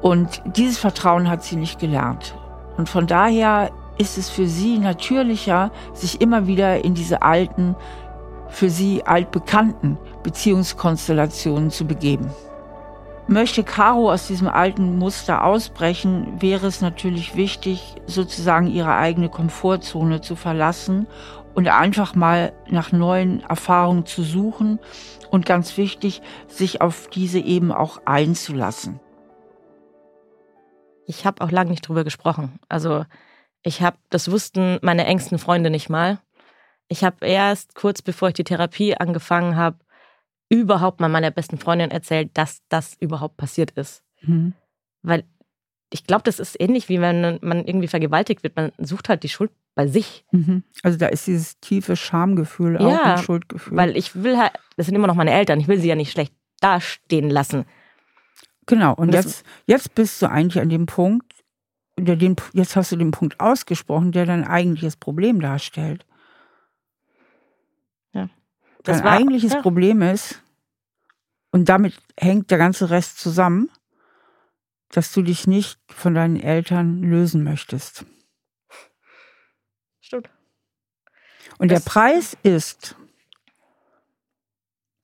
Und 0.01 0.41
dieses 0.57 0.79
Vertrauen 0.79 1.29
hat 1.29 1.43
sie 1.43 1.57
nicht 1.57 1.81
gelernt. 1.81 2.37
Und 2.77 2.89
von 2.89 3.09
daher 3.09 3.71
ist 3.99 4.19
es 4.19 4.31
für 4.31 4.47
sie 4.47 4.79
natürlicher, 4.79 5.73
sich 5.95 6.21
immer 6.21 6.47
wieder 6.47 6.85
in 6.85 6.95
diese 6.95 7.23
alten, 7.23 7.75
für 8.51 8.71
sie 8.71 9.05
altbekannten 9.05 9.99
Beziehungskonstellationen 10.23 11.71
zu 11.71 11.87
begeben. 11.87 12.31
Möchte 13.27 13.63
Caro 13.63 14.11
aus 14.11 14.27
diesem 14.27 14.49
alten 14.49 14.99
Muster 14.99 15.45
ausbrechen, 15.45 16.41
wäre 16.41 16.67
es 16.67 16.81
natürlich 16.81 17.37
wichtig, 17.37 17.95
sozusagen 18.07 18.67
ihre 18.67 18.95
eigene 18.95 19.29
Komfortzone 19.29 20.21
zu 20.21 20.35
verlassen 20.35 21.07
und 21.55 21.69
einfach 21.69 22.15
mal 22.15 22.53
nach 22.69 22.91
neuen 22.91 23.41
Erfahrungen 23.41 24.05
zu 24.05 24.23
suchen 24.23 24.81
und 25.31 25.47
ganz 25.47 25.77
wichtig, 25.77 26.23
sich 26.49 26.81
auf 26.81 27.09
diese 27.09 27.39
eben 27.39 27.71
auch 27.71 28.01
einzulassen. 28.05 28.99
Ich 31.07 31.25
habe 31.25 31.43
auch 31.45 31.51
lange 31.51 31.71
nicht 31.71 31.87
drüber 31.87 32.05
gesprochen. 32.05 32.59
Also 32.69 33.05
ich 33.63 33.83
habe, 33.83 33.97
das 34.11 34.31
wussten 34.31 34.79
meine 34.83 35.07
engsten 35.07 35.39
Freunde 35.39 35.71
nicht 35.71 35.89
mal. 35.89 36.19
Ich 36.91 37.05
habe 37.05 37.25
erst 37.25 37.75
kurz 37.75 38.03
bevor 38.03 38.29
ich 38.29 38.35
die 38.35 38.45
Therapie 38.45 38.97
angefangen 38.97 39.57
habe, 39.57 39.79
überhaupt 40.49 41.01
mal 41.01 41.09
meiner 41.09 41.31
besten 41.31 41.57
Freundin 41.57 41.91
erzählt, 41.91 42.31
dass 42.35 42.63
das 42.69 42.97
überhaupt 42.99 43.37
passiert 43.37 43.71
ist. 43.71 44.03
Mhm. 44.23 44.55
Weil 45.03 45.25
ich 45.93 46.05
glaube, 46.05 46.25
das 46.25 46.41
ist 46.41 46.61
ähnlich 46.61 46.89
wie 46.89 47.01
wenn 47.01 47.39
man 47.41 47.65
irgendwie 47.65 47.89
vergewaltigt 47.89 48.43
wird. 48.43 48.57
Man 48.57 48.73
sucht 48.79 49.09
halt 49.09 49.23
die 49.23 49.29
Schuld 49.29 49.53
bei 49.77 49.87
sich. 49.87 50.25
Mhm. 50.33 50.65
Also 50.83 50.99
da 50.99 51.07
ist 51.07 51.29
dieses 51.29 51.61
tiefe 51.61 51.95
Schamgefühl, 51.95 52.77
auch 52.77 52.91
ja, 52.91 53.15
ein 53.15 53.23
Schuldgefühl. 53.23 53.77
Weil 53.77 53.97
ich 53.97 54.17
will 54.17 54.37
halt, 54.37 54.53
das 54.77 54.87
sind 54.87 54.97
immer 54.97 55.07
noch 55.07 55.15
meine 55.15 55.33
Eltern, 55.33 55.61
ich 55.61 55.69
will 55.69 55.79
sie 55.79 55.89
ja 55.89 55.95
nicht 55.95 56.11
schlecht 56.11 56.35
dastehen 56.61 57.31
lassen. 57.31 57.65
Genau, 58.67 58.91
und, 58.95 59.09
und 59.09 59.15
jetzt, 59.15 59.45
jetzt 59.67 59.95
bist 59.95 60.21
du 60.21 60.27
eigentlich 60.27 60.61
an 60.61 60.69
dem 60.69 60.87
Punkt, 60.87 61.33
der 61.97 62.17
den, 62.17 62.37
jetzt 62.53 62.77
hast 62.77 62.93
du 62.93 62.97
den 62.97 63.11
Punkt 63.13 63.39
ausgesprochen, 63.41 64.13
der 64.13 64.27
dein 64.27 64.45
eigentliches 64.45 64.97
Problem 64.97 65.41
darstellt. 65.41 66.05
Das 68.85 68.99
dein 68.99 69.07
eigentliches 69.07 69.55
ja. 69.55 69.63
Problem 69.63 70.03
ist, 70.03 70.43
und 71.51 71.69
damit 71.69 71.95
hängt 72.19 72.51
der 72.51 72.59
ganze 72.59 72.91
Rest 72.91 73.19
zusammen, 73.19 73.71
dass 74.91 75.13
du 75.13 75.23
dich 75.23 75.47
nicht 75.47 75.81
von 75.89 76.15
deinen 76.15 76.39
Eltern 76.39 77.03
lösen 77.03 77.45
möchtest. 77.45 78.05
Stimmt. 80.01 80.31
Und 81.59 81.71
das 81.71 81.85
der 81.85 81.91
Preis 81.91 82.37
ist, 82.43 82.97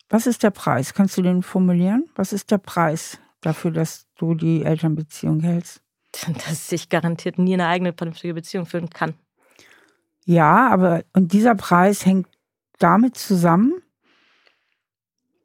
was 0.09 0.27
ist 0.27 0.43
der 0.43 0.51
Preis? 0.51 0.95
Kannst 0.95 1.17
du 1.17 1.23
den 1.23 1.43
formulieren? 1.43 2.09
Was 2.15 2.33
ist 2.33 2.51
der 2.51 2.59
Preis 2.59 3.19
dafür, 3.41 3.71
dass 3.73 4.07
du 4.17 4.35
die 4.35 4.65
Elternbeziehung 4.65 5.41
hältst? 5.41 5.83
Dass 6.49 6.73
ich 6.73 6.89
garantiert 6.89 7.39
nie 7.39 7.53
eine 7.53 7.67
eigene 7.67 7.93
vernünftige 7.93 8.33
Beziehung 8.33 8.65
führen 8.65 8.89
kann. 8.89 9.13
Ja, 10.25 10.69
aber 10.71 11.05
und 11.13 11.33
dieser 11.33 11.55
Preis 11.55 12.07
hängt 12.07 12.27
damit 12.79 13.17
zusammen, 13.17 13.83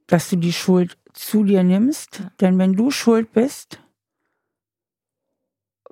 dass 0.07 0.29
du 0.29 0.36
die 0.36 0.53
Schuld 0.53 0.97
zu 1.13 1.43
dir 1.43 1.63
nimmst. 1.63 2.23
Denn 2.39 2.57
wenn 2.57 2.73
du 2.73 2.91
schuld 2.91 3.32
bist, 3.34 3.79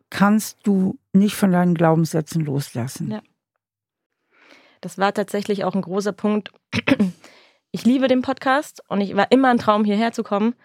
kannst 0.10 0.60
du 0.64 0.98
nicht 1.14 1.36
von 1.36 1.52
deinen 1.52 1.76
Glaubenssätzen 1.76 2.44
loslassen. 2.44 3.12
Ja. 3.12 3.22
Das 4.82 4.98
war 4.98 5.14
tatsächlich 5.14 5.64
auch 5.64 5.76
ein 5.76 5.82
großer 5.82 6.14
Punkt. 6.14 6.52
Ich 7.72 7.86
liebe 7.86 8.08
den 8.08 8.22
Podcast 8.22 8.82
und 8.88 9.02
ich 9.02 9.16
war 9.16 9.32
immer 9.32 9.50
ein 9.50 9.60
Traum, 9.60 9.84
hierher 9.84 10.12
zu 10.12 10.24
kommen. 10.24 10.56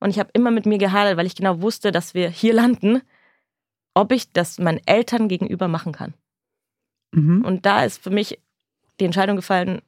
Und 0.00 0.10
ich 0.10 0.18
habe 0.18 0.30
immer 0.32 0.50
mit 0.50 0.66
mir 0.66 0.78
gehadert, 0.78 1.16
weil 1.16 1.26
ich 1.26 1.34
genau 1.34 1.60
wusste, 1.60 1.92
dass 1.92 2.14
wir 2.14 2.28
hier 2.28 2.54
landen, 2.54 3.02
ob 3.94 4.12
ich 4.12 4.32
das 4.32 4.58
meinen 4.58 4.80
Eltern 4.86 5.28
gegenüber 5.28 5.68
machen 5.68 5.92
kann. 5.92 6.14
Mhm. 7.12 7.44
Und 7.44 7.64
da 7.66 7.84
ist 7.84 8.02
für 8.02 8.10
mich 8.10 8.40
die 9.00 9.04
Entscheidung 9.04 9.36
gefallen, 9.36 9.82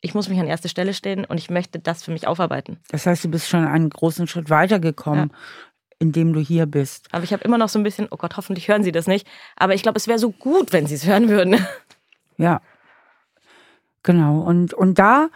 ich 0.00 0.14
muss 0.14 0.28
mich 0.28 0.40
an 0.40 0.46
erste 0.46 0.68
Stelle 0.68 0.94
stellen 0.94 1.24
und 1.24 1.38
ich 1.38 1.50
möchte 1.50 1.78
das 1.78 2.02
für 2.02 2.10
mich 2.10 2.26
aufarbeiten. 2.26 2.78
Das 2.90 3.06
heißt, 3.06 3.24
du 3.24 3.28
bist 3.28 3.48
schon 3.48 3.66
einen 3.66 3.90
großen 3.90 4.26
Schritt 4.26 4.50
weitergekommen. 4.50 5.30
Ja 5.30 5.38
in 6.00 6.12
dem 6.12 6.32
du 6.32 6.40
hier 6.40 6.66
bist. 6.66 7.08
Aber 7.12 7.22
ich 7.24 7.32
habe 7.32 7.44
immer 7.44 7.58
noch 7.58 7.68
so 7.68 7.78
ein 7.78 7.82
bisschen, 7.82 8.08
oh 8.10 8.16
Gott, 8.16 8.36
hoffentlich 8.36 8.68
hören 8.68 8.82
sie 8.82 8.90
das 8.90 9.06
nicht. 9.06 9.26
Aber 9.54 9.74
ich 9.74 9.82
glaube, 9.82 9.98
es 9.98 10.08
wäre 10.08 10.18
so 10.18 10.32
gut, 10.32 10.72
wenn 10.72 10.86
sie 10.86 10.94
es 10.94 11.06
hören 11.06 11.28
würden. 11.28 11.56
Ja. 12.38 12.62
Genau. 14.02 14.40
Und, 14.40 14.72
und 14.72 14.98
da, 14.98 15.28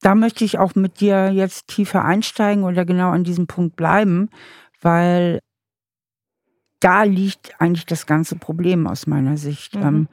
da 0.00 0.14
möchte 0.14 0.44
ich 0.44 0.60
auch 0.60 0.76
mit 0.76 1.00
dir 1.00 1.32
jetzt 1.32 1.66
tiefer 1.66 2.04
einsteigen 2.04 2.62
oder 2.62 2.84
genau 2.84 3.10
an 3.10 3.24
diesem 3.24 3.48
Punkt 3.48 3.74
bleiben, 3.74 4.30
weil 4.80 5.40
da 6.78 7.02
liegt 7.02 7.60
eigentlich 7.60 7.84
das 7.84 8.06
ganze 8.06 8.36
Problem 8.36 8.86
aus 8.86 9.08
meiner 9.08 9.36
Sicht. 9.36 9.74
Mhm. 9.74 9.82
Ähm, 9.82 10.08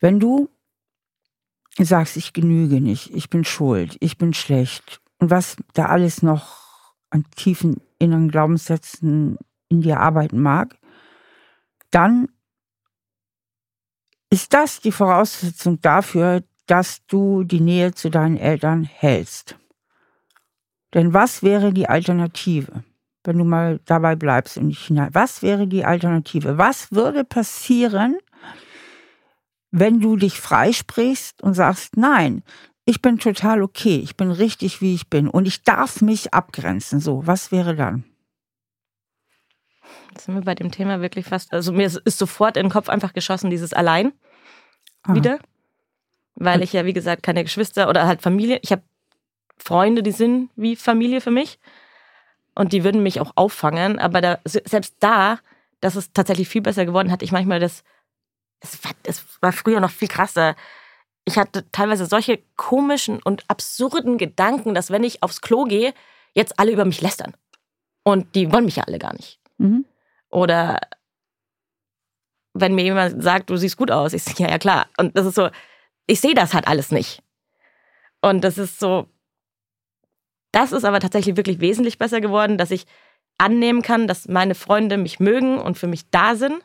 wenn 0.00 0.20
du 0.20 0.50
sagst, 1.84 2.16
ich 2.16 2.32
genüge 2.32 2.80
nicht, 2.80 3.14
ich 3.14 3.30
bin 3.30 3.44
schuld, 3.44 3.96
ich 4.00 4.18
bin 4.18 4.34
schlecht 4.34 5.00
und 5.18 5.30
was 5.30 5.56
da 5.74 5.86
alles 5.86 6.22
noch 6.22 6.94
an 7.10 7.24
tiefen 7.36 7.80
inneren 7.98 8.30
Glaubenssätzen 8.30 9.38
in 9.68 9.82
dir 9.82 10.00
arbeiten 10.00 10.40
mag, 10.40 10.76
dann 11.90 12.28
ist 14.30 14.52
das 14.52 14.80
die 14.80 14.92
Voraussetzung 14.92 15.80
dafür, 15.80 16.42
dass 16.66 17.04
du 17.06 17.44
die 17.44 17.60
Nähe 17.60 17.94
zu 17.94 18.10
deinen 18.10 18.36
Eltern 18.36 18.84
hältst. 18.84 19.56
Denn 20.94 21.14
was 21.14 21.42
wäre 21.42 21.72
die 21.72 21.88
Alternative, 21.88 22.84
wenn 23.24 23.38
du 23.38 23.44
mal 23.44 23.80
dabei 23.86 24.16
bleibst 24.16 24.58
und 24.58 24.68
nicht 24.68 24.86
hinein? 24.86 25.10
Was 25.12 25.42
wäre 25.42 25.66
die 25.66 25.84
Alternative? 25.84 26.58
Was 26.58 26.92
würde 26.92 27.24
passieren, 27.24 28.16
wenn 29.70 30.00
du 30.00 30.16
dich 30.16 30.40
freisprichst 30.40 31.42
und 31.42 31.54
sagst, 31.54 31.96
nein, 31.96 32.42
ich 32.84 33.02
bin 33.02 33.18
total 33.18 33.62
okay, 33.62 34.00
ich 34.02 34.16
bin 34.16 34.30
richtig, 34.30 34.80
wie 34.80 34.94
ich 34.94 35.08
bin 35.08 35.28
und 35.28 35.46
ich 35.46 35.62
darf 35.62 36.00
mich 36.00 36.32
abgrenzen. 36.32 37.00
So, 37.00 37.26
was 37.26 37.52
wäre 37.52 37.76
dann? 37.76 38.04
Jetzt 40.10 40.24
sind 40.24 40.34
wir 40.34 40.42
bei 40.42 40.54
dem 40.54 40.70
Thema 40.70 41.00
wirklich 41.00 41.26
fast, 41.26 41.52
also 41.52 41.72
mir 41.72 41.86
ist 41.86 42.18
sofort 42.18 42.56
in 42.56 42.64
den 42.64 42.72
Kopf 42.72 42.88
einfach 42.88 43.12
geschossen, 43.12 43.50
dieses 43.50 43.72
Allein 43.72 44.12
ah. 45.02 45.14
wieder. 45.14 45.38
Weil 46.34 46.62
ich 46.62 46.72
ja, 46.72 46.84
wie 46.84 46.92
gesagt, 46.92 47.22
keine 47.22 47.42
Geschwister 47.42 47.88
oder 47.88 48.06
halt 48.06 48.22
Familie, 48.22 48.60
ich 48.62 48.72
habe 48.72 48.82
Freunde, 49.58 50.02
die 50.02 50.12
sind 50.12 50.50
wie 50.56 50.76
Familie 50.76 51.20
für 51.20 51.32
mich 51.32 51.58
und 52.54 52.72
die 52.72 52.84
würden 52.84 53.02
mich 53.02 53.20
auch 53.20 53.32
auffangen, 53.34 53.98
aber 53.98 54.20
da, 54.20 54.38
selbst 54.44 54.96
da, 55.00 55.40
das 55.80 55.96
ist 55.96 56.14
tatsächlich 56.14 56.48
viel 56.48 56.62
besser 56.62 56.86
geworden, 56.86 57.10
hatte 57.10 57.24
ich 57.24 57.32
manchmal 57.32 57.60
das, 57.60 57.82
es 58.60 58.82
war, 58.84 58.92
es 59.04 59.24
war 59.40 59.52
früher 59.52 59.80
noch 59.80 59.90
viel 59.90 60.08
krasser 60.08 60.56
ich 61.28 61.36
hatte 61.36 61.70
teilweise 61.70 62.06
solche 62.06 62.40
komischen 62.56 63.22
und 63.22 63.44
absurden 63.48 64.16
Gedanken, 64.16 64.74
dass 64.74 64.90
wenn 64.90 65.04
ich 65.04 65.22
aufs 65.22 65.42
Klo 65.42 65.64
gehe, 65.64 65.92
jetzt 66.32 66.58
alle 66.58 66.72
über 66.72 66.86
mich 66.86 67.02
lästern. 67.02 67.34
Und 68.02 68.34
die 68.34 68.50
wollen 68.50 68.64
mich 68.64 68.76
ja 68.76 68.84
alle 68.84 68.98
gar 68.98 69.12
nicht. 69.12 69.38
Mhm. 69.58 69.84
Oder 70.30 70.80
wenn 72.54 72.74
mir 72.74 72.82
jemand 72.82 73.22
sagt, 73.22 73.50
du 73.50 73.56
siehst 73.56 73.76
gut 73.76 73.90
aus, 73.90 74.14
ich 74.14 74.22
sage, 74.24 74.42
ja, 74.42 74.48
ja, 74.48 74.58
klar. 74.58 74.86
Und 74.96 75.16
das 75.18 75.26
ist 75.26 75.34
so, 75.34 75.50
ich 76.06 76.20
sehe 76.20 76.34
das 76.34 76.54
halt 76.54 76.66
alles 76.66 76.90
nicht. 76.90 77.22
Und 78.22 78.42
das 78.42 78.56
ist 78.56 78.80
so, 78.80 79.06
das 80.50 80.72
ist 80.72 80.84
aber 80.84 80.98
tatsächlich 80.98 81.36
wirklich 81.36 81.60
wesentlich 81.60 81.98
besser 81.98 82.22
geworden, 82.22 82.56
dass 82.56 82.70
ich 82.70 82.86
annehmen 83.36 83.82
kann, 83.82 84.08
dass 84.08 84.28
meine 84.28 84.54
Freunde 84.54 84.96
mich 84.96 85.20
mögen 85.20 85.58
und 85.58 85.76
für 85.76 85.86
mich 85.86 86.08
da 86.10 86.34
sind 86.34 86.64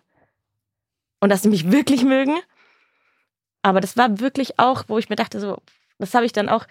und 1.24 1.30
dass 1.30 1.42
sie 1.42 1.50
mich 1.50 1.72
wirklich 1.72 2.04
mögen 2.04 2.36
aber 3.64 3.80
das 3.80 3.98
war 3.98 4.20
wirklich 4.20 4.60
auch, 4.60 4.84
wo 4.88 5.00
ich 5.00 5.10
mir 5.10 5.16
dachte, 5.16 5.40
so, 5.40 5.58
das 5.98 6.14
habe 6.14 6.26
ich 6.26 6.34
dann 6.34 6.50
auch. 6.50 6.68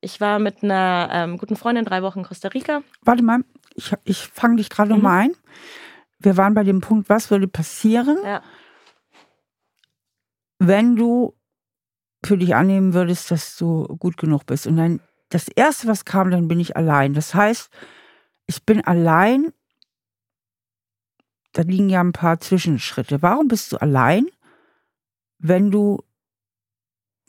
Ich 0.00 0.20
war 0.20 0.40
mit 0.40 0.62
einer 0.62 1.08
ähm, 1.12 1.38
guten 1.38 1.56
Freundin 1.56 1.84
drei 1.84 2.02
Wochen 2.02 2.18
in 2.18 2.24
Costa 2.24 2.48
Rica. 2.48 2.82
Warte 3.02 3.22
mal, 3.22 3.44
ich, 3.76 3.94
ich 4.04 4.26
fange 4.26 4.56
dich 4.56 4.68
gerade 4.68 4.90
mhm. 4.90 4.96
noch 4.96 5.02
mal 5.02 5.20
ein. 5.20 5.32
Wir 6.18 6.36
waren 6.36 6.54
bei 6.54 6.64
dem 6.64 6.80
Punkt, 6.80 7.08
was 7.08 7.30
würde 7.30 7.46
passieren, 7.46 8.18
ja. 8.24 8.42
wenn 10.58 10.96
du 10.96 11.34
für 12.24 12.36
dich 12.36 12.54
annehmen 12.54 12.94
würdest, 12.94 13.30
dass 13.30 13.56
du 13.56 13.84
gut 13.98 14.16
genug 14.16 14.46
bist. 14.46 14.66
Und 14.66 14.76
dann 14.76 15.00
das 15.28 15.48
Erste, 15.48 15.86
was 15.86 16.04
kam, 16.04 16.30
dann 16.30 16.48
bin 16.48 16.60
ich 16.60 16.76
allein. 16.76 17.14
Das 17.14 17.34
heißt, 17.34 17.70
ich 18.46 18.64
bin 18.64 18.84
allein. 18.84 19.52
Da 21.52 21.62
liegen 21.62 21.90
ja 21.90 22.00
ein 22.00 22.12
paar 22.12 22.40
Zwischenschritte. 22.40 23.22
Warum 23.22 23.48
bist 23.48 23.72
du 23.72 23.76
allein, 23.76 24.26
wenn 25.38 25.70
du 25.70 26.02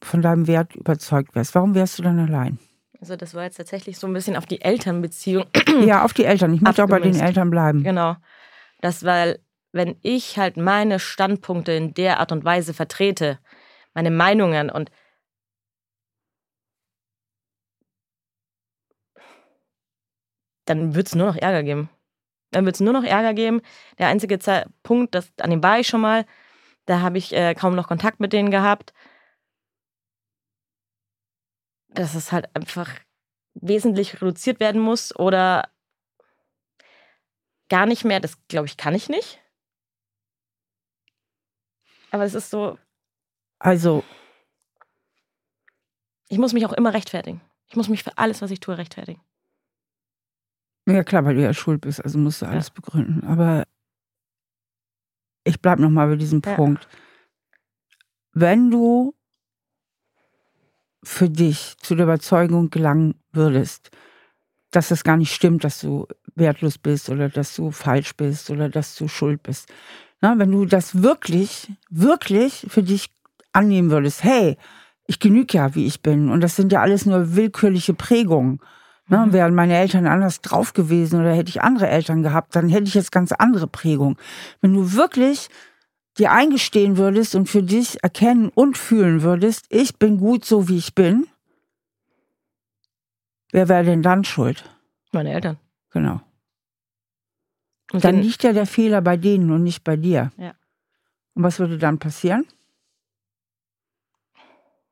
von 0.01 0.21
deinem 0.21 0.47
Wert 0.47 0.75
überzeugt 0.75 1.35
wärst, 1.35 1.55
warum 1.55 1.75
wärst 1.75 1.99
du 1.99 2.03
dann 2.03 2.19
allein? 2.19 2.59
Also 2.99 3.15
das 3.17 3.33
war 3.33 3.43
jetzt 3.43 3.57
tatsächlich 3.57 3.97
so 3.99 4.07
ein 4.07 4.13
bisschen 4.13 4.37
auf 4.37 4.45
die 4.45 4.61
Elternbeziehung. 4.61 5.45
Ja, 5.85 6.05
auf 6.05 6.13
die 6.13 6.23
Eltern. 6.23 6.53
Ich 6.53 6.61
möchte 6.61 6.83
auch 6.83 6.87
bei 6.87 6.99
den 6.99 7.19
Eltern 7.19 7.49
bleiben. 7.49 7.83
Genau. 7.83 8.15
Das, 8.79 9.03
weil, 9.03 9.39
wenn 9.71 9.97
ich 10.03 10.37
halt 10.37 10.55
meine 10.55 10.99
Standpunkte 10.99 11.71
in 11.71 11.93
der 11.95 12.19
Art 12.19 12.31
und 12.31 12.45
Weise 12.45 12.73
vertrete, 12.73 13.39
meine 13.93 14.11
Meinungen 14.11 14.69
und 14.69 14.91
dann 20.65 20.95
wird 20.95 21.07
es 21.07 21.15
nur 21.15 21.27
noch 21.27 21.35
Ärger 21.35 21.63
geben. 21.63 21.89
Dann 22.53 22.65
wird 22.65 22.75
es 22.75 22.81
nur 22.81 22.93
noch 22.93 23.03
Ärger 23.03 23.33
geben. 23.33 23.61
Der 23.99 24.07
einzige 24.07 24.39
Punkt, 24.83 25.15
das, 25.15 25.31
an 25.39 25.49
dem 25.49 25.63
war 25.63 25.79
ich 25.79 25.87
schon 25.87 26.01
mal, 26.01 26.25
da 26.85 27.01
habe 27.01 27.17
ich 27.17 27.33
äh, 27.33 27.53
kaum 27.55 27.75
noch 27.75 27.87
Kontakt 27.87 28.19
mit 28.19 28.33
denen 28.33 28.51
gehabt 28.51 28.93
dass 31.93 32.15
es 32.15 32.31
halt 32.31 32.53
einfach 32.55 32.89
wesentlich 33.53 34.15
reduziert 34.21 34.59
werden 34.59 34.81
muss 34.81 35.15
oder 35.15 35.69
gar 37.69 37.85
nicht 37.85 38.03
mehr. 38.03 38.19
Das 38.19 38.37
glaube 38.47 38.67
ich, 38.67 38.77
kann 38.77 38.95
ich 38.95 39.09
nicht. 39.09 39.39
Aber 42.11 42.23
es 42.23 42.33
ist 42.33 42.49
so. 42.49 42.77
Also, 43.59 44.03
Ich 46.29 46.37
muss 46.39 46.53
mich 46.53 46.65
auch 46.65 46.73
immer 46.73 46.93
rechtfertigen. 46.93 47.41
Ich 47.67 47.75
muss 47.75 47.89
mich 47.89 48.03
für 48.03 48.17
alles, 48.17 48.41
was 48.41 48.49
ich 48.49 48.59
tue, 48.59 48.77
rechtfertigen. 48.77 49.21
Ja 50.87 51.03
klar, 51.03 51.23
weil 51.25 51.35
du 51.35 51.41
ja 51.41 51.53
schuld 51.53 51.81
bist, 51.81 52.03
also 52.03 52.17
musst 52.17 52.41
du 52.41 52.45
alles 52.45 52.67
ja. 52.67 52.73
begründen. 52.73 53.23
Aber 53.25 53.65
ich 55.43 55.61
bleib 55.61 55.79
noch 55.79 55.89
mal 55.89 56.07
bei 56.07 56.15
diesem 56.15 56.41
ja. 56.45 56.55
Punkt. 56.55 56.87
Wenn 58.33 58.71
du 58.71 59.13
für 61.03 61.29
dich 61.29 61.75
zu 61.79 61.95
der 61.95 62.05
Überzeugung 62.05 62.69
gelangen 62.69 63.15
würdest, 63.31 63.91
dass 64.71 64.87
das 64.87 65.03
gar 65.03 65.17
nicht 65.17 65.33
stimmt, 65.33 65.63
dass 65.63 65.81
du 65.81 66.07
wertlos 66.35 66.77
bist 66.77 67.09
oder 67.09 67.29
dass 67.29 67.55
du 67.55 67.71
falsch 67.71 68.15
bist 68.15 68.49
oder 68.49 68.69
dass 68.69 68.95
du 68.95 69.07
schuld 69.07 69.43
bist. 69.43 69.71
Na, 70.21 70.39
wenn 70.39 70.51
du 70.51 70.65
das 70.65 71.03
wirklich, 71.03 71.71
wirklich 71.89 72.65
für 72.69 72.81
dich 72.81 73.11
annehmen 73.51 73.91
würdest, 73.91 74.23
hey, 74.23 74.57
ich 75.05 75.19
genüge 75.19 75.57
ja, 75.57 75.75
wie 75.75 75.85
ich 75.85 76.01
bin 76.01 76.29
und 76.29 76.41
das 76.41 76.55
sind 76.55 76.71
ja 76.71 76.81
alles 76.81 77.05
nur 77.05 77.35
willkürliche 77.35 77.93
Prägungen. 77.93 78.59
Ne, 79.07 79.17
mhm. 79.17 79.33
Wären 79.33 79.55
meine 79.55 79.77
Eltern 79.77 80.07
anders 80.07 80.41
drauf 80.41 80.73
gewesen 80.73 81.19
oder 81.19 81.33
hätte 81.33 81.49
ich 81.49 81.61
andere 81.61 81.89
Eltern 81.89 82.23
gehabt, 82.23 82.55
dann 82.55 82.69
hätte 82.69 82.87
ich 82.87 82.93
jetzt 82.93 83.11
ganz 83.11 83.31
andere 83.31 83.67
Prägungen. 83.67 84.17
Wenn 84.61 84.73
du 84.73 84.93
wirklich 84.93 85.49
dir 86.17 86.31
eingestehen 86.31 86.97
würdest 86.97 87.35
und 87.35 87.49
für 87.49 87.63
dich 87.63 88.03
erkennen 88.03 88.49
und 88.49 88.77
fühlen 88.77 89.21
würdest, 89.21 89.65
ich 89.69 89.97
bin 89.97 90.19
gut 90.19 90.45
so, 90.45 90.69
wie 90.69 90.77
ich 90.77 90.95
bin, 90.95 91.27
wer 93.51 93.67
wäre 93.67 93.83
denn 93.83 94.03
dann 94.03 94.23
schuld? 94.23 94.63
Meine 95.11 95.33
Eltern. 95.33 95.57
Genau. 95.91 96.21
Und 97.91 98.03
dann 98.03 98.21
liegt 98.21 98.43
ja 98.43 98.53
der 98.53 98.65
Fehler 98.65 99.01
bei 99.01 99.17
denen 99.17 99.51
und 99.51 99.63
nicht 99.63 99.83
bei 99.83 99.97
dir. 99.97 100.31
Ja. 100.37 100.55
Und 101.35 101.43
was 101.43 101.59
würde 101.59 101.77
dann 101.77 101.99
passieren? 101.99 102.45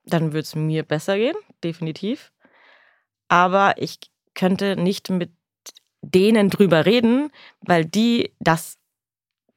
Dann 0.06 0.34
würde 0.34 0.40
es 0.40 0.56
mir 0.56 0.84
besser 0.84 1.18
gehen, 1.18 1.36
definitiv. 1.64 2.32
Aber 3.32 3.76
ich 3.78 3.98
könnte 4.36 4.76
nicht 4.76 5.10
mit 5.10 5.32
denen 6.02 6.50
drüber 6.50 6.86
reden, 6.86 7.32
weil 7.62 7.86
die 7.86 8.34
das 8.42 8.78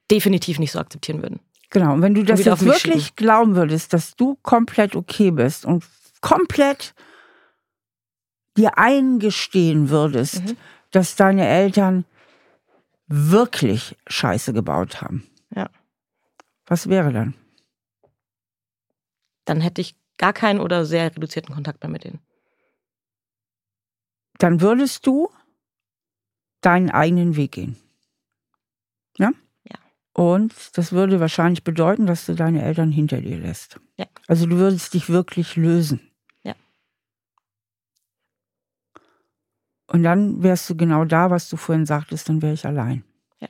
definitiv 0.09 0.59
nicht 0.59 0.71
so 0.71 0.79
akzeptieren 0.79 1.21
würden. 1.21 1.41
Genau, 1.71 1.93
und 1.93 2.01
wenn 2.01 2.13
du 2.13 2.23
das 2.23 2.45
jetzt 2.45 2.63
wirklich 2.63 3.07
schieben. 3.07 3.15
glauben 3.17 3.55
würdest, 3.57 3.91
dass 3.91 4.15
du 4.15 4.37
komplett 4.43 4.95
okay 4.95 5.29
bist 5.29 5.65
und 5.65 5.83
komplett 6.21 6.95
dir 8.55 8.77
eingestehen 8.77 9.89
würdest, 9.89 10.45
mhm. 10.45 10.57
dass 10.91 11.17
deine 11.17 11.45
Eltern 11.45 12.05
wirklich 13.07 13.97
Scheiße 14.07 14.53
gebaut 14.53 15.01
haben. 15.01 15.29
Ja. 15.53 15.69
Was 16.65 16.87
wäre 16.87 17.11
dann? 17.11 17.33
Dann 19.43 19.59
hätte 19.59 19.81
ich 19.81 19.97
gar 20.17 20.31
keinen 20.31 20.61
oder 20.61 20.85
sehr 20.85 21.13
reduzierten 21.13 21.53
Kontakt 21.53 21.83
mehr 21.83 21.91
mit 21.91 22.05
denen. 22.05 22.21
Dann 24.37 24.61
würdest 24.61 25.07
du 25.07 25.29
deinen 26.61 26.89
eigenen 26.89 27.35
Weg 27.35 27.53
gehen. 27.53 27.77
Ja? 29.17 29.31
Ja. 29.63 29.77
Und 30.13 30.77
das 30.77 30.91
würde 30.91 31.19
wahrscheinlich 31.19 31.63
bedeuten, 31.63 32.05
dass 32.05 32.25
du 32.25 32.35
deine 32.35 32.63
Eltern 32.63 32.91
hinter 32.91 33.21
dir 33.21 33.37
lässt. 33.37 33.79
Ja. 33.97 34.05
Also 34.27 34.47
du 34.47 34.57
würdest 34.57 34.93
dich 34.93 35.09
wirklich 35.09 35.55
lösen. 35.55 35.99
Ja. 36.43 36.55
Und 39.87 40.03
dann 40.03 40.41
wärst 40.41 40.69
du 40.69 40.75
genau 40.75 41.05
da, 41.05 41.29
was 41.29 41.49
du 41.49 41.57
vorhin 41.57 41.85
sagtest, 41.85 42.27
dann 42.27 42.41
wäre 42.41 42.53
ich 42.53 42.65
allein. 42.65 43.03
Ja. 43.39 43.49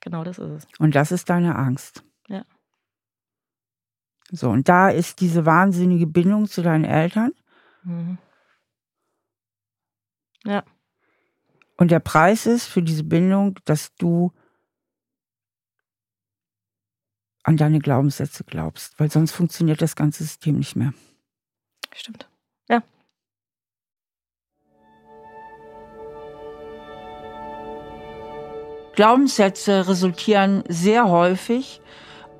Genau 0.00 0.24
das 0.24 0.38
ist 0.38 0.50
es. 0.50 0.66
Und 0.78 0.94
das 0.94 1.12
ist 1.12 1.28
deine 1.28 1.56
Angst. 1.56 2.04
Ja. 2.28 2.44
So, 4.30 4.48
und 4.48 4.68
da 4.68 4.88
ist 4.88 5.20
diese 5.20 5.44
wahnsinnige 5.44 6.06
Bindung 6.06 6.46
zu 6.46 6.62
deinen 6.62 6.84
Eltern. 6.84 7.32
Mhm. 7.84 8.18
Ja. 10.44 10.64
Und 11.76 11.90
der 11.90 12.00
Preis 12.00 12.46
ist 12.46 12.66
für 12.66 12.82
diese 12.82 13.04
Bindung, 13.04 13.58
dass 13.64 13.94
du 13.96 14.32
an 17.44 17.56
deine 17.56 17.80
Glaubenssätze 17.80 18.44
glaubst, 18.44 18.98
weil 19.00 19.10
sonst 19.10 19.32
funktioniert 19.32 19.82
das 19.82 19.96
ganze 19.96 20.22
System 20.22 20.58
nicht 20.58 20.76
mehr. 20.76 20.94
Stimmt. 21.94 22.28
Ja. 22.68 22.82
Glaubenssätze 28.94 29.88
resultieren 29.88 30.62
sehr 30.68 31.08
häufig 31.08 31.80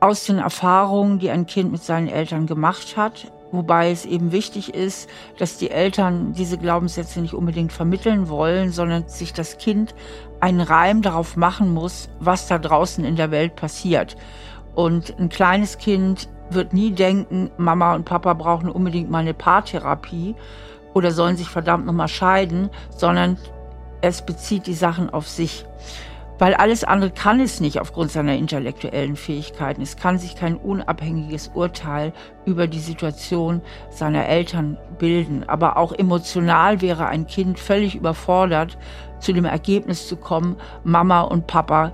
aus 0.01 0.25
den 0.25 0.39
Erfahrungen, 0.39 1.19
die 1.19 1.31
ein 1.31 1.47
Kind 1.47 1.73
mit 1.73 1.83
seinen 1.83 2.09
Eltern 2.09 2.47
gemacht 2.47 2.97
hat, 2.97 3.33
wobei 3.53 3.91
es 3.91 4.05
eben 4.05 4.33
wichtig 4.33 4.75
ist, 4.75 5.09
dass 5.39 5.59
die 5.59 5.71
Eltern 5.71 6.33
diese 6.33 6.59
Glaubenssätze 6.59 7.21
nicht 7.21 7.35
unbedingt 7.35 7.73
vermitteln 7.73 8.29
wollen, 8.29 8.73
sondern 8.73 9.07
sich 9.09 9.33
das 9.33 9.59
Kind 9.59 9.95
einen 10.41 10.61
Reim 10.61 11.03
darauf 11.03 11.37
machen 11.37 11.73
muss, 11.73 12.09
was 12.19 12.49
da 12.49 12.59
draußen 12.59 13.05
in 13.05 13.17
der 13.17 13.31
Welt 13.31 13.55
passiert. 13.55 14.17
Und 14.75 15.15
ein 15.19 15.29
kleines 15.29 15.79
Kind 15.79 16.29
wird 16.51 16.73
nie 16.73 16.91
denken, 16.91 17.51
Mama 17.57 17.95
und 17.95 18.05
Papa 18.05 18.33
brauchen 18.35 18.69
unbedingt 18.69 19.11
mal 19.11 19.19
eine 19.19 19.35
Paartherapie 19.35 20.35
oder 20.95 21.11
sollen 21.11 21.37
sich 21.37 21.49
verdammt 21.49 21.87
nochmal 21.87 22.09
scheiden, 22.09 22.71
sondern 22.97 23.39
es 24.01 24.23
bezieht 24.23 24.67
die 24.67 24.75
Sachen 24.75 25.11
auf 25.11 25.29
sich 25.29 25.65
weil 26.43 26.55
alles 26.55 26.83
andere 26.83 27.13
kann 27.13 27.39
es 27.39 27.61
nicht 27.61 27.79
aufgrund 27.79 28.11
seiner 28.11 28.35
intellektuellen 28.35 29.15
Fähigkeiten. 29.15 29.81
Es 29.81 29.97
kann 29.97 30.19
sich 30.19 30.35
kein 30.35 30.57
unabhängiges 30.57 31.53
Urteil 31.55 32.13
über 32.47 32.67
die 32.67 32.81
Situation 32.81 33.63
seiner 33.91 34.27
Eltern 34.27 34.77
bilden. 34.99 35.45
Aber 35.49 35.77
auch 35.77 35.93
emotional 35.93 36.81
wäre 36.81 37.07
ein 37.07 37.29
Kind 37.29 37.61
völlig 37.61 37.95
überfordert, 37.95 38.77
zu 39.21 39.33
dem 39.33 39.45
Ergebnis 39.45 40.09
zu 40.09 40.17
kommen, 40.17 40.57
Mama 40.83 41.21
und 41.21 41.47
Papa 41.47 41.93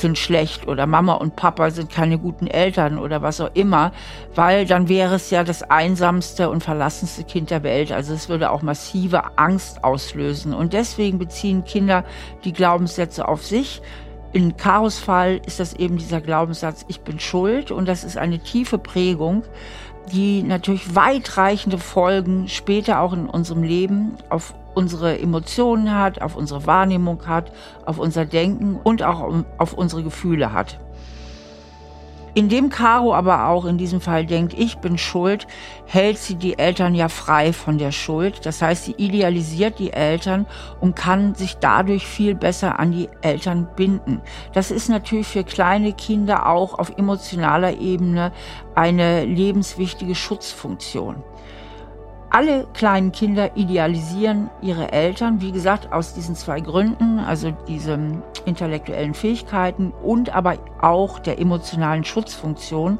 sind 0.00 0.18
schlecht 0.18 0.66
oder 0.66 0.86
Mama 0.86 1.14
und 1.14 1.36
Papa 1.36 1.70
sind 1.70 1.90
keine 1.90 2.18
guten 2.18 2.46
Eltern 2.46 2.98
oder 2.98 3.22
was 3.22 3.40
auch 3.40 3.50
immer, 3.54 3.92
weil 4.34 4.66
dann 4.66 4.88
wäre 4.88 5.16
es 5.16 5.30
ja 5.30 5.44
das 5.44 5.62
einsamste 5.62 6.50
und 6.50 6.62
verlassenste 6.62 7.24
Kind 7.24 7.50
der 7.50 7.62
Welt. 7.62 7.92
Also 7.92 8.14
es 8.14 8.28
würde 8.28 8.50
auch 8.50 8.62
massive 8.62 9.38
Angst 9.38 9.84
auslösen. 9.84 10.54
Und 10.54 10.72
deswegen 10.72 11.18
beziehen 11.18 11.64
Kinder 11.64 12.04
die 12.44 12.52
Glaubenssätze 12.52 13.26
auf 13.28 13.44
sich. 13.44 13.82
In 14.32 14.56
Karos 14.56 14.98
Fall 14.98 15.40
ist 15.46 15.58
das 15.58 15.72
eben 15.74 15.96
dieser 15.96 16.20
Glaubenssatz, 16.20 16.84
ich 16.88 17.00
bin 17.00 17.18
schuld. 17.18 17.70
Und 17.70 17.86
das 17.86 18.04
ist 18.04 18.18
eine 18.18 18.38
tiefe 18.38 18.78
Prägung, 18.78 19.42
die 20.12 20.42
natürlich 20.42 20.94
weitreichende 20.94 21.78
Folgen 21.78 22.48
später 22.48 23.00
auch 23.00 23.12
in 23.12 23.26
unserem 23.26 23.62
Leben 23.62 24.16
auf 24.28 24.54
unsere 24.78 25.18
Emotionen 25.18 25.92
hat, 25.92 26.22
auf 26.22 26.36
unsere 26.36 26.64
Wahrnehmung 26.64 27.26
hat, 27.26 27.50
auf 27.84 27.98
unser 27.98 28.24
Denken 28.24 28.78
und 28.84 29.02
auch 29.02 29.42
auf 29.58 29.72
unsere 29.72 30.04
Gefühle 30.04 30.52
hat. 30.52 30.78
Indem 32.34 32.68
Caro 32.68 33.12
aber 33.12 33.48
auch 33.48 33.64
in 33.64 33.76
diesem 33.76 34.00
Fall 34.00 34.24
denkt, 34.24 34.54
ich 34.56 34.78
bin 34.78 34.98
schuld, 34.98 35.48
hält 35.86 36.18
sie 36.18 36.36
die 36.36 36.60
Eltern 36.60 36.94
ja 36.94 37.08
frei 37.08 37.52
von 37.52 37.78
der 37.78 37.90
Schuld. 37.90 38.46
Das 38.46 38.62
heißt, 38.62 38.84
sie 38.84 38.94
idealisiert 38.96 39.80
die 39.80 39.92
Eltern 39.92 40.46
und 40.80 40.94
kann 40.94 41.34
sich 41.34 41.56
dadurch 41.56 42.06
viel 42.06 42.36
besser 42.36 42.78
an 42.78 42.92
die 42.92 43.08
Eltern 43.22 43.66
binden. 43.74 44.20
Das 44.52 44.70
ist 44.70 44.88
natürlich 44.88 45.26
für 45.26 45.42
kleine 45.42 45.92
Kinder 45.92 46.46
auch 46.46 46.78
auf 46.78 46.96
emotionaler 46.96 47.80
Ebene 47.80 48.30
eine 48.76 49.24
lebenswichtige 49.24 50.14
Schutzfunktion. 50.14 51.24
Alle 52.30 52.66
kleinen 52.74 53.10
Kinder 53.10 53.56
idealisieren 53.56 54.50
ihre 54.60 54.92
Eltern, 54.92 55.40
wie 55.40 55.50
gesagt, 55.50 55.92
aus 55.92 56.12
diesen 56.12 56.34
zwei 56.34 56.60
Gründen, 56.60 57.18
also 57.20 57.52
diesen 57.66 58.22
intellektuellen 58.44 59.14
Fähigkeiten 59.14 59.92
und 60.02 60.34
aber 60.34 60.58
auch 60.80 61.18
der 61.20 61.40
emotionalen 61.40 62.04
Schutzfunktion. 62.04 62.98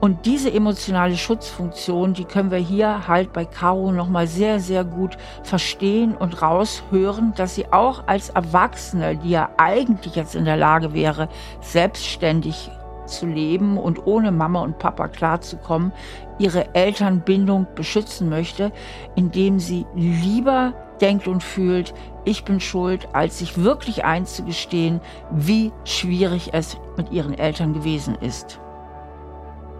Und 0.00 0.24
diese 0.26 0.52
emotionale 0.52 1.16
Schutzfunktion, 1.16 2.14
die 2.14 2.24
können 2.24 2.50
wir 2.50 2.58
hier 2.58 3.06
halt 3.06 3.32
bei 3.32 3.44
Caro 3.44 3.92
nochmal 3.92 4.26
sehr, 4.26 4.60
sehr 4.60 4.84
gut 4.84 5.16
verstehen 5.42 6.14
und 6.14 6.40
raushören, 6.40 7.32
dass 7.36 7.54
sie 7.54 7.70
auch 7.70 8.04
als 8.06 8.30
Erwachsene, 8.30 9.16
die 9.16 9.30
ja 9.30 9.50
eigentlich 9.58 10.14
jetzt 10.14 10.34
in 10.34 10.46
der 10.46 10.56
Lage 10.56 10.94
wäre, 10.94 11.28
selbstständig 11.60 12.70
zu 13.06 13.26
leben 13.26 13.78
und 13.78 14.06
ohne 14.06 14.32
Mama 14.32 14.60
und 14.60 14.78
Papa 14.78 15.08
klarzukommen, 15.08 15.92
ihre 16.38 16.74
Elternbindung 16.74 17.66
beschützen 17.74 18.28
möchte, 18.28 18.72
indem 19.14 19.58
sie 19.58 19.86
lieber 19.94 20.74
denkt 21.00 21.28
und 21.28 21.42
fühlt, 21.42 21.94
ich 22.24 22.44
bin 22.44 22.60
schuld, 22.60 23.08
als 23.12 23.38
sich 23.38 23.62
wirklich 23.62 24.04
einzugestehen, 24.04 25.00
wie 25.30 25.72
schwierig 25.84 26.50
es 26.52 26.78
mit 26.96 27.12
ihren 27.12 27.34
Eltern 27.34 27.74
gewesen 27.74 28.16
ist. 28.20 28.60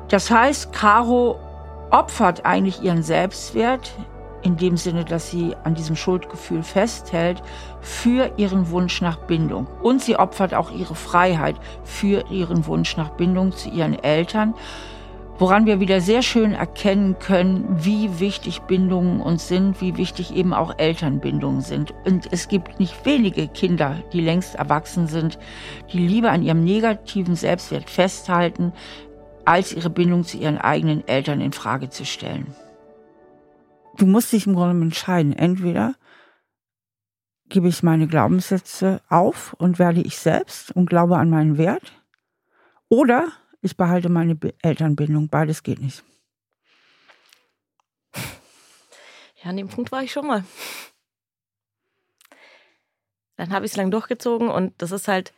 Das 0.08 0.30
heißt, 0.30 0.72
Caro 0.72 1.38
opfert 1.90 2.44
eigentlich 2.44 2.82
ihren 2.82 3.02
Selbstwert, 3.02 3.94
in 4.44 4.56
dem 4.56 4.76
Sinne, 4.76 5.04
dass 5.04 5.30
sie 5.30 5.56
an 5.64 5.74
diesem 5.74 5.96
Schuldgefühl 5.96 6.62
festhält, 6.62 7.42
für 7.80 8.30
ihren 8.36 8.70
Wunsch 8.70 9.00
nach 9.00 9.16
Bindung. 9.16 9.66
Und 9.82 10.02
sie 10.02 10.16
opfert 10.16 10.54
auch 10.54 10.70
ihre 10.70 10.94
Freiheit 10.94 11.56
für 11.82 12.24
ihren 12.30 12.66
Wunsch 12.66 12.96
nach 12.96 13.10
Bindung 13.10 13.52
zu 13.52 13.70
ihren 13.70 13.94
Eltern. 13.94 14.54
woran 15.38 15.66
wir 15.66 15.80
wieder 15.80 16.00
sehr 16.00 16.22
schön 16.22 16.52
erkennen 16.52 17.18
können, 17.18 17.64
wie 17.80 18.20
wichtig 18.20 18.62
Bindungen 18.62 19.20
uns 19.20 19.48
sind, 19.48 19.80
wie 19.80 19.96
wichtig 19.96 20.34
eben 20.34 20.54
auch 20.54 20.78
Elternbindungen 20.78 21.60
sind. 21.60 21.92
Und 22.04 22.28
es 22.32 22.48
gibt 22.48 22.78
nicht 22.78 23.04
wenige 23.04 23.48
Kinder, 23.48 23.96
die 24.12 24.20
längst 24.20 24.54
erwachsen 24.54 25.06
sind, 25.06 25.38
die 25.92 26.06
lieber 26.06 26.30
an 26.30 26.42
ihrem 26.42 26.62
negativen 26.62 27.34
Selbstwert 27.34 27.90
festhalten, 27.90 28.72
als 29.44 29.72
ihre 29.72 29.90
Bindung 29.90 30.24
zu 30.24 30.38
ihren 30.38 30.58
eigenen 30.58 31.06
Eltern 31.08 31.40
in 31.40 31.52
Frage 31.52 31.90
zu 31.90 32.04
stellen. 32.04 32.54
Du 33.96 34.06
musst 34.06 34.32
dich 34.32 34.46
im 34.46 34.54
Grunde 34.54 34.84
entscheiden. 34.84 35.32
Entweder 35.32 35.94
gebe 37.48 37.68
ich 37.68 37.82
meine 37.82 38.06
Glaubenssätze 38.08 39.00
auf 39.08 39.54
und 39.54 39.78
werde 39.78 40.00
ich 40.00 40.18
selbst 40.18 40.72
und 40.72 40.86
glaube 40.86 41.16
an 41.16 41.30
meinen 41.30 41.58
Wert, 41.58 41.92
oder 42.88 43.28
ich 43.60 43.76
behalte 43.76 44.08
meine 44.08 44.38
Elternbindung. 44.62 45.28
Beides 45.28 45.62
geht 45.62 45.80
nicht. 45.80 46.02
Ja, 49.42 49.50
an 49.50 49.56
dem 49.56 49.68
Punkt 49.68 49.92
war 49.92 50.02
ich 50.02 50.12
schon 50.12 50.26
mal. 50.26 50.44
Dann 53.36 53.52
habe 53.52 53.66
ich 53.66 53.72
es 53.72 53.76
lang 53.76 53.90
durchgezogen 53.90 54.48
und 54.48 54.80
das 54.80 54.92
ist 54.92 55.08
halt 55.08 55.34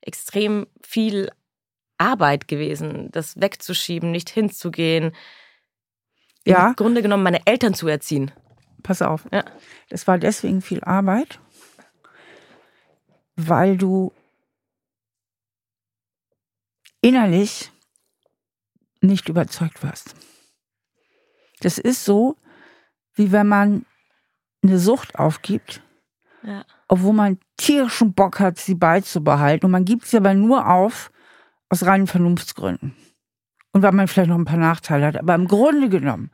extrem 0.00 0.66
viel 0.82 1.30
Arbeit 1.98 2.48
gewesen, 2.48 3.10
das 3.10 3.40
wegzuschieben, 3.40 4.10
nicht 4.10 4.30
hinzugehen. 4.30 5.14
Ja. 6.46 6.68
Im 6.68 6.76
Grunde 6.76 7.02
genommen 7.02 7.22
meine 7.22 7.46
Eltern 7.46 7.74
zu 7.74 7.86
erziehen. 7.88 8.30
Pass 8.82 9.02
auf. 9.02 9.26
Ja. 9.32 9.44
Das 9.88 10.06
war 10.06 10.18
deswegen 10.18 10.62
viel 10.62 10.82
Arbeit, 10.82 11.38
weil 13.36 13.76
du 13.76 14.12
innerlich 17.02 17.70
nicht 19.00 19.28
überzeugt 19.28 19.82
warst. 19.82 20.14
Das 21.60 21.78
ist 21.78 22.04
so, 22.04 22.36
wie 23.14 23.32
wenn 23.32 23.48
man 23.48 23.84
eine 24.62 24.78
Sucht 24.78 25.18
aufgibt, 25.18 25.82
ja. 26.42 26.64
obwohl 26.88 27.12
man 27.12 27.38
tierischen 27.56 28.14
Bock 28.14 28.40
hat, 28.40 28.58
sie 28.58 28.74
beizubehalten. 28.74 29.66
Und 29.66 29.72
man 29.72 29.84
gibt 29.84 30.06
sie 30.06 30.16
aber 30.16 30.34
nur 30.34 30.68
auf 30.68 31.10
aus 31.68 31.84
reinen 31.84 32.06
Vernunftsgründen. 32.06 32.94
Und 33.72 33.82
weil 33.82 33.92
man 33.92 34.08
vielleicht 34.08 34.30
noch 34.30 34.38
ein 34.38 34.44
paar 34.44 34.56
Nachteile 34.56 35.06
hat. 35.06 35.16
Aber 35.16 35.34
im 35.34 35.46
Grunde 35.46 35.88
genommen, 35.88 36.30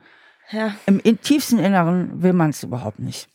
ja. 0.51 0.73
im, 0.85 1.21
tiefsten 1.21 1.59
Inneren 1.59 2.23
will 2.23 2.33
man 2.33 2.49
es 2.49 2.63
überhaupt 2.63 2.99
nicht. 2.99 3.29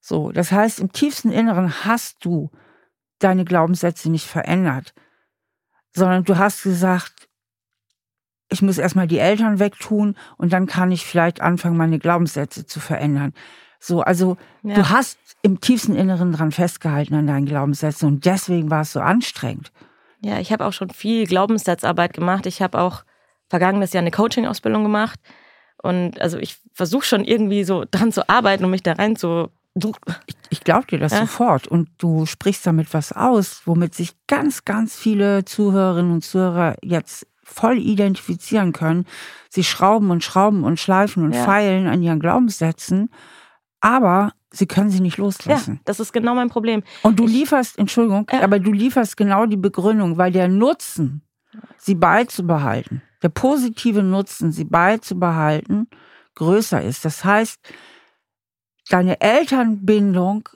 So, 0.00 0.32
das 0.32 0.52
heißt, 0.52 0.80
im 0.80 0.92
tiefsten 0.92 1.30
Inneren 1.30 1.84
hast 1.84 2.24
du 2.24 2.50
deine 3.18 3.44
Glaubenssätze 3.44 4.10
nicht 4.10 4.26
verändert 4.26 4.92
sondern 5.96 6.24
du 6.24 6.36
hast 6.36 6.62
gesagt, 6.62 7.28
ich 8.48 8.62
muss 8.62 8.78
erstmal 8.78 9.08
die 9.08 9.18
Eltern 9.18 9.58
wegtun 9.58 10.14
und 10.36 10.52
dann 10.52 10.66
kann 10.66 10.92
ich 10.92 11.04
vielleicht 11.04 11.40
anfangen, 11.40 11.76
meine 11.76 11.98
Glaubenssätze 11.98 12.66
zu 12.66 12.78
verändern. 12.78 13.32
So, 13.80 14.02
also 14.02 14.36
ja. 14.62 14.74
du 14.74 14.90
hast 14.90 15.18
im 15.42 15.60
tiefsten 15.60 15.96
Inneren 15.96 16.32
dran 16.32 16.52
festgehalten 16.52 17.14
an 17.14 17.26
deinen 17.26 17.46
Glaubenssätzen 17.46 18.08
und 18.08 18.24
deswegen 18.24 18.70
war 18.70 18.82
es 18.82 18.92
so 18.92 19.00
anstrengend. 19.00 19.72
Ja, 20.20 20.38
ich 20.40 20.52
habe 20.52 20.64
auch 20.64 20.72
schon 20.72 20.90
viel 20.90 21.26
Glaubenssatzarbeit 21.26 22.12
gemacht. 22.12 22.46
Ich 22.46 22.62
habe 22.62 22.78
auch 22.80 23.04
vergangenes 23.48 23.92
Jahr 23.92 24.02
eine 24.02 24.10
Coaching-Ausbildung 24.10 24.82
gemacht. 24.82 25.20
Und 25.82 26.20
also 26.20 26.38
ich 26.38 26.56
versuche 26.72 27.04
schon 27.04 27.24
irgendwie 27.24 27.64
so 27.64 27.84
dran 27.90 28.12
zu 28.12 28.28
arbeiten, 28.28 28.64
um 28.64 28.70
mich 28.70 28.82
da 28.82 28.92
rein 28.92 29.16
zu 29.16 29.50
Du, 29.78 29.92
ich, 30.24 30.34
ich 30.48 30.60
glaube 30.60 30.86
dir 30.86 30.98
das 30.98 31.12
ja. 31.12 31.20
sofort. 31.20 31.68
Und 31.68 31.90
du 31.98 32.24
sprichst 32.24 32.66
damit 32.66 32.94
was 32.94 33.12
aus, 33.12 33.60
womit 33.66 33.94
sich 33.94 34.12
ganz, 34.26 34.64
ganz 34.64 34.96
viele 34.96 35.44
Zuhörerinnen 35.44 36.12
und 36.12 36.24
Zuhörer 36.24 36.76
jetzt 36.82 37.26
voll 37.44 37.78
identifizieren 37.78 38.72
können. 38.72 39.04
Sie 39.50 39.64
schrauben 39.64 40.10
und 40.10 40.24
schrauben 40.24 40.64
und 40.64 40.80
schleifen 40.80 41.24
und 41.24 41.34
ja. 41.34 41.44
feilen 41.44 41.88
an 41.88 42.02
ihren 42.02 42.20
Glaubenssätzen, 42.20 43.10
aber 43.86 44.32
sie 44.50 44.66
können 44.66 44.90
sie 44.90 45.00
nicht 45.00 45.16
loslassen. 45.16 45.74
Ja, 45.74 45.80
das 45.84 46.00
ist 46.00 46.12
genau 46.12 46.34
mein 46.34 46.48
Problem. 46.48 46.82
Und 47.04 47.20
du 47.20 47.26
ich, 47.26 47.32
lieferst, 47.32 47.78
Entschuldigung, 47.78 48.26
ja. 48.32 48.42
aber 48.42 48.58
du 48.58 48.72
lieferst 48.72 49.16
genau 49.16 49.46
die 49.46 49.56
Begründung, 49.56 50.18
weil 50.18 50.32
der 50.32 50.48
Nutzen, 50.48 51.22
sie 51.78 51.94
beizubehalten, 51.94 53.00
der 53.22 53.28
positive 53.28 54.02
Nutzen, 54.02 54.50
sie 54.50 54.64
beizubehalten, 54.64 55.88
größer 56.34 56.82
ist. 56.82 57.04
Das 57.04 57.24
heißt, 57.24 57.60
deine 58.88 59.20
Elternbindung 59.20 60.48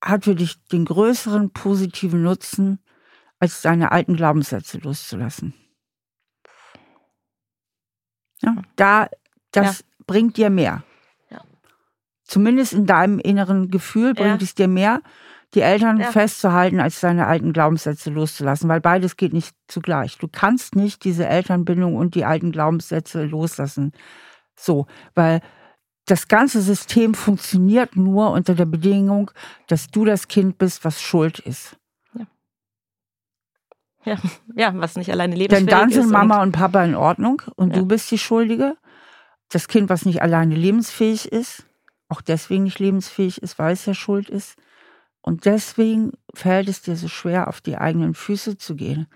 hat 0.00 0.22
für 0.22 0.36
dich 0.36 0.64
den 0.68 0.84
größeren 0.84 1.50
positiven 1.50 2.22
Nutzen, 2.22 2.78
als 3.40 3.62
deine 3.62 3.90
alten 3.90 4.14
Glaubenssätze 4.14 4.78
loszulassen. 4.78 5.54
Ja, 8.42 8.62
da, 8.76 9.08
das 9.50 9.80
ja. 9.80 9.84
bringt 10.06 10.36
dir 10.36 10.50
mehr. 10.50 10.84
Ja. 12.26 12.32
Zumindest 12.32 12.72
in 12.72 12.86
deinem 12.86 13.18
inneren 13.18 13.70
Gefühl 13.70 14.14
bringt 14.14 14.42
es 14.42 14.54
dir 14.54 14.68
mehr, 14.68 15.00
die 15.54 15.60
Eltern 15.60 16.00
festzuhalten, 16.02 16.80
als 16.80 17.00
deine 17.00 17.26
alten 17.26 17.52
Glaubenssätze 17.52 18.10
loszulassen, 18.10 18.68
weil 18.68 18.80
beides 18.80 19.16
geht 19.16 19.32
nicht 19.32 19.54
zugleich. 19.68 20.18
Du 20.18 20.28
kannst 20.28 20.76
nicht 20.76 21.04
diese 21.04 21.26
Elternbindung 21.26 21.94
und 21.96 22.14
die 22.14 22.24
alten 22.24 22.52
Glaubenssätze 22.52 23.24
loslassen. 23.24 23.92
So, 24.54 24.86
weil 25.14 25.40
das 26.06 26.28
ganze 26.28 26.60
System 26.60 27.14
funktioniert 27.14 27.96
nur 27.96 28.30
unter 28.30 28.54
der 28.54 28.66
Bedingung, 28.66 29.30
dass 29.66 29.88
du 29.88 30.04
das 30.04 30.28
Kind 30.28 30.58
bist, 30.58 30.84
was 30.84 31.00
schuld 31.00 31.38
ist. 31.38 31.76
Ja, 32.14 32.26
ja, 34.04 34.16
ja 34.56 34.72
was 34.74 34.96
nicht 34.96 35.10
alleine 35.10 35.34
lebensfähig 35.34 35.66
ist. 35.66 35.72
Denn 35.72 35.80
dann 35.80 35.90
sind 35.90 36.10
Mama 36.12 36.36
und, 36.42 36.48
und 36.48 36.52
Papa 36.52 36.84
in 36.84 36.94
Ordnung 36.94 37.42
und 37.56 37.70
ja. 37.70 37.80
du 37.80 37.86
bist 37.86 38.10
die 38.10 38.18
Schuldige. 38.18 38.76
Das 39.48 39.68
Kind, 39.68 39.88
was 39.88 40.04
nicht 40.04 40.22
alleine 40.22 40.56
lebensfähig 40.56 41.30
ist, 41.30 41.66
auch 42.08 42.20
deswegen 42.20 42.64
nicht 42.64 42.78
lebensfähig 42.78 43.42
ist, 43.42 43.58
weil 43.58 43.72
es 43.72 43.86
ja 43.86 43.94
schuld 43.94 44.30
ist. 44.30 44.56
Und 45.20 45.44
deswegen 45.44 46.12
fällt 46.34 46.68
es 46.68 46.82
dir 46.82 46.96
so 46.96 47.08
schwer, 47.08 47.48
auf 47.48 47.60
die 47.60 47.76
eigenen 47.76 48.14
Füße 48.14 48.58
zu 48.58 48.76
gehen. 48.76 49.08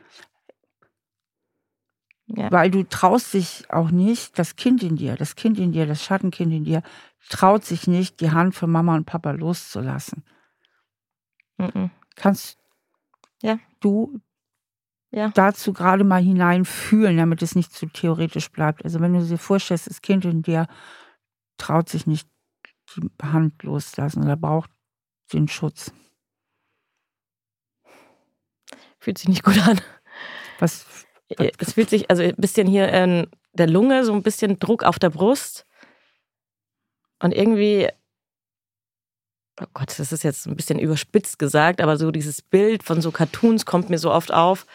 Ja. 2.27 2.51
Weil 2.51 2.71
du 2.71 2.85
traust 2.85 3.35
dich 3.35 3.71
auch 3.71 3.91
nicht, 3.91 4.39
das 4.39 4.57
Kind 4.57 4.83
in 4.83 4.97
dir, 4.97 5.17
das 5.17 5.35
Kind 5.35 5.59
in 5.59 5.73
dir, 5.73 5.87
das 5.87 6.03
Schattenkind 6.03 6.53
in 6.53 6.65
dir, 6.65 6.83
traut 7.29 7.65
sich 7.65 7.87
nicht, 7.87 8.21
die 8.21 8.31
Hand 8.31 8.55
von 8.55 8.71
Mama 8.71 8.95
und 8.95 9.05
Papa 9.05 9.33
loszulassen. 9.33 10.25
Mhm. 11.59 11.91
Kannst 12.15 12.59
ja. 13.43 13.59
du 13.81 14.21
ja. 15.11 15.31
dazu 15.35 15.73
gerade 15.73 16.05
mal 16.05 16.23
hineinfühlen, 16.23 17.17
damit 17.17 17.43
es 17.43 17.55
nicht 17.55 17.73
zu 17.73 17.87
theoretisch 17.87 18.51
bleibt. 18.51 18.85
Also 18.85 19.01
wenn 19.01 19.13
du 19.13 19.25
dir 19.25 19.39
vorstellst, 19.39 19.89
das 19.89 20.03
Kind 20.03 20.25
in 20.25 20.43
dir 20.43 20.67
traut 21.57 21.89
sich 21.89 22.07
nicht, 22.07 22.29
die 22.97 23.11
Hand 23.23 23.63
loszulassen 23.63 24.23
oder 24.23 24.37
braucht 24.37 24.71
den 25.33 25.49
Schutz. 25.49 25.93
Fühlt 28.99 29.19
sich 29.19 29.29
nicht 29.29 29.45
gut 29.45 29.59
an. 29.67 29.81
Was 30.59 30.87
es 31.39 31.75
fühlt 31.75 31.91
sich 31.91 32.11
also 32.11 32.23
ein 32.23 32.35
bisschen 32.37 32.67
hier 32.67 32.93
in 32.93 33.29
der 33.53 33.69
Lunge, 33.69 34.05
so 34.05 34.13
ein 34.13 34.23
bisschen 34.23 34.59
Druck 34.59 34.83
auf 34.83 34.99
der 34.99 35.11
Brust. 35.11 35.67
Und 37.23 37.33
irgendwie, 37.33 37.89
oh 39.61 39.67
Gott, 39.75 39.99
das 39.99 40.13
ist 40.13 40.25
jetzt 40.25 40.47
ein 40.47 40.57
bisschen 40.57 40.79
überspitzt 40.79 41.39
gesagt, 41.39 41.81
aber 41.81 41.97
so 41.97 42.11
dieses 42.11 42.43
Bild 42.43 42.83
von 42.83 43.01
so 43.01 43.11
Cartoons 43.11 43.67
kommt 43.67 43.91
mir 43.91 43.99
so 43.99 44.11
oft 44.11 44.33
auf, 44.33 44.67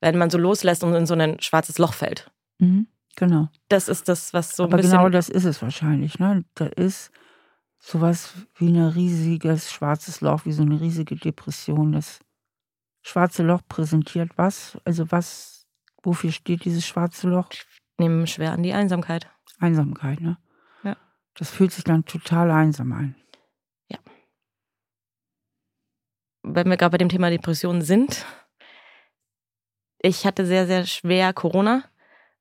wenn 0.00 0.16
man 0.16 0.30
so 0.30 0.38
loslässt 0.38 0.84
und 0.84 0.94
in 0.94 1.06
so 1.06 1.14
ein 1.14 1.40
schwarzes 1.40 1.78
Loch 1.78 1.92
fällt. 1.92 2.30
Mhm, 2.58 2.86
genau. 3.16 3.48
Das 3.68 3.88
ist 3.88 4.08
das, 4.08 4.32
was 4.32 4.54
so 4.54 4.64
ein 4.64 4.72
aber 4.72 4.78
bisschen. 4.78 4.92
Genau 4.92 5.08
das 5.08 5.28
ist 5.28 5.44
es 5.44 5.60
wahrscheinlich. 5.60 6.18
Ne? 6.18 6.44
Da 6.54 6.66
ist 6.66 7.10
sowas 7.78 8.34
wie 8.56 8.68
ein 8.68 8.88
riesiges 8.88 9.72
schwarzes 9.72 10.20
Loch, 10.20 10.44
wie 10.44 10.52
so 10.52 10.62
eine 10.62 10.80
riesige 10.80 11.16
Depression. 11.16 11.92
Das 11.92 12.20
schwarze 13.02 13.42
Loch 13.42 13.62
präsentiert 13.68 14.30
was? 14.36 14.78
Also 14.84 15.10
was 15.10 15.58
Wofür 16.02 16.32
steht 16.32 16.64
dieses 16.64 16.86
schwarze 16.86 17.28
Loch? 17.28 17.48
Ich 17.50 17.66
nehme 17.98 18.26
schwer 18.26 18.52
an 18.52 18.62
die 18.62 18.72
Einsamkeit. 18.72 19.28
Einsamkeit, 19.58 20.20
ne? 20.20 20.38
Ja. 20.84 20.96
Das 21.34 21.50
fühlt 21.50 21.72
sich 21.72 21.84
dann 21.84 22.04
total 22.04 22.50
einsam 22.50 22.92
an. 22.92 23.16
Ja. 23.88 23.98
Wenn 26.42 26.70
wir 26.70 26.76
gerade 26.76 26.92
bei 26.92 26.98
dem 26.98 27.08
Thema 27.08 27.30
Depressionen 27.30 27.82
sind, 27.82 28.24
ich 30.00 30.24
hatte 30.24 30.46
sehr, 30.46 30.66
sehr 30.66 30.86
schwer 30.86 31.32
Corona 31.32 31.84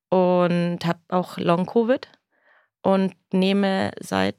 und 0.10 0.86
habe 0.86 1.00
auch 1.08 1.38
Long-Covid 1.38 2.08
und 2.84 3.16
nehme 3.34 3.92
seit, 4.00 4.38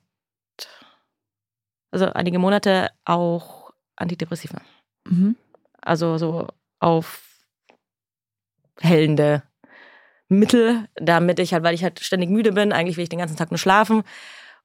also 1.90 2.06
einige 2.06 2.38
Monate 2.38 2.90
auch 3.04 3.72
Antidepressiva. 3.96 4.60
Mhm. 5.04 5.36
Also 5.80 6.18
so 6.18 6.48
auf 6.80 7.22
hellende 8.80 9.42
Mittel, 10.28 10.88
damit 10.96 11.38
ich 11.38 11.52
halt, 11.52 11.64
weil 11.64 11.74
ich 11.74 11.82
halt 11.82 12.00
ständig 12.00 12.30
müde 12.30 12.52
bin, 12.52 12.72
eigentlich 12.72 12.96
will 12.96 13.04
ich 13.04 13.08
den 13.08 13.18
ganzen 13.18 13.36
Tag 13.36 13.50
nur 13.50 13.58
schlafen. 13.58 14.02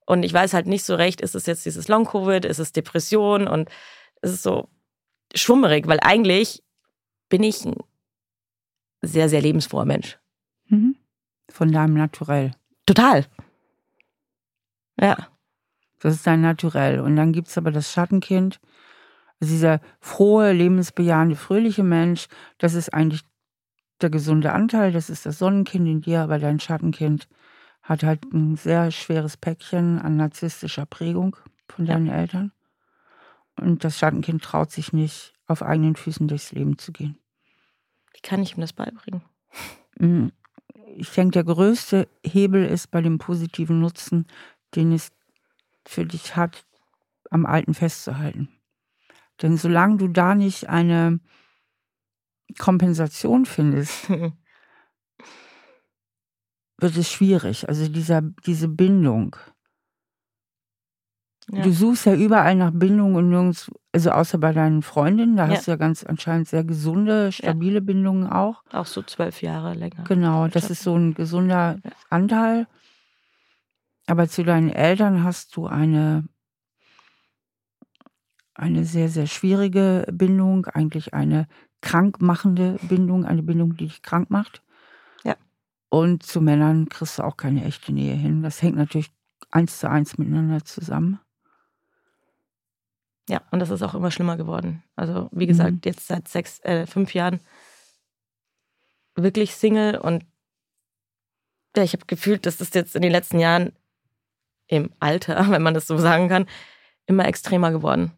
Und 0.05 0.23
ich 0.23 0.33
weiß 0.33 0.53
halt 0.53 0.67
nicht 0.67 0.83
so 0.83 0.95
recht, 0.95 1.21
ist 1.21 1.35
es 1.35 1.45
jetzt 1.45 1.65
dieses 1.65 1.87
Long-Covid, 1.87 2.43
ist 2.45 2.59
es 2.59 2.73
Depression 2.73 3.47
und 3.47 3.69
es 4.21 4.31
ist 4.31 4.43
so 4.43 4.69
schwummerig, 5.33 5.87
weil 5.87 5.99
eigentlich 6.01 6.63
bin 7.29 7.43
ich 7.43 7.63
ein 7.65 7.77
sehr, 9.01 9.29
sehr 9.29 9.41
lebensfroher 9.41 9.85
Mensch. 9.85 10.19
Mhm. 10.67 10.95
Von 11.49 11.71
deinem 11.71 11.93
Naturell. 11.93 12.51
Total. 12.85 13.25
Ja. 14.99 15.32
Das 16.03 16.15
ist 16.15 16.27
dein 16.27 16.41
Naturell. 16.41 16.99
Und 16.99 17.15
dann 17.15 17.31
gibt 17.31 17.47
es 17.47 17.57
aber 17.57 17.71
das 17.71 17.89
Schattenkind. 17.89 18.59
Also 19.39 19.53
dieser 19.53 19.79
frohe, 20.01 20.51
lebensbejahende, 20.51 21.37
fröhliche 21.37 21.83
Mensch, 21.83 22.27
das 22.57 22.73
ist 22.73 22.93
eigentlich 22.93 23.23
der 24.01 24.09
gesunde 24.09 24.51
Anteil, 24.51 24.91
das 24.91 25.09
ist 25.09 25.25
das 25.25 25.39
Sonnenkind 25.39 25.87
in 25.87 26.01
dir, 26.01 26.19
aber 26.19 26.39
dein 26.39 26.59
Schattenkind 26.59 27.29
hat 27.81 28.03
halt 28.03 28.25
ein 28.33 28.57
sehr 28.57 28.91
schweres 28.91 29.37
Päckchen 29.37 29.97
an 29.97 30.17
narzisstischer 30.17 30.85
Prägung 30.85 31.37
von 31.69 31.85
deinen 31.85 32.07
ja. 32.07 32.15
Eltern. 32.15 32.51
Und 33.55 33.85
das 33.85 33.97
Schattenkind 33.97 34.43
traut 34.43 34.71
sich 34.71 34.91
nicht, 34.91 35.33
auf 35.47 35.63
eigenen 35.63 35.95
Füßen 35.95 36.27
durchs 36.27 36.51
Leben 36.51 36.77
zu 36.77 36.91
gehen. 36.91 37.17
Wie 38.13 38.21
kann 38.21 38.43
ich 38.43 38.57
ihm 38.57 38.61
das 38.61 38.73
beibringen? 38.73 39.23
Mm, 39.99 40.27
ich 40.97 41.11
denke, 41.11 41.31
der 41.31 41.45
größte 41.45 42.09
Hebel 42.25 42.65
ist 42.65 42.91
bei 42.91 43.01
dem 43.01 43.19
positiven 43.19 43.79
Nutzen, 43.79 44.27
den 44.75 44.91
es 44.91 45.13
für 45.85 46.05
dich 46.05 46.35
hat, 46.35 46.65
am 47.29 47.45
Alten 47.45 47.73
festzuhalten. 47.73 48.49
Denn 49.41 49.57
solange 49.57 49.97
du 49.97 50.07
da 50.07 50.35
nicht 50.35 50.69
eine 50.69 51.19
Kompensation 52.57 53.45
findest, 53.45 54.09
wird 56.77 56.97
es 56.97 57.11
schwierig. 57.11 57.67
Also 57.67 57.87
dieser, 57.87 58.21
diese 58.21 58.67
Bindung. 58.67 59.35
Ja. 61.51 61.63
Du 61.63 61.73
suchst 61.73 62.05
ja 62.05 62.15
überall 62.15 62.55
nach 62.55 62.71
Bindung 62.73 63.15
und 63.15 63.29
nirgends, 63.29 63.69
also 63.91 64.11
außer 64.11 64.37
bei 64.37 64.53
deinen 64.53 64.81
Freundinnen, 64.81 65.35
da 65.35 65.47
ja. 65.47 65.55
hast 65.55 65.67
du 65.67 65.71
ja 65.71 65.77
ganz 65.77 66.03
anscheinend 66.03 66.47
sehr 66.47 66.63
gesunde, 66.63 67.33
stabile 67.33 67.75
ja. 67.75 67.79
Bindungen 67.81 68.27
auch. 68.27 68.63
Auch 68.71 68.85
so 68.85 69.01
zwölf 69.01 69.41
Jahre 69.41 69.73
länger. 69.73 70.05
Genau, 70.07 70.47
das 70.47 70.69
ist 70.69 70.83
so 70.83 70.95
ein 70.95 71.13
gesunder 71.15 71.79
Anteil. 72.09 72.67
Aber 74.13 74.29
zu 74.29 74.43
deinen 74.43 74.69
Eltern 74.69 75.23
hast 75.23 75.55
du 75.55 75.65
eine, 75.65 76.29
eine 78.53 78.85
sehr, 78.85 79.09
sehr 79.09 79.25
schwierige 79.25 80.05
Bindung, 80.11 80.67
eigentlich 80.67 81.15
eine 81.15 81.47
krankmachende 81.81 82.77
Bindung, 82.83 83.25
eine 83.25 83.41
Bindung, 83.41 83.75
die 83.75 83.87
dich 83.87 84.03
krank 84.03 84.29
macht. 84.29 84.61
Ja. 85.23 85.35
Und 85.89 86.21
zu 86.21 86.41
Männern 86.41 86.89
kriegst 86.89 87.17
du 87.17 87.23
auch 87.23 87.37
keine 87.37 87.65
echte 87.65 87.91
Nähe 87.91 88.13
hin. 88.13 88.43
Das 88.43 88.61
hängt 88.61 88.75
natürlich 88.75 89.11
eins 89.49 89.79
zu 89.79 89.89
eins 89.89 90.19
miteinander 90.19 90.63
zusammen. 90.63 91.19
Ja, 93.27 93.41
und 93.49 93.61
das 93.61 93.71
ist 93.71 93.81
auch 93.81 93.95
immer 93.95 94.11
schlimmer 94.11 94.37
geworden. 94.37 94.83
Also, 94.95 95.27
wie 95.31 95.47
gesagt, 95.47 95.71
mhm. 95.71 95.81
jetzt 95.85 96.05
seit 96.05 96.27
sechs, 96.27 96.59
äh, 96.59 96.85
fünf 96.85 97.15
Jahren 97.15 97.39
wirklich 99.15 99.55
Single 99.55 99.97
und 99.97 100.23
ja, 101.75 101.81
ich 101.81 101.93
habe 101.93 102.05
gefühlt, 102.05 102.45
dass 102.45 102.57
das 102.57 102.71
jetzt 102.75 102.95
in 102.95 103.01
den 103.01 103.11
letzten 103.11 103.39
Jahren 103.39 103.73
im 104.67 104.91
Alter, 104.99 105.47
wenn 105.49 105.61
man 105.61 105.73
das 105.73 105.87
so 105.87 105.97
sagen 105.97 106.29
kann, 106.29 106.47
immer 107.05 107.27
extremer 107.27 107.71
geworden. 107.71 108.11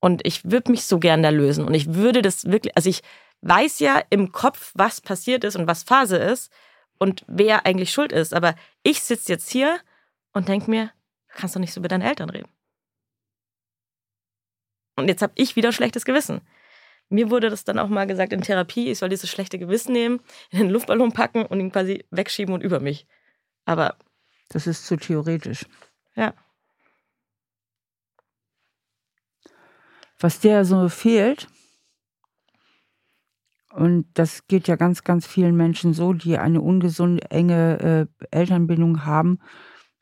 Und 0.00 0.26
ich 0.26 0.44
würde 0.44 0.70
mich 0.70 0.84
so 0.84 0.98
gern 0.98 1.22
da 1.22 1.30
lösen. 1.30 1.64
Und 1.64 1.74
ich 1.74 1.94
würde 1.94 2.20
das 2.20 2.44
wirklich, 2.44 2.76
also 2.76 2.90
ich 2.90 3.02
weiß 3.40 3.78
ja 3.80 4.02
im 4.10 4.32
Kopf, 4.32 4.72
was 4.74 5.00
passiert 5.00 5.44
ist 5.44 5.56
und 5.56 5.66
was 5.66 5.82
Phase 5.82 6.16
ist 6.16 6.52
und 6.98 7.24
wer 7.26 7.66
eigentlich 7.66 7.90
schuld 7.90 8.12
ist. 8.12 8.34
Aber 8.34 8.54
ich 8.82 9.02
sitze 9.02 9.32
jetzt 9.32 9.50
hier 9.50 9.78
und 10.32 10.48
denke 10.48 10.70
mir, 10.70 10.90
kannst 11.28 11.56
du 11.56 11.60
nicht 11.60 11.72
so 11.72 11.80
mit 11.80 11.90
deinen 11.90 12.02
Eltern 12.02 12.30
reden. 12.30 12.48
Und 14.96 15.08
jetzt 15.08 15.22
habe 15.22 15.32
ich 15.36 15.56
wieder 15.56 15.72
schlechtes 15.72 16.04
Gewissen. 16.04 16.40
Mir 17.08 17.30
wurde 17.30 17.50
das 17.50 17.64
dann 17.64 17.78
auch 17.78 17.88
mal 17.88 18.06
gesagt 18.06 18.32
in 18.32 18.40
Therapie, 18.40 18.90
ich 18.90 18.98
soll 18.98 19.08
dieses 19.08 19.28
schlechte 19.30 19.58
Gewissen 19.58 19.92
nehmen, 19.92 20.20
in 20.50 20.58
den 20.58 20.70
Luftballon 20.70 21.12
packen 21.12 21.44
und 21.44 21.60
ihn 21.60 21.70
quasi 21.70 22.04
wegschieben 22.10 22.54
und 22.54 22.62
über 22.62 22.80
mich. 22.80 23.06
Aber. 23.64 23.96
Das 24.48 24.66
ist 24.66 24.86
zu 24.86 24.96
theoretisch. 24.96 25.66
Ja. 26.14 26.34
Was 30.18 30.40
dir 30.40 30.64
so 30.64 30.88
fehlt, 30.88 31.48
und 33.74 34.06
das 34.14 34.46
geht 34.46 34.68
ja 34.68 34.76
ganz, 34.76 35.02
ganz 35.02 35.26
vielen 35.26 35.56
Menschen 35.56 35.94
so, 35.94 36.12
die 36.12 36.38
eine 36.38 36.60
ungesunde, 36.60 37.28
enge 37.30 38.08
äh, 38.20 38.26
Elternbindung 38.30 39.04
haben, 39.04 39.40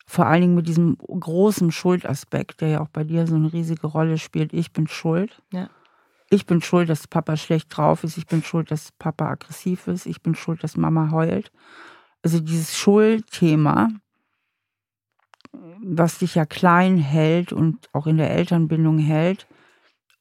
vor 0.06 0.26
allen 0.26 0.42
Dingen 0.42 0.54
mit 0.54 0.68
diesem 0.68 0.98
großen 0.98 1.72
Schuldaspekt, 1.72 2.60
der 2.60 2.68
ja 2.68 2.80
auch 2.80 2.88
bei 2.88 3.02
dir 3.02 3.26
so 3.26 3.34
eine 3.34 3.50
riesige 3.50 3.86
Rolle 3.86 4.18
spielt. 4.18 4.52
Ich 4.52 4.72
bin 4.72 4.86
schuld. 4.88 5.42
Ja. 5.52 5.70
Ich 6.28 6.44
bin 6.44 6.60
schuld, 6.60 6.90
dass 6.90 7.08
Papa 7.08 7.36
schlecht 7.36 7.74
drauf 7.74 8.04
ist. 8.04 8.18
Ich 8.18 8.26
bin 8.26 8.42
schuld, 8.42 8.70
dass 8.70 8.92
Papa 8.92 9.28
aggressiv 9.28 9.86
ist. 9.86 10.04
Ich 10.04 10.22
bin 10.22 10.34
schuld, 10.34 10.62
dass 10.62 10.76
Mama 10.76 11.10
heult. 11.10 11.50
Also 12.22 12.40
dieses 12.40 12.76
Schuldthema, 12.76 13.88
was 15.52 16.18
dich 16.18 16.34
ja 16.34 16.46
klein 16.46 16.96
hält 16.96 17.52
und 17.52 17.88
auch 17.92 18.06
in 18.06 18.16
der 18.16 18.30
Elternbindung 18.30 18.98
hält. 18.98 19.46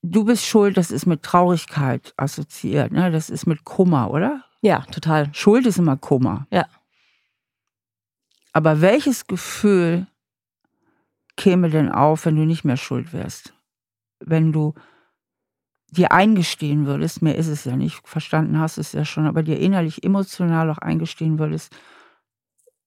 Du 0.02 0.26
bist 0.26 0.46
schuld, 0.46 0.78
das 0.78 0.92
ist 0.92 1.06
mit 1.06 1.24
Traurigkeit 1.24 2.14
assoziiert. 2.18 2.92
Ne? 2.92 3.12
Das 3.12 3.30
ist 3.30 3.46
mit 3.46 3.64
Kummer, 3.64 4.12
oder? 4.12 4.44
Ja, 4.62 4.82
total. 4.92 5.34
Schuld 5.34 5.66
ist 5.66 5.78
immer 5.78 5.98
Kummer. 5.98 6.48
Ja. 6.52 6.66
Aber 8.54 8.82
welches 8.82 9.28
Gefühl 9.28 10.08
käme 11.38 11.70
denn 11.70 11.92
auf, 11.92 12.26
wenn 12.26 12.36
du 12.36 12.46
nicht 12.46 12.64
mehr 12.64 12.78
schuld 12.78 13.14
wärst? 13.14 13.54
Wenn 14.20 14.52
du 14.52 14.74
dir 15.92 16.12
eingestehen 16.12 16.86
würdest, 16.86 17.22
mehr 17.22 17.36
ist 17.36 17.48
es 17.48 17.66
ja 17.66 17.76
nicht, 17.76 18.08
verstanden 18.08 18.60
hast 18.60 18.78
es 18.78 18.94
ja 18.94 19.04
schon, 19.06 19.28
aber 19.28 19.44
dir 19.44 19.60
innerlich 19.60 20.04
emotional 20.04 20.70
auch 20.70 20.78
eingestehen 20.78 21.38
würdest, 21.38 21.76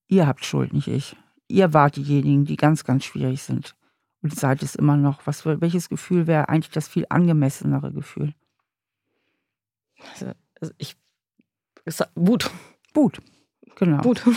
ihr 0.08 0.26
habt 0.26 0.44
Schuld, 0.44 0.72
nicht 0.72 0.88
ich. 0.88 1.16
Ihr 1.48 1.72
wart 1.74 1.96
diejenigen, 1.96 2.44
die 2.44 2.56
ganz, 2.56 2.84
ganz 2.84 3.04
schwierig 3.04 3.42
sind. 3.42 3.74
Und 4.22 4.34
seid 4.34 4.62
es 4.62 4.74
immer 4.74 4.96
noch. 4.96 5.26
Was, 5.26 5.44
welches 5.44 5.88
Gefühl 5.88 6.26
wäre 6.26 6.48
eigentlich 6.48 6.70
das 6.70 6.88
viel 6.88 7.04
angemessenere 7.10 7.92
Gefühl? 7.92 8.34
Also, 10.12 10.32
also 10.60 10.72
ich. 10.78 10.96
Wut. 12.14 12.50
Wut, 12.94 13.20
genau. 13.76 14.02
Wut. 14.04 14.22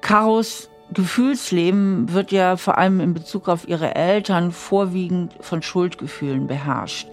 Karos 0.00 0.70
Gefühlsleben 0.94 2.14
wird 2.14 2.32
ja 2.32 2.56
vor 2.56 2.78
allem 2.78 3.00
in 3.00 3.12
Bezug 3.12 3.48
auf 3.48 3.68
ihre 3.68 3.94
Eltern 3.94 4.52
vorwiegend 4.52 5.34
von 5.40 5.60
Schuldgefühlen 5.60 6.46
beherrscht. 6.46 7.08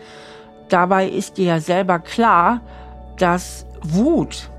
Dabei 0.70 1.10
ist 1.10 1.38
dir 1.38 1.46
ja 1.46 1.60
selber 1.60 2.00
klar, 2.00 2.62
dass 3.18 3.66
Wut 3.82 4.50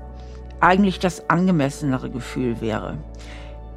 eigentlich 0.59 0.99
das 0.99 1.29
angemessenere 1.29 2.09
Gefühl 2.09 2.61
wäre. 2.61 2.97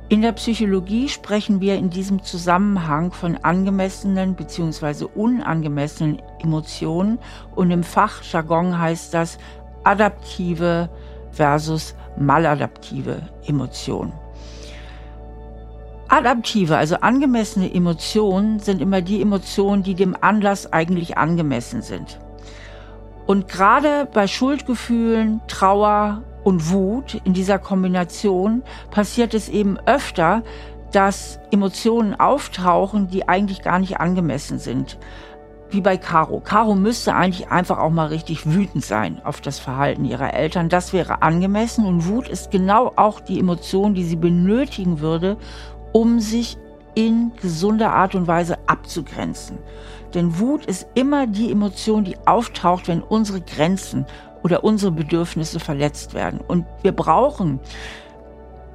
In 0.08 0.22
der 0.22 0.32
Psychologie 0.32 1.08
sprechen 1.08 1.60
wir 1.60 1.76
in 1.76 1.90
diesem 1.90 2.22
Zusammenhang 2.24 3.12
von 3.12 3.36
angemessenen 3.36 4.34
bzw. 4.34 5.04
unangemessenen 5.14 6.20
Emotionen 6.40 7.20
und 7.54 7.70
im 7.70 7.84
Fachjargon 7.84 8.76
heißt 8.76 9.14
das 9.14 9.38
adaptive 9.84 10.88
versus 11.30 11.94
maladaptive 12.18 13.22
Emotionen. 13.46 14.12
Adaptive, 16.08 16.76
also 16.76 16.96
angemessene 16.96 17.72
Emotionen 17.72 18.58
sind 18.58 18.82
immer 18.82 19.00
die 19.02 19.22
Emotionen, 19.22 19.84
die 19.84 19.94
dem 19.94 20.16
Anlass 20.20 20.72
eigentlich 20.72 21.18
angemessen 21.18 21.82
sind. 21.82 22.18
Und 23.30 23.46
gerade 23.46 24.08
bei 24.12 24.26
Schuldgefühlen, 24.26 25.40
Trauer 25.46 26.24
und 26.42 26.72
Wut 26.72 27.20
in 27.22 27.32
dieser 27.32 27.60
Kombination 27.60 28.64
passiert 28.90 29.34
es 29.34 29.48
eben 29.48 29.78
öfter, 29.86 30.42
dass 30.90 31.38
Emotionen 31.52 32.18
auftauchen, 32.18 33.06
die 33.06 33.28
eigentlich 33.28 33.62
gar 33.62 33.78
nicht 33.78 34.00
angemessen 34.00 34.58
sind. 34.58 34.98
Wie 35.70 35.80
bei 35.80 35.96
Caro. 35.96 36.40
Caro 36.40 36.74
müsste 36.74 37.14
eigentlich 37.14 37.50
einfach 37.50 37.78
auch 37.78 37.90
mal 37.90 38.08
richtig 38.08 38.52
wütend 38.52 38.84
sein 38.84 39.20
auf 39.22 39.40
das 39.40 39.60
Verhalten 39.60 40.04
ihrer 40.04 40.34
Eltern. 40.34 40.68
Das 40.68 40.92
wäre 40.92 41.22
angemessen 41.22 41.86
und 41.86 42.08
Wut 42.08 42.26
ist 42.26 42.50
genau 42.50 42.90
auch 42.96 43.20
die 43.20 43.38
Emotion, 43.38 43.94
die 43.94 44.02
sie 44.02 44.16
benötigen 44.16 44.98
würde, 44.98 45.36
um 45.92 46.18
sich 46.18 46.58
in 46.96 47.30
gesunder 47.40 47.92
Art 47.92 48.16
und 48.16 48.26
Weise 48.26 48.58
abzugrenzen. 48.66 49.58
Denn 50.14 50.38
Wut 50.38 50.66
ist 50.66 50.86
immer 50.94 51.26
die 51.26 51.52
Emotion, 51.52 52.04
die 52.04 52.16
auftaucht, 52.26 52.88
wenn 52.88 53.02
unsere 53.02 53.40
Grenzen 53.40 54.06
oder 54.42 54.64
unsere 54.64 54.92
Bedürfnisse 54.92 55.60
verletzt 55.60 56.14
werden. 56.14 56.40
Und 56.40 56.66
wir 56.82 56.92
brauchen 56.92 57.60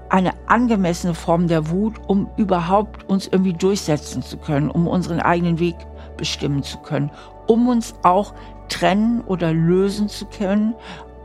eine 0.10 0.34
angemessene 0.48 1.14
Form 1.14 1.48
der 1.48 1.70
Wut, 1.70 1.96
um 2.08 2.30
überhaupt 2.38 3.10
uns 3.10 3.28
irgendwie 3.28 3.54
durchsetzen 3.54 4.22
zu 4.22 4.38
können, 4.38 4.70
um 4.70 4.88
unseren 4.88 5.20
eigenen 5.20 5.60
Weg 5.60 5.76
bestimmen 6.16 6.64
zu 6.64 6.78
können, 6.80 7.12
um 7.48 7.68
uns 7.68 7.96
auch 8.04 8.34
trennen 8.70 9.22
oder 9.26 9.54
lösen 9.54 10.08
zu 10.08 10.26
können 10.26 10.76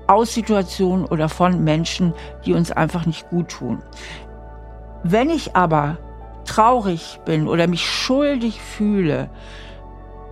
aus 0.07 0.35
Situationen 0.35 1.07
oder 1.07 1.29
von 1.29 1.63
Menschen, 1.63 2.15
die 2.45 2.55
uns 2.55 2.73
einfach 2.73 3.07
nicht 3.07 3.29
gut 3.31 3.49
tun. 3.51 3.83
Wenn 5.05 5.31
ich 5.31 5.55
aber 5.55 5.99
traurig 6.45 7.21
bin 7.25 7.47
oder 7.47 7.69
mich 7.69 7.87
schuldig 7.87 8.61
fühle, 8.61 9.31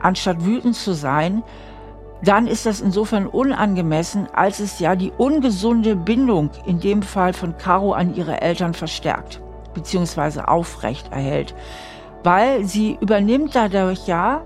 anstatt 0.00 0.44
wütend 0.44 0.76
zu 0.76 0.92
sein, 0.92 1.42
dann 2.22 2.46
ist 2.46 2.66
das 2.66 2.80
insofern 2.80 3.26
unangemessen, 3.26 4.26
als 4.32 4.58
es 4.58 4.80
ja 4.80 4.96
die 4.96 5.12
ungesunde 5.16 5.94
Bindung 5.94 6.50
in 6.66 6.80
dem 6.80 7.02
Fall 7.02 7.32
von 7.32 7.56
Caro 7.56 7.92
an 7.92 8.14
ihre 8.14 8.40
Eltern 8.40 8.74
verstärkt 8.74 9.40
bzw. 9.74 10.40
aufrecht 10.40 11.12
erhält. 11.12 11.54
Weil 12.24 12.64
sie 12.64 12.98
übernimmt 13.00 13.54
dadurch 13.54 14.08
ja 14.08 14.42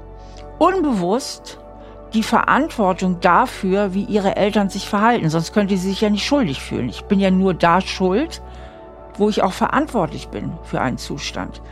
unbewusst 0.59 1.59
die 2.12 2.22
Verantwortung 2.22 3.20
dafür, 3.20 3.94
wie 3.94 4.05
ihre 4.05 4.36
Eltern 4.36 4.68
sich 4.68 4.86
verhalten. 4.86 5.30
Sonst 5.30 5.55
könnte 5.55 5.76
sie 5.78 5.88
sich 5.88 6.03
ja 6.03 6.11
nicht 6.11 6.26
schuldig 6.26 6.61
fühlen. 6.61 6.90
Ich 6.90 7.05
bin 7.05 7.20
ja 7.20 7.30
nur 7.30 7.55
da 7.55 7.80
schuld, 7.80 8.42
wo 9.16 9.30
ich 9.30 9.42
auch 9.42 9.53
verantwortlich 9.53 10.28
bin 10.28 10.53
für 10.62 10.80
einen 10.80 10.98
Zustand. 10.98 11.62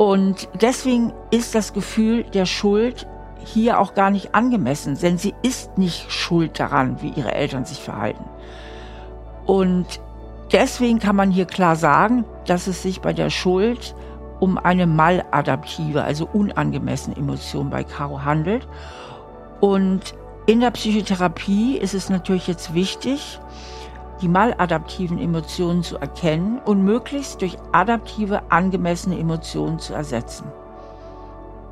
Und 0.00 0.48
deswegen 0.62 1.12
ist 1.30 1.54
das 1.54 1.74
Gefühl 1.74 2.22
der 2.22 2.46
Schuld 2.46 3.06
hier 3.44 3.78
auch 3.78 3.92
gar 3.92 4.10
nicht 4.10 4.34
angemessen, 4.34 4.98
denn 4.98 5.18
sie 5.18 5.34
ist 5.42 5.76
nicht 5.76 6.10
schuld 6.10 6.58
daran, 6.58 7.02
wie 7.02 7.10
ihre 7.10 7.34
Eltern 7.34 7.66
sich 7.66 7.80
verhalten. 7.80 8.24
Und 9.44 9.84
deswegen 10.52 11.00
kann 11.00 11.16
man 11.16 11.30
hier 11.30 11.44
klar 11.44 11.76
sagen, 11.76 12.24
dass 12.46 12.66
es 12.66 12.80
sich 12.80 13.02
bei 13.02 13.12
der 13.12 13.28
Schuld 13.28 13.94
um 14.38 14.56
eine 14.56 14.86
maladaptive, 14.86 16.02
also 16.02 16.26
unangemessene 16.32 17.18
Emotion 17.18 17.68
bei 17.68 17.84
Caro 17.84 18.24
handelt. 18.24 18.66
Und 19.60 20.14
in 20.46 20.60
der 20.60 20.70
Psychotherapie 20.70 21.76
ist 21.76 21.92
es 21.92 22.08
natürlich 22.08 22.46
jetzt 22.46 22.72
wichtig, 22.72 23.38
die 24.20 24.28
maladaptiven 24.28 25.18
Emotionen 25.18 25.82
zu 25.82 25.98
erkennen 25.98 26.60
und 26.64 26.84
möglichst 26.84 27.40
durch 27.40 27.56
adaptive, 27.72 28.42
angemessene 28.50 29.18
Emotionen 29.18 29.78
zu 29.78 29.94
ersetzen. 29.94 30.44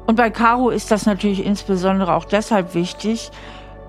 Und 0.06 0.16
bei 0.16 0.30
Caro 0.30 0.70
ist 0.70 0.90
das 0.90 1.04
natürlich 1.04 1.44
insbesondere 1.44 2.14
auch 2.14 2.24
deshalb 2.24 2.74
wichtig, 2.74 3.30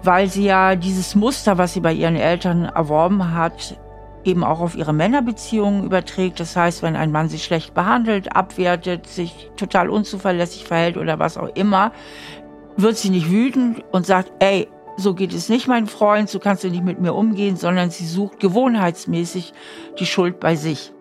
weil 0.04 0.28
sie 0.28 0.46
ja 0.46 0.76
dieses 0.76 1.16
Muster, 1.16 1.58
was 1.58 1.74
sie 1.74 1.80
bei 1.80 1.94
ihren 1.94 2.16
Eltern 2.16 2.66
erworben 2.66 3.34
hat, 3.34 3.78
eben 4.24 4.44
auch 4.44 4.60
auf 4.60 4.76
ihre 4.76 4.94
Männerbeziehungen 4.94 5.86
überträgt. 5.86 6.40
Das 6.40 6.56
heißt, 6.56 6.84
wenn 6.84 6.96
ein 6.96 7.12
Mann 7.12 7.30
sie 7.30 7.40
schlecht 7.40 7.74
behandelt, 7.74 8.36
abwertet, 8.36 9.08
sich 9.08 9.50
total 9.56 9.90
unzuverlässig 9.90 10.66
verhält 10.66 10.98
oder 10.98 11.20
was 11.20 11.38
auch 11.38 11.50
immer, 11.56 11.92
wird 12.78 12.98
sie 12.98 13.10
nicht 13.10 13.30
wütend 13.30 13.84
und 13.92 14.06
sagt, 14.06 14.32
ey, 14.40 14.68
so 15.00 15.14
geht 15.14 15.34
es 15.34 15.50
nicht, 15.50 15.68
mein 15.68 15.88
Freund, 15.88 16.30
so 16.30 16.40
kannst 16.40 16.64
du 16.64 16.70
nicht 16.70 16.84
mit 16.84 17.00
mir 17.00 17.14
umgehen, 17.14 17.58
sondern 17.58 17.90
sie 17.90 18.06
sucht 18.06 18.40
gewohnheitsmäßig 18.40 19.54
die 19.98 20.06
Schuld 20.06 20.40
bei 20.40 20.56
sich. 20.56 20.94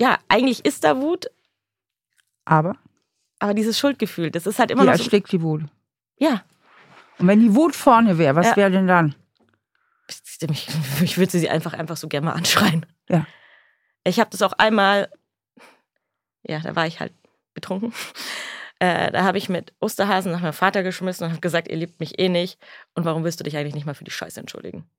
Ja, 0.00 0.18
eigentlich 0.28 0.64
ist 0.64 0.84
da 0.84 0.96
Wut. 0.96 1.26
Aber? 2.44 2.76
Aber 3.38 3.54
dieses 3.54 3.78
Schuldgefühl, 3.78 4.30
das 4.30 4.46
ist 4.46 4.58
halt 4.58 4.70
immer 4.70 4.82
die 4.82 4.86
noch. 4.86 4.94
erstickt 4.94 5.28
so, 5.28 5.36
die 5.36 5.42
Wut. 5.42 5.62
Ja. 6.18 6.42
Und 7.18 7.26
wenn 7.26 7.40
die 7.40 7.54
Wut 7.54 7.74
vorne 7.76 8.18
wäre, 8.18 8.36
was 8.36 8.48
ja. 8.48 8.56
wäre 8.56 8.70
denn 8.70 8.86
dann? 8.86 9.14
Ich, 10.08 10.68
ich 11.02 11.18
würde 11.18 11.30
sie 11.30 11.48
einfach, 11.48 11.72
einfach 11.72 11.96
so 11.96 12.08
gerne 12.08 12.26
mal 12.26 12.32
anschreien. 12.32 12.86
Ja. 13.08 13.26
Ich 14.04 14.18
habe 14.18 14.30
das 14.30 14.42
auch 14.42 14.52
einmal, 14.54 15.08
ja, 16.42 16.58
da 16.60 16.74
war 16.74 16.86
ich 16.86 17.00
halt 17.00 17.12
betrunken. 17.54 17.92
Äh, 18.82 19.12
da 19.12 19.22
habe 19.22 19.38
ich 19.38 19.48
mit 19.48 19.72
Osterhasen 19.78 20.32
nach 20.32 20.40
meinem 20.40 20.52
Vater 20.52 20.82
geschmissen 20.82 21.24
und 21.24 21.30
habe 21.30 21.40
gesagt, 21.40 21.68
ihr 21.68 21.76
liebt 21.76 22.00
mich 22.00 22.18
eh 22.18 22.28
nicht. 22.28 22.58
Und 22.96 23.04
warum 23.04 23.22
willst 23.22 23.38
du 23.38 23.44
dich 23.44 23.56
eigentlich 23.56 23.76
nicht 23.76 23.86
mal 23.86 23.94
für 23.94 24.02
die 24.02 24.10
Scheiße 24.10 24.40
entschuldigen? 24.40 24.90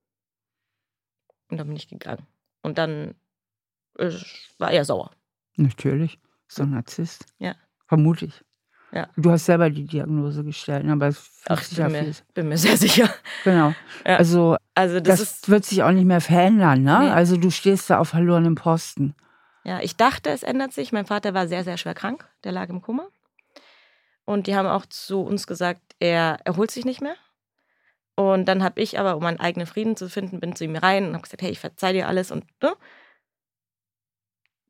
Und 1.49 1.57
dann 1.57 1.67
bin 1.67 1.75
ich 1.75 1.89
gegangen. 1.89 2.25
Und 2.61 2.77
dann 2.77 3.13
äh, 3.99 4.09
war 4.57 4.71
er 4.71 4.85
sauer. 4.85 5.11
Natürlich. 5.57 6.17
So 6.47 6.63
ein 6.63 6.69
Narzisst. 6.69 7.25
Ja. 7.39 7.55
Vermute 7.85 8.27
ich. 8.27 8.41
Ja. 8.93 9.09
Du 9.17 9.31
hast 9.31 9.47
selber 9.47 9.69
die 9.69 9.83
Diagnose 9.83 10.45
gestellt, 10.45 10.87
aber 10.87 11.07
es 11.07 11.43
Ach, 11.49 11.61
ich 11.61 11.75
bin 11.75 11.91
mir, 11.91 12.11
bin 12.33 12.47
mir, 12.47 12.57
sehr 12.57 12.77
sicher. 12.87 13.13
Genau. 13.43 13.73
Ja. 14.05 14.15
Also, 14.15 14.55
also 14.75 15.01
das, 15.01 15.19
das 15.19 15.49
wird 15.49 15.65
sich 15.65 15.83
auch 15.83 15.91
nicht 15.91 16.05
mehr 16.05 16.21
verändern. 16.21 16.83
Ne? 16.83 16.99
Nee. 16.99 17.09
Also 17.09 17.35
du 17.35 17.51
stehst 17.51 17.89
da 17.89 17.99
auf 17.99 18.07
verlorenem 18.07 18.55
Posten. 18.55 19.13
Ja, 19.65 19.81
ich 19.81 19.97
dachte, 19.97 20.29
es 20.29 20.41
ändert 20.41 20.71
sich. 20.71 20.93
Mein 20.93 21.05
Vater 21.05 21.33
war 21.33 21.49
sehr, 21.49 21.65
sehr 21.65 21.75
schwer 21.75 21.95
krank. 21.95 22.25
Der 22.45 22.53
lag 22.53 22.69
im 22.69 22.81
Kummer. 22.81 23.09
Und 24.25 24.47
die 24.47 24.55
haben 24.55 24.67
auch 24.67 24.85
zu 24.85 25.21
uns 25.21 25.47
gesagt, 25.47 25.81
er 25.99 26.39
erholt 26.45 26.71
sich 26.71 26.85
nicht 26.85 27.01
mehr. 27.01 27.15
Und 28.15 28.45
dann 28.45 28.63
habe 28.63 28.79
ich 28.79 28.99
aber, 28.99 29.17
um 29.17 29.23
meinen 29.23 29.39
eigenen 29.39 29.67
Frieden 29.67 29.97
zu 29.97 30.09
finden, 30.09 30.39
bin 30.39 30.55
zu 30.55 30.63
ihm 30.63 30.75
rein 30.75 31.07
und 31.07 31.13
habe 31.13 31.23
gesagt, 31.23 31.41
hey, 31.41 31.49
ich 31.49 31.59
verzeih 31.59 31.93
dir 31.93 32.07
alles 32.07 32.31
und 32.31 32.45
ne? 32.61 32.73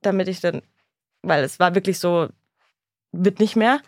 damit 0.02 0.28
ich 0.28 0.40
dann, 0.40 0.62
weil 1.22 1.44
es 1.44 1.60
war 1.60 1.76
wirklich 1.76 2.00
so, 2.00 2.30
wird 3.12 3.40
nicht 3.40 3.56
mehr. 3.56 3.82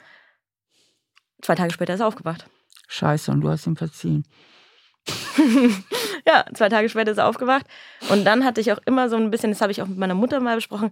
Zwei 1.42 1.56
Tage 1.56 1.74
später 1.74 1.94
ist 1.94 2.00
er 2.00 2.08
aufgewacht. 2.08 2.48
Scheiße, 2.88 3.32
und 3.32 3.42
du 3.42 3.50
hast 3.50 3.66
ihm 3.66 3.76
verziehen. 3.76 4.26
ja, 6.28 6.46
zwei 6.54 6.70
Tage 6.70 6.90
später 6.90 7.12
ist 7.12 7.18
er 7.18 7.28
aufgewacht. 7.28 7.66
Und 8.10 8.26
dann 8.26 8.44
hatte 8.44 8.62
ich 8.62 8.72
auch 8.72 8.80
immer 8.86 9.10
so 9.10 9.16
ein 9.16 9.32
bisschen, 9.32 9.52
das 9.52 9.62
habe 9.62 9.72
ich 9.72 9.82
auch 9.82 9.88
mit 9.88 9.98
meiner 9.98 10.16
Mutter 10.16 10.40
mal 10.40 10.56
besprochen, 10.56 10.92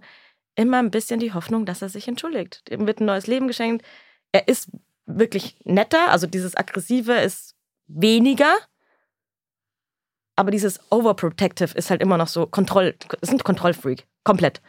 immer 0.54 0.78
ein 0.78 0.90
bisschen 0.90 1.20
die 1.20 1.32
Hoffnung, 1.32 1.66
dass 1.66 1.82
er 1.82 1.88
sich 1.88 2.08
entschuldigt. 2.08 2.62
Ihm 2.70 2.86
wird 2.86 3.00
ein 3.00 3.06
neues 3.06 3.26
Leben 3.26 3.48
geschenkt. 3.48 3.84
Er 4.34 4.48
ist 4.48 4.68
wirklich 5.06 5.56
netter, 5.64 6.10
also 6.10 6.26
dieses 6.26 6.56
Aggressive 6.56 7.12
ist 7.12 7.54
weniger. 7.86 8.58
Aber 10.34 10.50
dieses 10.50 10.80
Overprotective 10.90 11.78
ist 11.78 11.88
halt 11.88 12.02
immer 12.02 12.16
noch 12.16 12.26
so 12.26 12.44
Kontroll, 12.44 12.96
ist 13.20 13.30
ein 13.30 13.38
Kontrollfreak, 13.38 14.08
komplett. 14.24 14.60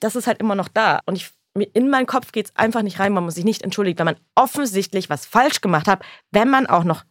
Das 0.00 0.16
ist 0.16 0.26
halt 0.26 0.40
immer 0.40 0.54
noch 0.54 0.68
da. 0.68 1.00
Und 1.04 1.16
ich 1.16 1.30
in 1.74 1.90
meinen 1.90 2.06
Kopf 2.06 2.32
geht 2.32 2.46
es 2.46 2.56
einfach 2.56 2.80
nicht 2.80 3.00
rein, 3.00 3.12
man 3.12 3.24
muss 3.24 3.34
sich 3.34 3.44
nicht 3.44 3.62
entschuldigen, 3.62 3.98
wenn 3.98 4.06
man 4.06 4.20
offensichtlich 4.34 5.10
was 5.10 5.26
falsch 5.26 5.60
gemacht 5.60 5.86
hat, 5.86 6.02
wenn 6.30 6.48
man 6.48 6.66
auch 6.66 6.84
noch 6.84 7.04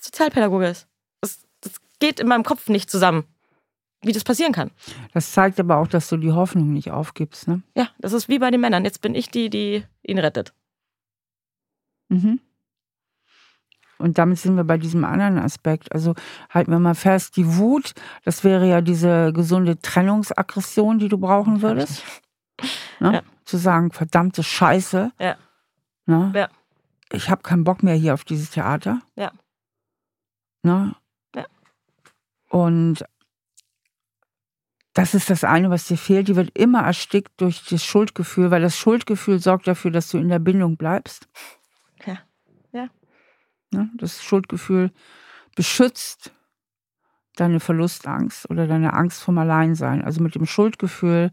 Sozialpädagoge 0.00 0.68
ist. 0.68 0.88
Das, 1.20 1.42
das 1.60 1.72
geht 1.98 2.18
in 2.18 2.28
meinem 2.28 2.44
Kopf 2.44 2.70
nicht 2.70 2.88
zusammen, 2.88 3.26
wie 4.02 4.12
das 4.12 4.24
passieren 4.24 4.52
kann. 4.52 4.70
Das 5.12 5.32
zeigt 5.32 5.60
aber 5.60 5.76
auch, 5.76 5.86
dass 5.86 6.08
du 6.08 6.16
die 6.16 6.32
Hoffnung 6.32 6.72
nicht 6.72 6.90
aufgibst, 6.90 7.48
ne? 7.48 7.62
Ja, 7.76 7.88
das 7.98 8.12
ist 8.12 8.28
wie 8.28 8.38
bei 8.38 8.50
den 8.50 8.60
Männern. 8.60 8.84
Jetzt 8.84 9.02
bin 9.02 9.14
ich 9.14 9.30
die, 9.30 9.50
die 9.50 9.84
ihn 10.02 10.18
rettet. 10.18 10.54
Mhm. 12.08 12.40
Und 13.98 14.16
damit 14.16 14.38
sind 14.38 14.56
wir 14.56 14.64
bei 14.64 14.78
diesem 14.78 15.04
anderen 15.04 15.38
Aspekt. 15.38 15.92
Also 15.92 16.14
halten 16.48 16.72
wir 16.72 16.78
mal 16.78 16.94
fest, 16.94 17.36
die 17.36 17.56
Wut, 17.56 17.92
das 18.24 18.44
wäre 18.44 18.66
ja 18.66 18.80
diese 18.80 19.32
gesunde 19.34 19.78
Trennungsaggression, 19.78 20.98
die 20.98 21.08
du 21.08 21.18
brauchen 21.18 21.60
würdest. 21.60 22.02
Ne? 22.98 23.14
Ja. 23.14 23.22
Zu 23.44 23.58
sagen, 23.58 23.92
verdammte 23.92 24.42
Scheiße. 24.42 25.12
Ja. 25.18 25.36
Ne? 26.06 26.32
ja. 26.34 26.48
Ich 27.12 27.28
habe 27.30 27.42
keinen 27.42 27.64
Bock 27.64 27.82
mehr 27.82 27.94
hier 27.94 28.14
auf 28.14 28.24
dieses 28.24 28.50
Theater. 28.50 29.00
Ja. 29.16 29.32
Ne? 30.62 30.94
Ja. 31.34 31.44
Und 32.48 33.04
das 34.92 35.14
ist 35.14 35.30
das 35.30 35.44
eine, 35.44 35.70
was 35.70 35.86
dir 35.86 35.96
fehlt. 35.96 36.28
Die 36.28 36.36
wird 36.36 36.56
immer 36.58 36.82
erstickt 36.82 37.40
durch 37.40 37.64
das 37.64 37.84
Schuldgefühl, 37.84 38.50
weil 38.50 38.62
das 38.62 38.76
Schuldgefühl 38.76 39.38
sorgt 39.38 39.68
dafür, 39.68 39.90
dass 39.90 40.08
du 40.08 40.18
in 40.18 40.28
der 40.28 40.40
Bindung 40.40 40.76
bleibst. 40.76 41.28
Ja. 42.04 42.18
Ja. 42.72 42.88
Ne? 43.70 43.90
Das 43.96 44.22
Schuldgefühl 44.22 44.90
beschützt 45.54 46.32
deine 47.36 47.60
Verlustangst 47.60 48.50
oder 48.50 48.66
deine 48.66 48.92
Angst 48.92 49.22
vom 49.22 49.38
Alleinsein. 49.38 50.02
Also 50.02 50.22
mit 50.22 50.34
dem 50.34 50.46
Schuldgefühl 50.46 51.30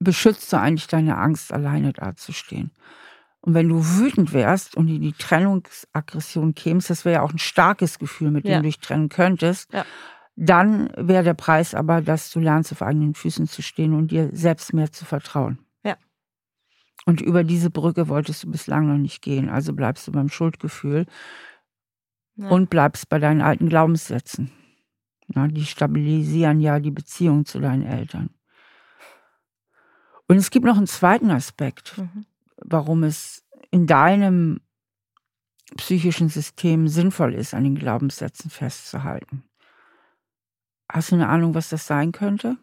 beschützt 0.00 0.52
du 0.52 0.58
eigentlich 0.58 0.88
deine 0.88 1.16
Angst, 1.16 1.52
alleine 1.52 1.92
dazustehen. 1.92 2.72
Und 3.40 3.54
wenn 3.54 3.68
du 3.68 3.84
wütend 3.84 4.32
wärst 4.32 4.76
und 4.76 4.88
in 4.88 5.00
die 5.00 5.12
Trennungsaggression 5.12 6.54
kämst, 6.54 6.90
das 6.90 7.04
wäre 7.04 7.16
ja 7.16 7.22
auch 7.22 7.32
ein 7.32 7.38
starkes 7.38 7.98
Gefühl, 8.00 8.32
mit 8.32 8.44
dem 8.44 8.50
ja. 8.50 8.58
du 8.58 8.64
dich 8.64 8.80
trennen 8.80 9.08
könntest, 9.08 9.72
ja. 9.72 9.84
Dann 10.40 10.90
wäre 10.96 11.24
der 11.24 11.34
Preis 11.34 11.74
aber, 11.74 12.00
dass 12.00 12.30
du 12.30 12.38
lernst, 12.38 12.70
auf 12.70 12.82
eigenen 12.82 13.14
Füßen 13.14 13.48
zu 13.48 13.60
stehen 13.60 13.92
und 13.92 14.12
dir 14.12 14.30
selbst 14.32 14.72
mehr 14.72 14.92
zu 14.92 15.04
vertrauen. 15.04 15.58
Und 17.06 17.22
über 17.22 17.42
diese 17.42 17.70
Brücke 17.70 18.08
wolltest 18.08 18.44
du 18.44 18.50
bislang 18.50 18.86
noch 18.86 18.98
nicht 18.98 19.22
gehen. 19.22 19.48
Also 19.48 19.72
bleibst 19.72 20.06
du 20.06 20.12
beim 20.12 20.28
Schuldgefühl 20.28 21.06
ja. 22.36 22.48
und 22.50 22.68
bleibst 22.68 23.08
bei 23.08 23.18
deinen 23.18 23.40
alten 23.40 23.70
Glaubenssätzen. 23.70 24.52
Na, 25.26 25.48
die 25.48 25.64
stabilisieren 25.64 26.60
ja 26.60 26.80
die 26.80 26.90
Beziehung 26.90 27.46
zu 27.46 27.60
deinen 27.60 27.84
Eltern. 27.84 28.28
Und 30.26 30.36
es 30.36 30.50
gibt 30.50 30.66
noch 30.66 30.76
einen 30.76 30.86
zweiten 30.86 31.30
Aspekt, 31.30 31.96
mhm. 31.96 32.26
warum 32.58 33.04
es 33.04 33.42
in 33.70 33.86
deinem 33.86 34.60
psychischen 35.78 36.28
System 36.28 36.88
sinnvoll 36.88 37.34
ist, 37.34 37.54
an 37.54 37.64
den 37.64 37.74
Glaubenssätzen 37.74 38.50
festzuhalten. 38.50 39.44
Hast 40.90 41.10
du 41.10 41.16
eine 41.16 41.28
Ahnung, 41.28 41.54
was 41.54 41.68
das 41.68 41.86
sein 41.86 42.12
könnte? 42.12 42.56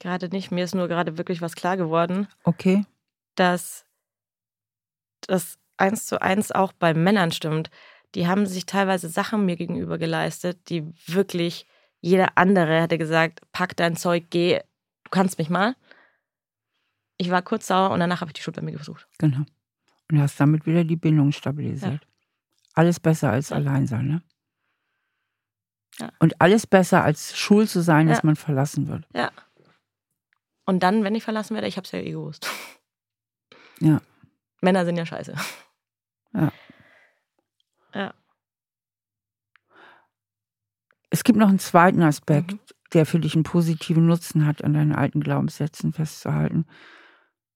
Gerade 0.00 0.28
nicht. 0.28 0.50
Mir 0.50 0.64
ist 0.64 0.74
nur 0.74 0.88
gerade 0.88 1.18
wirklich 1.18 1.40
was 1.40 1.54
klar 1.54 1.76
geworden. 1.76 2.28
Okay. 2.44 2.84
Dass 3.34 3.84
das 5.22 5.58
eins 5.76 6.06
zu 6.06 6.20
eins 6.20 6.52
auch 6.52 6.72
bei 6.72 6.94
Männern 6.94 7.32
stimmt. 7.32 7.70
Die 8.14 8.26
haben 8.26 8.46
sich 8.46 8.66
teilweise 8.66 9.08
Sachen 9.08 9.44
mir 9.44 9.56
gegenüber 9.56 9.98
geleistet, 9.98 10.68
die 10.68 10.84
wirklich 11.06 11.66
jeder 12.00 12.36
andere 12.36 12.80
hätte 12.80 12.98
gesagt: 12.98 13.40
pack 13.52 13.76
dein 13.76 13.96
Zeug, 13.96 14.26
geh, 14.30 14.60
du 15.04 15.10
kannst 15.10 15.38
mich 15.38 15.50
mal. 15.50 15.76
Ich 17.18 17.30
war 17.30 17.42
kurz 17.42 17.66
sauer 17.66 17.90
und 17.90 18.00
danach 18.00 18.20
habe 18.20 18.30
ich 18.30 18.34
die 18.34 18.42
Schuld 18.42 18.56
bei 18.56 18.62
mir 18.62 18.76
gesucht. 18.76 19.08
Genau. 19.18 19.44
Und 20.10 20.20
hast 20.20 20.38
damit 20.38 20.66
wieder 20.66 20.84
die 20.84 20.96
Bindung 20.96 21.32
stabilisiert. 21.32 22.02
Ja. 22.02 22.08
Alles 22.74 23.00
besser 23.00 23.30
als 23.30 23.48
ja. 23.48 23.56
allein 23.56 23.86
sein, 23.86 24.06
ne? 24.06 24.22
Ja. 25.98 26.10
Und 26.18 26.40
alles 26.40 26.66
besser 26.66 27.02
als 27.02 27.36
schul 27.36 27.66
zu 27.66 27.80
sein, 27.80 28.06
dass 28.06 28.22
man 28.22 28.36
verlassen 28.36 28.88
wird. 28.88 29.04
Ja. 29.14 29.30
Und 30.66 30.82
dann, 30.82 31.04
wenn 31.04 31.14
ich 31.14 31.24
verlassen 31.24 31.54
werde, 31.54 31.68
ich 31.68 31.76
hab's 31.76 31.92
ja 31.92 32.00
eh 32.00 32.10
gewusst. 32.10 32.50
Ja. 33.80 34.00
Männer 34.60 34.84
sind 34.84 34.96
ja 34.96 35.06
scheiße. 35.06 35.34
Ja. 36.34 36.52
Ja. 37.94 38.14
Es 41.08 41.24
gibt 41.24 41.38
noch 41.38 41.48
einen 41.48 41.58
zweiten 41.58 42.02
Aspekt, 42.02 42.52
mhm. 42.52 42.60
der 42.92 43.06
für 43.06 43.20
dich 43.20 43.34
einen 43.34 43.44
positiven 43.44 44.06
Nutzen 44.06 44.44
hat, 44.46 44.64
an 44.64 44.74
deinen 44.74 44.94
alten 44.94 45.20
Glaubenssätzen 45.20 45.92
festzuhalten. 45.92 46.66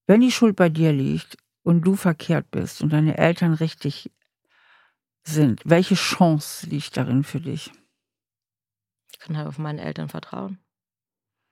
Wenn 0.06 0.20
die 0.20 0.32
Schuld 0.32 0.56
bei 0.56 0.68
dir 0.68 0.92
liegt 0.92 1.36
und 1.62 1.82
du 1.82 1.94
verkehrt 1.96 2.50
bist 2.50 2.80
und 2.80 2.92
deine 2.92 3.18
Eltern 3.18 3.54
richtig 3.54 4.10
sind, 5.24 5.62
welche 5.64 5.94
Chance 5.94 6.66
liegt 6.66 6.96
darin 6.96 7.24
für 7.24 7.40
dich? 7.40 7.70
Ich 9.20 9.26
kann 9.26 9.36
halt 9.36 9.48
auf 9.48 9.58
meine 9.58 9.82
Eltern 9.82 10.08
vertrauen. 10.08 10.58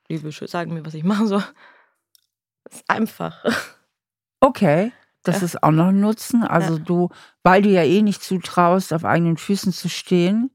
Die 0.09 0.17
sagen 0.17 0.73
mir, 0.73 0.87
was 0.87 0.95
ich 0.95 1.05
machen 1.05 1.27
soll. 1.27 1.45
Das 2.65 2.77
ist 2.77 2.91
einfach. 2.91 3.45
Okay, 4.41 4.93
das 5.23 5.41
ja. 5.41 5.45
ist 5.45 5.63
auch 5.63 5.71
noch 5.71 5.89
ein 5.89 6.01
Nutzen. 6.01 6.45
Also 6.45 6.79
ja. 6.79 6.83
du, 6.83 7.11
weil 7.43 7.61
du 7.61 7.69
ja 7.69 7.83
eh 7.83 8.01
nicht 8.01 8.23
zutraust, 8.23 8.95
auf 8.95 9.05
eigenen 9.05 9.37
Füßen 9.37 9.73
zu 9.73 9.91
stehen 9.91 10.51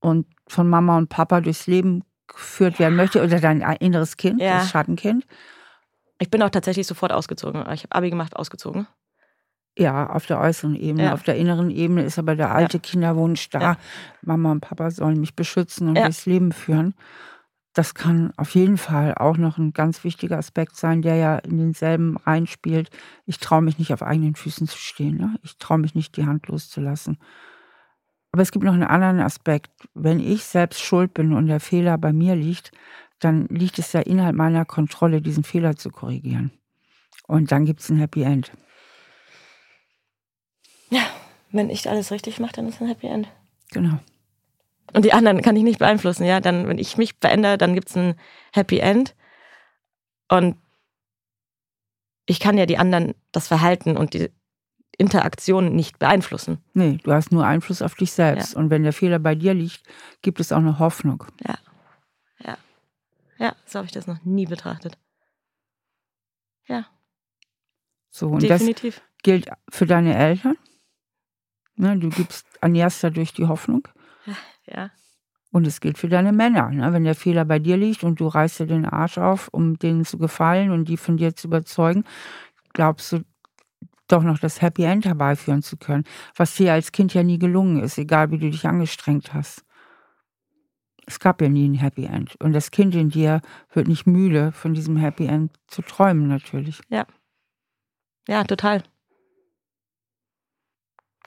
und 0.00 0.26
von 0.46 0.68
Mama 0.68 0.96
und 0.96 1.08
Papa 1.08 1.42
durchs 1.42 1.66
Leben 1.66 2.02
geführt 2.28 2.78
werden 2.78 2.96
möchte 2.96 3.22
oder 3.22 3.40
dein 3.40 3.60
inneres 3.60 4.16
Kind, 4.16 4.40
das 4.40 4.70
Schattenkind. 4.70 5.26
Ich 6.18 6.30
bin 6.30 6.42
auch 6.42 6.50
tatsächlich 6.50 6.86
sofort 6.86 7.12
ausgezogen. 7.12 7.60
Ich 7.72 7.82
habe 7.82 7.94
Abi 7.94 8.10
gemacht, 8.10 8.36
ausgezogen. 8.36 8.86
Ja, 9.78 10.10
auf 10.10 10.26
der 10.26 10.40
äußeren 10.40 10.74
Ebene. 10.74 11.04
Ja. 11.04 11.14
Auf 11.14 11.22
der 11.22 11.36
inneren 11.36 11.70
Ebene 11.70 12.02
ist 12.02 12.18
aber 12.18 12.34
der 12.34 12.52
alte 12.52 12.78
ja. 12.78 12.82
Kinderwunsch 12.82 13.48
da. 13.50 13.60
Ja. 13.60 13.76
Mama 14.22 14.50
und 14.50 14.60
Papa 14.60 14.90
sollen 14.90 15.20
mich 15.20 15.36
beschützen 15.36 15.88
und 15.88 15.96
durchs 15.96 16.26
Leben 16.26 16.50
führen. 16.50 16.94
Das 17.74 17.94
kann 17.94 18.32
auf 18.36 18.56
jeden 18.56 18.76
Fall 18.76 19.14
auch 19.14 19.36
noch 19.36 19.56
ein 19.56 19.72
ganz 19.72 20.02
wichtiger 20.02 20.36
Aspekt 20.36 20.74
sein, 20.74 21.00
der 21.00 21.14
ja 21.14 21.36
in 21.38 21.58
denselben 21.58 22.16
reinspielt. 22.16 22.90
Ich 23.24 23.38
traue 23.38 23.62
mich 23.62 23.78
nicht 23.78 23.92
auf 23.92 24.02
eigenen 24.02 24.34
Füßen 24.34 24.66
zu 24.66 24.76
stehen. 24.76 25.16
Ne? 25.16 25.36
Ich 25.44 25.58
traue 25.58 25.78
mich 25.78 25.94
nicht, 25.94 26.16
die 26.16 26.26
Hand 26.26 26.48
loszulassen. 26.48 27.18
Aber 28.32 28.42
es 28.42 28.50
gibt 28.50 28.64
noch 28.64 28.74
einen 28.74 28.82
anderen 28.82 29.20
Aspekt. 29.20 29.70
Wenn 29.94 30.18
ich 30.18 30.42
selbst 30.42 30.80
schuld 30.80 31.14
bin 31.14 31.32
und 31.32 31.46
der 31.46 31.60
Fehler 31.60 31.98
bei 31.98 32.12
mir 32.12 32.34
liegt, 32.34 32.72
dann 33.20 33.46
liegt 33.46 33.78
es 33.78 33.92
ja 33.92 34.00
innerhalb 34.00 34.34
meiner 34.34 34.64
Kontrolle, 34.64 35.22
diesen 35.22 35.44
Fehler 35.44 35.76
zu 35.76 35.90
korrigieren. 35.90 36.50
Und 37.28 37.52
dann 37.52 37.64
gibt 37.64 37.78
es 37.78 37.90
ein 37.90 37.98
Happy 37.98 38.22
End. 38.22 38.50
Ja, 40.90 41.02
wenn 41.50 41.70
ich 41.70 41.88
alles 41.88 42.10
richtig 42.10 42.40
mache, 42.40 42.52
dann 42.52 42.68
ist 42.68 42.80
ein 42.80 42.88
Happy 42.88 43.06
End. 43.06 43.28
Genau. 43.70 43.98
Und 44.94 45.04
die 45.04 45.12
anderen 45.12 45.42
kann 45.42 45.56
ich 45.56 45.62
nicht 45.62 45.78
beeinflussen, 45.78 46.24
ja. 46.24 46.40
Dann, 46.40 46.66
wenn 46.66 46.78
ich 46.78 46.96
mich 46.96 47.14
verändere, 47.20 47.58
dann 47.58 47.74
gibt 47.74 47.90
es 47.90 47.96
ein 47.96 48.14
Happy 48.52 48.78
End. 48.78 49.14
Und 50.28 50.56
ich 52.26 52.40
kann 52.40 52.58
ja 52.58 52.66
die 52.66 52.78
anderen, 52.78 53.14
das 53.32 53.48
Verhalten 53.48 53.96
und 53.96 54.14
die 54.14 54.30
Interaktion 54.98 55.74
nicht 55.74 55.98
beeinflussen. 55.98 56.62
Nee, 56.74 56.98
du 57.02 57.12
hast 57.12 57.32
nur 57.32 57.46
Einfluss 57.46 57.82
auf 57.82 57.94
dich 57.94 58.12
selbst. 58.12 58.54
Ja. 58.54 58.58
Und 58.58 58.70
wenn 58.70 58.82
der 58.82 58.92
Fehler 58.92 59.18
bei 59.18 59.34
dir 59.34 59.54
liegt, 59.54 59.82
gibt 60.22 60.40
es 60.40 60.52
auch 60.52 60.58
eine 60.58 60.78
Hoffnung. 60.78 61.24
Ja. 61.46 61.58
Ja. 62.44 62.58
Ja, 63.38 63.56
so 63.64 63.78
habe 63.78 63.86
ich 63.86 63.92
das 63.92 64.06
noch 64.06 64.22
nie 64.24 64.46
betrachtet. 64.46 64.98
Ja. 66.66 66.86
So, 68.10 68.28
und 68.28 68.42
Definitiv. 68.42 68.96
das 68.96 69.22
gilt 69.22 69.50
für 69.70 69.86
deine 69.86 70.16
Eltern. 70.16 70.56
Ne, 71.78 71.96
du 71.96 72.08
gibst 72.08 72.46
ernährst 72.60 73.02
dadurch 73.02 73.32
die 73.32 73.46
Hoffnung. 73.46 73.88
Ja. 74.70 74.90
Und 75.50 75.66
es 75.66 75.80
gilt 75.80 75.96
für 75.96 76.10
deine 76.10 76.30
Männer. 76.30 76.68
Ne? 76.68 76.92
Wenn 76.92 77.04
der 77.04 77.14
Fehler 77.14 77.46
bei 77.46 77.58
dir 77.58 77.78
liegt 77.78 78.04
und 78.04 78.20
du 78.20 78.26
reißt 78.26 78.60
dir 78.60 78.66
den 78.66 78.84
Arsch 78.84 79.16
auf, 79.16 79.48
um 79.48 79.78
denen 79.78 80.04
zu 80.04 80.18
gefallen 80.18 80.70
und 80.72 80.90
die 80.90 80.98
von 80.98 81.16
dir 81.16 81.34
zu 81.34 81.46
überzeugen, 81.46 82.04
glaubst 82.74 83.12
du 83.12 83.24
doch 84.08 84.22
noch 84.22 84.38
das 84.38 84.60
Happy 84.60 84.82
End 84.82 85.06
herbeiführen 85.06 85.62
zu 85.62 85.78
können, 85.78 86.04
was 86.36 86.54
dir 86.54 86.74
als 86.74 86.92
Kind 86.92 87.14
ja 87.14 87.22
nie 87.22 87.38
gelungen 87.38 87.82
ist, 87.82 87.96
egal 87.96 88.30
wie 88.30 88.38
du 88.38 88.50
dich 88.50 88.66
angestrengt 88.66 89.32
hast. 89.32 89.64
Es 91.06 91.18
gab 91.18 91.40
ja 91.40 91.48
nie 91.48 91.66
ein 91.66 91.74
Happy 91.74 92.04
End. 92.04 92.36
Und 92.42 92.52
das 92.52 92.70
Kind 92.70 92.94
in 92.94 93.08
dir 93.08 93.40
wird 93.72 93.88
nicht 93.88 94.06
müde, 94.06 94.52
von 94.52 94.74
diesem 94.74 94.98
Happy 94.98 95.24
End 95.24 95.52
zu 95.66 95.80
träumen, 95.80 96.28
natürlich. 96.28 96.82
Ja. 96.90 97.06
Ja, 98.28 98.44
total. 98.44 98.82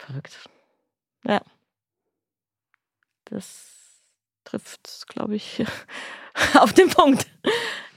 Verrückt. 0.05 0.49
Ja. 1.25 1.41
Das 3.25 3.67
trifft, 4.43 5.05
glaube 5.07 5.35
ich, 5.35 5.63
auf 6.55 6.73
den 6.73 6.89
Punkt. 6.89 7.27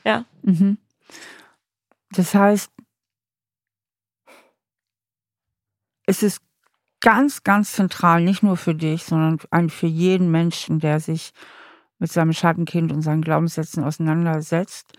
Ja. 0.04 0.24
Mhm. 0.42 0.78
Das 2.10 2.34
heißt, 2.34 2.70
es 6.06 6.22
ist 6.22 6.40
ganz, 7.00 7.42
ganz 7.42 7.72
zentral, 7.72 8.22
nicht 8.22 8.42
nur 8.42 8.56
für 8.56 8.74
dich, 8.74 9.04
sondern 9.04 9.38
für 9.70 9.86
jeden 9.86 10.30
Menschen, 10.30 10.78
der 10.78 11.00
sich 11.00 11.32
mit 11.98 12.12
seinem 12.12 12.32
Schattenkind 12.32 12.92
und 12.92 13.02
seinen 13.02 13.22
Glaubenssätzen 13.22 13.82
auseinandersetzt, 13.82 14.92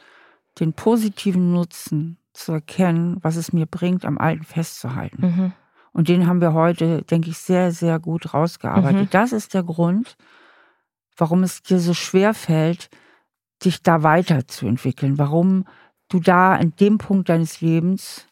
den 0.60 0.74
positiven 0.74 1.52
Nutzen 1.52 2.18
zu 2.34 2.54
erkennen, 2.54 3.18
was 3.22 3.36
es 3.36 3.54
mir 3.54 3.66
bringt, 3.66 4.06
am 4.06 4.18
Alten 4.18 4.44
festzuhalten. 4.44 5.22
Mhm. 5.22 5.54
Und 5.96 6.10
den 6.10 6.28
haben 6.28 6.42
wir 6.42 6.52
heute, 6.52 7.04
denke 7.04 7.30
ich, 7.30 7.38
sehr, 7.38 7.72
sehr 7.72 8.00
gut 8.00 8.34
rausgearbeitet. 8.34 9.02
Mhm. 9.04 9.10
Das 9.12 9.32
ist 9.32 9.54
der 9.54 9.64
Grund, 9.64 10.18
warum 11.16 11.42
es 11.42 11.64
dir 11.64 11.80
so 11.80 11.94
schwer 11.94 12.34
fällt, 12.34 12.90
dich 13.64 13.82
da 13.82 14.04
weiterzuentwickeln. 14.04 15.18
Warum 15.18 15.64
du 16.10 16.20
da 16.20 16.56
an 16.56 16.74
dem 16.82 16.98
Punkt 16.98 17.30
deines 17.30 17.62
Lebens, 17.62 18.28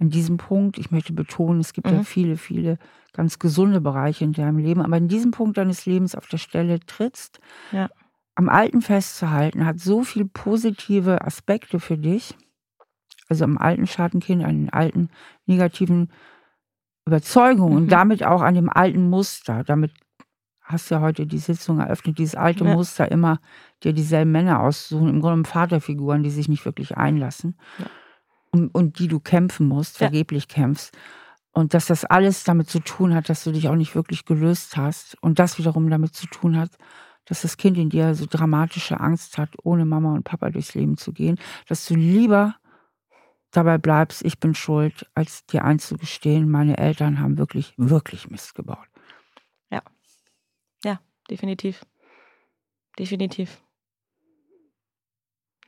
an 0.00 0.10
diesem 0.10 0.36
Punkt, 0.36 0.78
ich 0.78 0.90
möchte 0.90 1.12
betonen, 1.12 1.60
es 1.60 1.72
gibt 1.72 1.86
mhm. 1.86 1.98
ja 1.98 2.02
viele, 2.02 2.36
viele 2.36 2.76
ganz 3.12 3.38
gesunde 3.38 3.80
Bereiche 3.80 4.24
in 4.24 4.32
deinem 4.32 4.58
Leben, 4.58 4.82
aber 4.82 4.96
in 4.96 5.06
diesem 5.06 5.30
Punkt 5.30 5.58
deines 5.58 5.86
Lebens 5.86 6.16
auf 6.16 6.26
der 6.26 6.38
Stelle 6.38 6.80
trittst, 6.80 7.38
ja. 7.70 7.88
am 8.34 8.48
Alten 8.48 8.82
festzuhalten, 8.82 9.64
hat 9.64 9.78
so 9.78 10.02
viele 10.02 10.24
positive 10.24 11.24
Aspekte 11.24 11.78
für 11.78 11.98
dich. 11.98 12.34
Also 13.28 13.44
am 13.44 13.58
alten 13.58 13.86
Schattenkind, 13.86 14.44
an 14.44 14.56
den 14.56 14.70
alten 14.72 15.08
negativen 15.46 16.10
Überzeugung 17.06 17.70
mhm. 17.70 17.76
und 17.76 17.88
damit 17.92 18.24
auch 18.24 18.42
an 18.42 18.54
dem 18.54 18.68
alten 18.68 19.08
Muster. 19.08 19.64
Damit 19.64 19.92
hast 20.62 20.90
du 20.90 20.96
ja 20.96 21.00
heute 21.00 21.26
die 21.26 21.38
Sitzung 21.38 21.78
eröffnet, 21.78 22.18
dieses 22.18 22.34
alte 22.34 22.64
ja. 22.64 22.74
Muster 22.74 23.10
immer 23.10 23.38
dir 23.82 23.92
dieselben 23.92 24.32
Männer 24.32 24.60
auszusuchen, 24.60 25.08
im 25.08 25.20
Grunde 25.20 25.48
Vaterfiguren, 25.48 26.22
die 26.22 26.30
sich 26.30 26.48
nicht 26.48 26.64
wirklich 26.64 26.96
einlassen 26.96 27.56
ja. 27.78 27.86
und, 28.50 28.74
und, 28.74 28.98
die 28.98 29.08
du 29.08 29.20
kämpfen 29.20 29.68
musst, 29.68 29.98
vergeblich 29.98 30.48
kämpfst. 30.48 30.96
Und 31.52 31.72
dass 31.72 31.86
das 31.86 32.04
alles 32.04 32.44
damit 32.44 32.68
zu 32.68 32.80
tun 32.80 33.14
hat, 33.14 33.28
dass 33.30 33.44
du 33.44 33.52
dich 33.52 33.68
auch 33.68 33.76
nicht 33.76 33.94
wirklich 33.94 34.26
gelöst 34.26 34.76
hast. 34.76 35.16
Und 35.22 35.38
das 35.38 35.58
wiederum 35.58 35.88
damit 35.88 36.14
zu 36.14 36.26
tun 36.26 36.58
hat, 36.58 36.70
dass 37.24 37.42
das 37.42 37.56
Kind 37.56 37.78
in 37.78 37.88
dir 37.88 38.14
so 38.14 38.26
dramatische 38.28 39.00
Angst 39.00 39.38
hat, 39.38 39.50
ohne 39.62 39.86
Mama 39.86 40.12
und 40.12 40.24
Papa 40.24 40.50
durchs 40.50 40.74
Leben 40.74 40.98
zu 40.98 41.12
gehen, 41.12 41.38
dass 41.66 41.86
du 41.86 41.94
lieber 41.94 42.56
dabei 43.56 43.78
bleibst, 43.78 44.24
ich 44.24 44.38
bin 44.38 44.54
schuld, 44.54 45.06
als 45.14 45.46
dir 45.46 45.64
einzugestehen, 45.64 46.50
meine 46.50 46.78
Eltern 46.78 47.20
haben 47.20 47.38
wirklich, 47.38 47.72
wirklich 47.76 48.28
Mist 48.30 48.54
gebaut. 48.54 48.86
Ja. 49.70 49.82
Ja, 50.84 51.00
definitiv. 51.30 51.84
Definitiv. 52.98 53.62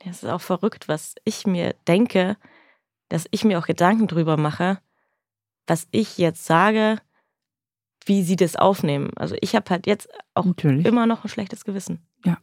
Es 0.05 0.23
ist 0.23 0.29
auch 0.29 0.41
verrückt, 0.41 0.87
was 0.87 1.15
ich 1.25 1.45
mir 1.45 1.75
denke, 1.87 2.37
dass 3.09 3.27
ich 3.31 3.43
mir 3.43 3.59
auch 3.59 3.65
Gedanken 3.65 4.07
drüber 4.07 4.37
mache, 4.37 4.79
was 5.67 5.87
ich 5.91 6.17
jetzt 6.17 6.45
sage, 6.45 7.01
wie 8.05 8.23
sie 8.23 8.35
das 8.35 8.55
aufnehmen. 8.55 9.11
Also 9.17 9.35
ich 9.41 9.55
habe 9.55 9.69
halt 9.69 9.87
jetzt 9.87 10.09
auch 10.33 10.45
Natürlich. 10.45 10.85
immer 10.85 11.05
noch 11.05 11.23
ein 11.23 11.29
schlechtes 11.29 11.65
Gewissen. 11.65 12.07
Ja. 12.23 12.37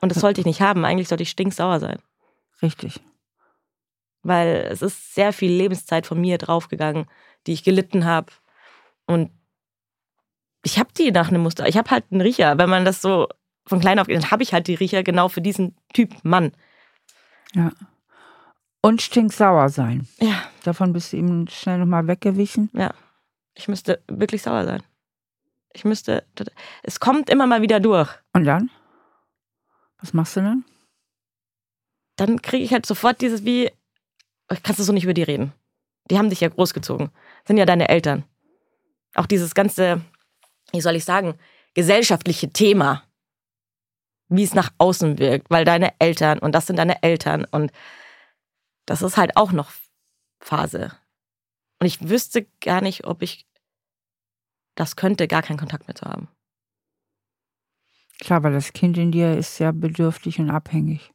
Und 0.00 0.10
das 0.10 0.20
sollte 0.20 0.40
ich 0.40 0.46
nicht 0.46 0.60
haben. 0.60 0.84
Eigentlich 0.84 1.08
sollte 1.08 1.22
ich 1.22 1.30
stinksauer 1.30 1.80
sein. 1.80 1.98
Richtig 2.60 3.00
weil 4.22 4.68
es 4.70 4.82
ist 4.82 5.14
sehr 5.14 5.32
viel 5.32 5.52
Lebenszeit 5.52 6.06
von 6.06 6.20
mir 6.20 6.38
draufgegangen, 6.38 7.06
die 7.46 7.52
ich 7.52 7.64
gelitten 7.64 8.04
habe. 8.04 8.32
Und 9.06 9.30
ich 10.64 10.78
habe 10.78 10.90
die 10.96 11.10
nach 11.10 11.28
einem 11.28 11.42
Muster. 11.42 11.68
Ich 11.68 11.76
habe 11.76 11.90
halt 11.90 12.04
einen 12.10 12.20
Riecher. 12.20 12.58
Wenn 12.58 12.68
man 12.70 12.84
das 12.84 13.00
so 13.00 13.28
von 13.66 13.80
klein 13.80 13.98
auf, 13.98 14.06
dann 14.06 14.30
habe 14.30 14.42
ich 14.42 14.52
halt 14.52 14.66
die 14.66 14.74
Riecher 14.74 15.02
genau 15.02 15.28
für 15.28 15.40
diesen 15.40 15.76
Typ 15.92 16.14
Mann. 16.24 16.52
Ja. 17.54 17.72
Und 18.80 19.02
stinksauer 19.02 19.68
sein. 19.68 20.06
Ja. 20.18 20.42
Davon 20.64 20.92
bist 20.92 21.12
du 21.12 21.16
ihm 21.16 21.46
schnell 21.48 21.78
nochmal 21.78 22.06
weggewichen. 22.06 22.70
Ja. 22.72 22.92
Ich 23.54 23.68
müsste 23.68 24.02
wirklich 24.06 24.42
sauer 24.42 24.64
sein. 24.64 24.82
Ich 25.72 25.84
müsste. 25.84 26.24
Es 26.82 27.00
kommt 27.00 27.30
immer 27.30 27.46
mal 27.46 27.62
wieder 27.62 27.80
durch. 27.80 28.10
Und 28.32 28.44
dann? 28.44 28.70
Was 30.00 30.12
machst 30.12 30.36
du 30.36 30.40
dann? 30.40 30.64
Dann 32.16 32.42
kriege 32.42 32.64
ich 32.64 32.72
halt 32.72 32.86
sofort 32.86 33.20
dieses 33.20 33.44
wie, 33.44 33.70
kannst 34.48 34.78
du 34.78 34.84
so 34.84 34.92
nicht 34.92 35.04
über 35.04 35.14
die 35.14 35.22
reden. 35.22 35.52
Die 36.10 36.18
haben 36.18 36.30
dich 36.30 36.40
ja 36.40 36.48
großgezogen. 36.48 37.10
Sind 37.46 37.58
ja 37.58 37.66
deine 37.66 37.88
Eltern. 37.88 38.24
Auch 39.14 39.26
dieses 39.26 39.54
ganze, 39.54 40.00
wie 40.72 40.80
soll 40.80 40.96
ich 40.96 41.04
sagen, 41.04 41.38
gesellschaftliche 41.74 42.50
Thema, 42.50 43.04
wie 44.28 44.42
es 44.42 44.54
nach 44.54 44.70
außen 44.78 45.18
wirkt, 45.18 45.50
weil 45.50 45.64
deine 45.64 45.92
Eltern 45.98 46.38
und 46.38 46.52
das 46.52 46.66
sind 46.66 46.76
deine 46.76 47.02
Eltern 47.02 47.44
und 47.44 47.72
das 48.86 49.02
ist 49.02 49.16
halt 49.16 49.36
auch 49.36 49.52
noch 49.52 49.70
Phase. 50.40 50.92
Und 51.80 51.86
ich 51.86 52.08
wüsste 52.08 52.46
gar 52.60 52.80
nicht, 52.80 53.06
ob 53.06 53.22
ich 53.22 53.46
das 54.74 54.96
könnte, 54.96 55.28
gar 55.28 55.42
keinen 55.42 55.58
Kontakt 55.58 55.88
mehr 55.88 55.94
zu 55.94 56.06
haben. 56.06 56.28
Klar, 58.20 58.42
weil 58.42 58.52
das 58.52 58.72
Kind 58.72 58.96
in 58.98 59.12
dir 59.12 59.36
ist 59.36 59.56
sehr 59.56 59.72
bedürftig 59.72 60.38
und 60.40 60.50
abhängig. 60.50 61.12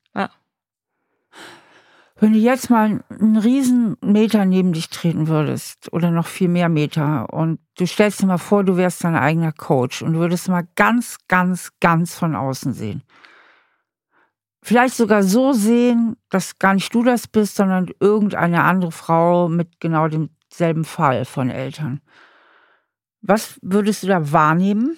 Wenn 2.15 2.33
du 2.33 2.39
jetzt 2.39 2.69
mal 2.69 3.03
einen 3.09 3.37
riesen 3.37 3.97
Meter 4.01 4.45
neben 4.45 4.71
dich 4.73 4.89
treten 4.89 5.27
würdest 5.27 5.91
oder 5.91 6.11
noch 6.11 6.27
viel 6.27 6.47
mehr 6.47 6.69
Meter 6.69 7.33
und 7.33 7.59
du 7.77 7.87
stellst 7.87 8.21
dir 8.21 8.27
mal 8.27 8.37
vor, 8.37 8.63
du 8.63 8.77
wärst 8.77 9.03
dein 9.03 9.15
eigener 9.15 9.51
Coach 9.51 10.03
und 10.03 10.15
würdest 10.15 10.47
mal 10.47 10.67
ganz, 10.75 11.17
ganz, 11.27 11.71
ganz 11.79 12.13
von 12.15 12.35
außen 12.35 12.73
sehen. 12.73 13.03
Vielleicht 14.61 14.95
sogar 14.95 15.23
so 15.23 15.53
sehen, 15.53 16.15
dass 16.29 16.59
gar 16.59 16.75
nicht 16.75 16.93
du 16.93 17.03
das 17.03 17.27
bist, 17.27 17.55
sondern 17.55 17.89
irgendeine 17.99 18.63
andere 18.63 18.91
Frau 18.91 19.49
mit 19.49 19.79
genau 19.79 20.07
demselben 20.07 20.85
Fall 20.85 21.25
von 21.25 21.49
Eltern. 21.49 21.99
Was 23.21 23.57
würdest 23.61 24.03
du 24.03 24.07
da 24.07 24.31
wahrnehmen? 24.31 24.97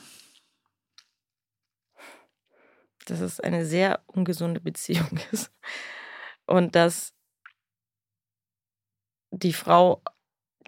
dass 3.08 3.20
es 3.20 3.40
eine 3.40 3.66
sehr 3.66 4.02
ungesunde 4.08 4.60
Beziehung 4.60 5.20
ist 5.32 5.52
und 6.46 6.76
dass 6.76 7.14
die 9.32 9.54
Frau 9.54 10.02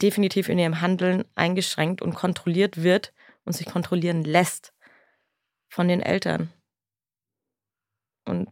definitiv 0.01 0.49
in 0.49 0.59
ihrem 0.59 0.81
Handeln 0.81 1.23
eingeschränkt 1.35 2.01
und 2.01 2.13
kontrolliert 2.13 2.83
wird 2.83 3.13
und 3.45 3.53
sich 3.53 3.65
kontrollieren 3.65 4.23
lässt 4.23 4.73
von 5.69 5.87
den 5.87 6.01
Eltern. 6.01 6.51
Und 8.25 8.49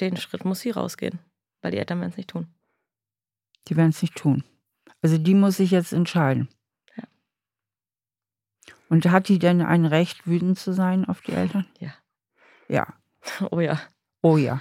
den 0.00 0.16
Schritt 0.16 0.44
muss 0.44 0.60
sie 0.60 0.70
rausgehen, 0.70 1.18
weil 1.62 1.70
die 1.70 1.78
Eltern 1.78 2.00
werden 2.00 2.10
es 2.10 2.16
nicht 2.16 2.30
tun. 2.30 2.52
Die 3.68 3.76
werden 3.76 3.90
es 3.90 4.02
nicht 4.02 4.14
tun. 4.14 4.44
Also 5.02 5.18
die 5.18 5.34
muss 5.34 5.56
sich 5.56 5.70
jetzt 5.70 5.92
entscheiden. 5.92 6.48
Ja. 6.96 7.04
Und 8.88 9.06
hat 9.06 9.28
die 9.28 9.38
denn 9.38 9.62
ein 9.62 9.86
Recht, 9.86 10.26
wütend 10.26 10.58
zu 10.58 10.72
sein 10.72 11.06
auf 11.06 11.22
die 11.22 11.32
Eltern? 11.32 11.66
Ja. 11.78 11.94
Ja. 12.68 12.86
Oh 13.50 13.60
ja. 13.60 13.80
Oh 14.20 14.36
ja. 14.36 14.60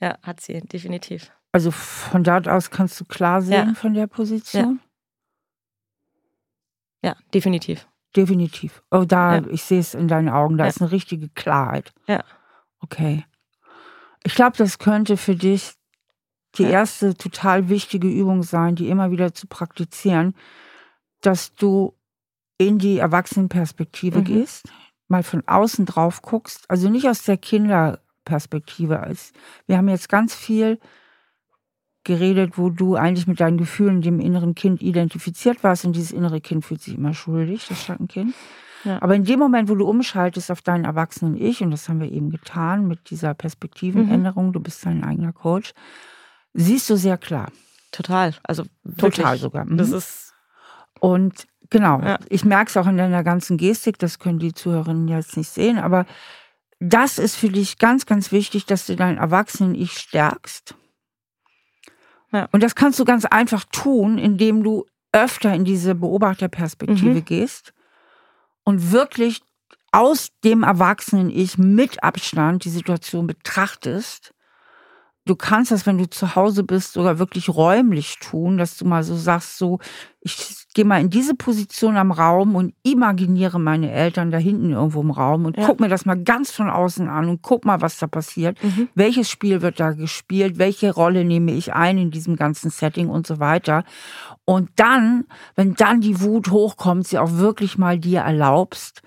Ja, 0.00 0.18
hat 0.22 0.40
sie, 0.40 0.60
definitiv. 0.60 1.30
Also 1.52 1.70
von 1.70 2.24
dort 2.24 2.48
aus 2.48 2.70
kannst 2.70 2.98
du 3.00 3.04
klar 3.04 3.42
sehen 3.42 3.68
Ja. 3.68 3.74
von 3.74 3.94
der 3.94 4.06
Position? 4.06 4.80
Ja, 7.02 7.16
definitiv. 7.34 7.86
Definitiv. 8.16 8.82
Oh, 8.90 9.04
da, 9.04 9.36
Ja. 9.36 9.46
ich 9.48 9.62
sehe 9.62 9.80
es 9.80 9.94
in 9.94 10.08
deinen 10.08 10.28
Augen, 10.28 10.58
da 10.58 10.64
Ja. 10.64 10.70
ist 10.70 10.80
eine 10.80 10.90
richtige 10.90 11.28
Klarheit. 11.28 11.92
Ja. 12.06 12.24
Okay. 12.80 13.24
Ich 14.24 14.34
glaube, 14.34 14.56
das 14.56 14.78
könnte 14.78 15.16
für 15.16 15.36
dich 15.36 15.72
die 16.56 16.64
Ja. 16.64 16.70
erste 16.70 17.14
total 17.14 17.68
wichtige 17.68 18.08
Übung 18.08 18.42
sein, 18.42 18.74
die 18.74 18.88
immer 18.88 19.10
wieder 19.10 19.32
zu 19.32 19.46
praktizieren, 19.46 20.34
dass 21.20 21.54
du 21.54 21.94
in 22.58 22.78
die 22.78 22.98
Erwachsenenperspektive 22.98 24.20
Mhm. 24.20 24.24
gehst, 24.24 24.68
mal 25.08 25.22
von 25.22 25.46
außen 25.46 25.86
drauf 25.86 26.20
guckst, 26.22 26.68
also 26.68 26.88
nicht 26.90 27.08
aus 27.08 27.22
der 27.22 27.38
Kinderperspektive. 28.24 29.00
Als 29.00 29.32
wir 29.66 29.76
haben 29.76 29.88
jetzt 29.88 30.08
ganz 30.08 30.34
viel 30.34 30.78
geredet, 32.04 32.56
wo 32.56 32.70
du 32.70 32.96
eigentlich 32.96 33.26
mit 33.26 33.40
deinen 33.40 33.58
Gefühlen 33.58 34.00
dem 34.00 34.20
inneren 34.20 34.54
Kind 34.54 34.82
identifiziert 34.82 35.62
warst 35.62 35.84
und 35.84 35.94
dieses 35.94 36.12
innere 36.12 36.40
Kind 36.40 36.64
fühlt 36.64 36.80
sich 36.82 36.94
immer 36.94 37.12
schuldig, 37.12 37.66
das 37.68 37.82
Schattenkind. 37.82 38.34
Ja. 38.84 39.02
Aber 39.02 39.14
in 39.14 39.24
dem 39.24 39.38
Moment, 39.38 39.68
wo 39.68 39.74
du 39.74 39.86
umschaltest 39.86 40.50
auf 40.50 40.62
deinen 40.62 40.86
erwachsenen 40.86 41.36
Ich, 41.36 41.62
und 41.62 41.70
das 41.70 41.88
haben 41.88 42.00
wir 42.00 42.10
eben 42.10 42.30
getan 42.30 42.88
mit 42.88 43.10
dieser 43.10 43.34
Perspektivenänderung, 43.34 44.54
du 44.54 44.60
bist 44.60 44.86
dein 44.86 45.04
eigener 45.04 45.34
Coach, 45.34 45.72
siehst 46.54 46.88
du 46.88 46.96
sehr 46.96 47.18
klar. 47.18 47.52
Total. 47.92 48.34
Also 48.44 48.64
wirklich. 48.82 49.16
Total 49.16 49.36
sogar. 49.36 49.64
Mhm. 49.66 49.76
Das 49.76 49.90
ist, 49.90 50.32
Und 51.00 51.46
genau, 51.68 52.00
Ja. 52.00 52.18
ich 52.30 52.46
merke 52.46 52.70
es 52.70 52.76
auch 52.78 52.86
in 52.86 52.96
deiner 52.96 53.22
ganzen 53.22 53.58
Gestik, 53.58 53.98
das 53.98 54.18
können 54.18 54.38
die 54.38 54.54
Zuhörerinnen 54.54 55.08
jetzt 55.08 55.36
nicht 55.36 55.50
sehen, 55.50 55.78
aber 55.78 56.06
das 56.80 57.18
ist 57.18 57.36
für 57.36 57.50
dich 57.50 57.78
ganz, 57.78 58.06
ganz 58.06 58.32
wichtig, 58.32 58.64
dass 58.64 58.86
du 58.86 58.96
dein 58.96 59.18
Erwachsenen-Ich 59.18 59.92
stärkst. 59.92 60.74
Ja. 62.32 62.48
Und 62.52 62.62
das 62.62 62.74
kannst 62.74 62.98
du 62.98 63.04
ganz 63.04 63.24
einfach 63.26 63.64
tun, 63.64 64.18
indem 64.18 64.62
du 64.62 64.86
öfter 65.12 65.52
in 65.54 65.64
diese 65.64 65.94
Beobachterperspektive 65.94 67.20
Mhm. 67.20 67.24
gehst 67.24 67.74
und 68.64 68.92
wirklich 68.92 69.42
aus 69.92 70.30
dem 70.44 70.62
Erwachsenen-Ich 70.62 71.58
mit 71.58 72.02
Abstand 72.02 72.64
die 72.64 72.70
Situation 72.70 73.26
betrachtest. 73.26 74.32
Du 75.30 75.36
kannst 75.36 75.70
das, 75.70 75.86
wenn 75.86 75.96
du 75.96 76.10
zu 76.10 76.34
Hause 76.34 76.64
bist, 76.64 76.94
sogar 76.94 77.20
wirklich 77.20 77.48
räumlich 77.48 78.18
tun, 78.18 78.58
dass 78.58 78.76
du 78.76 78.84
mal 78.84 79.04
so 79.04 79.14
sagst, 79.14 79.58
so, 79.58 79.78
ich 80.22 80.66
gehe 80.74 80.84
mal 80.84 81.00
in 81.00 81.08
diese 81.08 81.36
Position 81.36 81.96
am 81.96 82.10
Raum 82.10 82.56
und 82.56 82.74
imaginiere 82.82 83.60
meine 83.60 83.92
Eltern 83.92 84.32
da 84.32 84.38
hinten 84.38 84.72
irgendwo 84.72 85.00
im 85.00 85.12
Raum 85.12 85.44
und 85.44 85.56
Ja. 85.56 85.66
guck 85.66 85.78
mir 85.78 85.88
das 85.88 86.04
mal 86.04 86.20
ganz 86.20 86.50
von 86.50 86.68
außen 86.68 87.08
an 87.08 87.28
und 87.28 87.42
guck 87.42 87.64
mal, 87.64 87.80
was 87.80 87.96
da 87.98 88.08
passiert. 88.08 88.60
Mhm. 88.60 88.88
Welches 88.96 89.30
Spiel 89.30 89.62
wird 89.62 89.78
da 89.78 89.92
gespielt? 89.92 90.58
Welche 90.58 90.92
Rolle 90.92 91.24
nehme 91.24 91.52
ich 91.52 91.74
ein 91.74 91.96
in 91.96 92.10
diesem 92.10 92.34
ganzen 92.34 92.70
Setting 92.72 93.08
und 93.08 93.24
so 93.24 93.38
weiter? 93.38 93.84
Und 94.44 94.70
dann, 94.74 95.26
wenn 95.54 95.74
dann 95.74 96.00
die 96.00 96.20
Wut 96.20 96.50
hochkommt, 96.50 97.06
sie 97.06 97.18
auch 97.20 97.34
wirklich 97.34 97.78
mal 97.78 98.00
dir 98.00 98.22
erlaubst, 98.22 99.02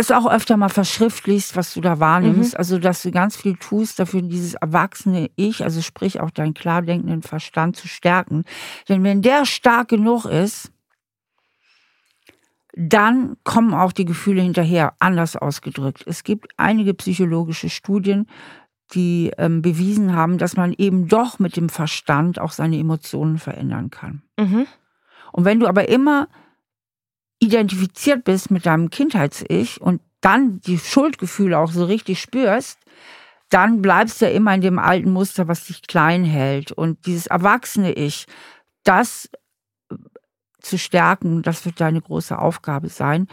es 0.00 0.10
auch 0.10 0.30
öfter 0.30 0.56
mal 0.56 0.68
verschriftlichst, 0.68 1.56
was 1.56 1.74
du 1.74 1.80
da 1.80 2.00
wahrnimmst, 2.00 2.56
also 2.56 2.78
dass 2.78 3.02
du 3.02 3.10
ganz 3.10 3.36
viel 3.36 3.56
tust, 3.56 3.98
dafür 3.98 4.22
dieses 4.22 4.54
erwachsene 4.54 5.30
Ich, 5.36 5.62
also 5.62 5.82
sprich 5.82 6.20
auch 6.20 6.30
deinen 6.30 6.54
klar 6.54 6.82
denkenden 6.82 7.22
Verstand 7.22 7.76
zu 7.76 7.88
stärken. 7.88 8.44
Denn 8.88 9.02
wenn 9.04 9.22
der 9.22 9.44
stark 9.44 9.88
genug 9.88 10.24
ist, 10.24 10.72
dann 12.74 13.36
kommen 13.44 13.74
auch 13.74 13.92
die 13.92 14.04
Gefühle 14.04 14.42
hinterher, 14.42 14.94
anders 15.00 15.36
ausgedrückt. 15.36 16.04
Es 16.06 16.24
gibt 16.24 16.52
einige 16.56 16.94
psychologische 16.94 17.68
Studien, 17.68 18.26
die 18.94 19.32
ähm, 19.38 19.60
bewiesen 19.62 20.14
haben, 20.14 20.38
dass 20.38 20.56
man 20.56 20.72
eben 20.72 21.08
doch 21.08 21.38
mit 21.38 21.56
dem 21.56 21.68
Verstand 21.68 22.40
auch 22.40 22.52
seine 22.52 22.78
Emotionen 22.78 23.38
verändern 23.38 23.90
kann. 23.90 24.22
Mhm. 24.38 24.66
Und 25.32 25.44
wenn 25.44 25.60
du 25.60 25.66
aber 25.66 25.88
immer 25.88 26.28
identifiziert 27.40 28.24
bist 28.24 28.50
mit 28.50 28.66
deinem 28.66 28.90
Kindheits-Ich 28.90 29.80
und 29.80 30.00
dann 30.20 30.60
die 30.60 30.78
Schuldgefühle 30.78 31.58
auch 31.58 31.72
so 31.72 31.84
richtig 31.84 32.20
spürst, 32.20 32.78
dann 33.48 33.82
bleibst 33.82 34.20
du 34.20 34.26
ja 34.26 34.30
immer 34.30 34.54
in 34.54 34.60
dem 34.60 34.78
alten 34.78 35.10
Muster, 35.10 35.48
was 35.48 35.66
dich 35.66 35.82
klein 35.82 36.22
hält. 36.24 36.70
Und 36.70 37.06
dieses 37.06 37.26
erwachsene 37.26 37.92
Ich, 37.92 38.26
das 38.84 39.28
zu 40.60 40.78
stärken, 40.78 41.42
das 41.42 41.64
wird 41.64 41.80
deine 41.80 42.00
große 42.00 42.38
Aufgabe 42.38 42.88
sein. 42.90 43.26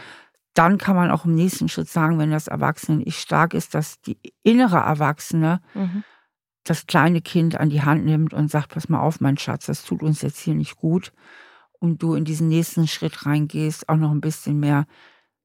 Dann 0.54 0.78
kann 0.78 0.96
man 0.96 1.10
auch 1.10 1.24
im 1.24 1.34
nächsten 1.34 1.68
Schritt 1.68 1.88
sagen, 1.88 2.18
wenn 2.18 2.30
das 2.30 2.48
Erwachsene-Ich 2.48 3.18
stark 3.18 3.54
ist, 3.54 3.74
dass 3.74 4.00
die 4.00 4.18
innere 4.42 4.78
Erwachsene 4.78 5.60
Mhm. 5.74 6.02
das 6.64 6.86
kleine 6.86 7.20
Kind 7.20 7.60
an 7.60 7.70
die 7.70 7.82
Hand 7.82 8.04
nimmt 8.04 8.34
und 8.34 8.50
sagt, 8.50 8.70
pass 8.70 8.88
mal 8.88 9.00
auf, 9.00 9.20
mein 9.20 9.38
Schatz, 9.38 9.66
das 9.66 9.84
tut 9.84 10.02
uns 10.02 10.22
jetzt 10.22 10.40
hier 10.40 10.54
nicht 10.54 10.76
gut. 10.76 11.12
Und 11.80 12.02
du 12.02 12.14
in 12.14 12.24
diesen 12.24 12.48
nächsten 12.48 12.88
Schritt 12.88 13.24
reingehst, 13.26 13.88
auch 13.88 13.96
noch 13.96 14.10
ein 14.10 14.20
bisschen 14.20 14.58
mehr 14.58 14.86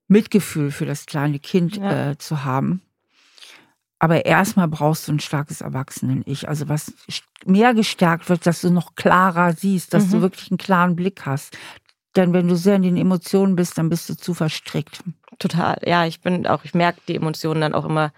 Mitgefühl 0.08 0.72
für 0.72 0.86
das 0.86 1.06
kleine 1.06 1.40
Kind 1.40 1.78
Ja. 1.78 2.12
äh, 2.12 2.18
zu 2.18 2.44
haben. 2.44 2.82
Aber 4.00 4.26
erstmal 4.26 4.68
brauchst 4.68 5.08
du 5.08 5.14
ein 5.14 5.20
starkes 5.20 5.62
Erwachsenen-Ich, 5.62 6.50
also 6.50 6.68
was 6.68 6.94
mehr 7.46 7.74
gestärkt 7.74 8.28
wird, 8.30 8.46
dass 8.46 8.62
du 8.62 8.70
noch 8.70 8.96
klarer 8.96 9.54
siehst, 9.54 9.94
dass 9.94 10.10
du 10.10 10.18
Mhm. 10.18 10.22
wirklich 10.22 10.52
einen 10.52 10.58
klaren 10.58 10.96
Blick 10.96 11.26
hast. 11.26 11.58
Denn 12.16 12.34
wenn 12.34 12.48
du 12.48 12.56
sehr 12.56 12.76
in 12.76 12.82
den 12.84 12.98
Emotionen 12.98 13.56
bist, 13.56 13.78
dann 13.78 13.90
bist 13.90 14.10
du 14.10 14.16
zu 14.16 14.34
verstrickt. 14.34 15.04
Total. 15.40 15.78
Ja, 15.86 16.06
ich 16.06 16.20
bin 16.22 16.46
auch, 16.48 16.64
ich 16.66 16.74
merke 16.74 17.00
die 17.08 17.16
Emotionen 17.16 17.62
dann 17.62 17.74
auch 17.74 17.86
immer 17.86 18.12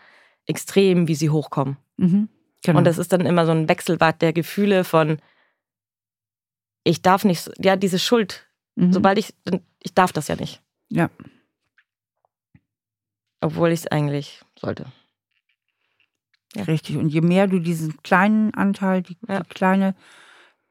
extrem, 0.47 1.07
wie 1.07 1.15
sie 1.15 1.29
hochkommen. 1.29 1.77
Mhm. 1.97 2.29
Genau. 2.63 2.79
Und 2.79 2.85
das 2.85 2.97
ist 2.97 3.13
dann 3.13 3.21
immer 3.25 3.45
so 3.45 3.51
ein 3.51 3.69
Wechselbad 3.69 4.21
der 4.21 4.33
Gefühle 4.33 4.83
von, 4.85 5.19
ich 6.85 7.01
darf 7.01 7.25
nicht, 7.25 7.51
ja, 7.57 7.75
diese 7.75 7.99
Schuld, 7.99 8.47
mhm. 8.75 8.93
sobald 8.93 9.17
ich, 9.17 9.33
ich 9.83 9.93
darf 9.93 10.13
das 10.13 10.29
ja 10.29 10.35
nicht. 10.37 10.61
Ja. 10.87 11.09
Obwohl 13.41 13.71
ich 13.71 13.81
es 13.81 13.87
eigentlich 13.87 14.41
sollte. 14.57 14.85
Ja. 16.55 16.63
Richtig. 16.63 16.95
Und 16.95 17.09
je 17.09 17.21
mehr 17.21 17.47
du 17.47 17.59
diesen 17.59 18.01
kleinen 18.01 18.53
Anteil, 18.53 19.01
die, 19.01 19.17
Ja. 19.27 19.41
die 19.41 19.49
kleine 19.49 19.95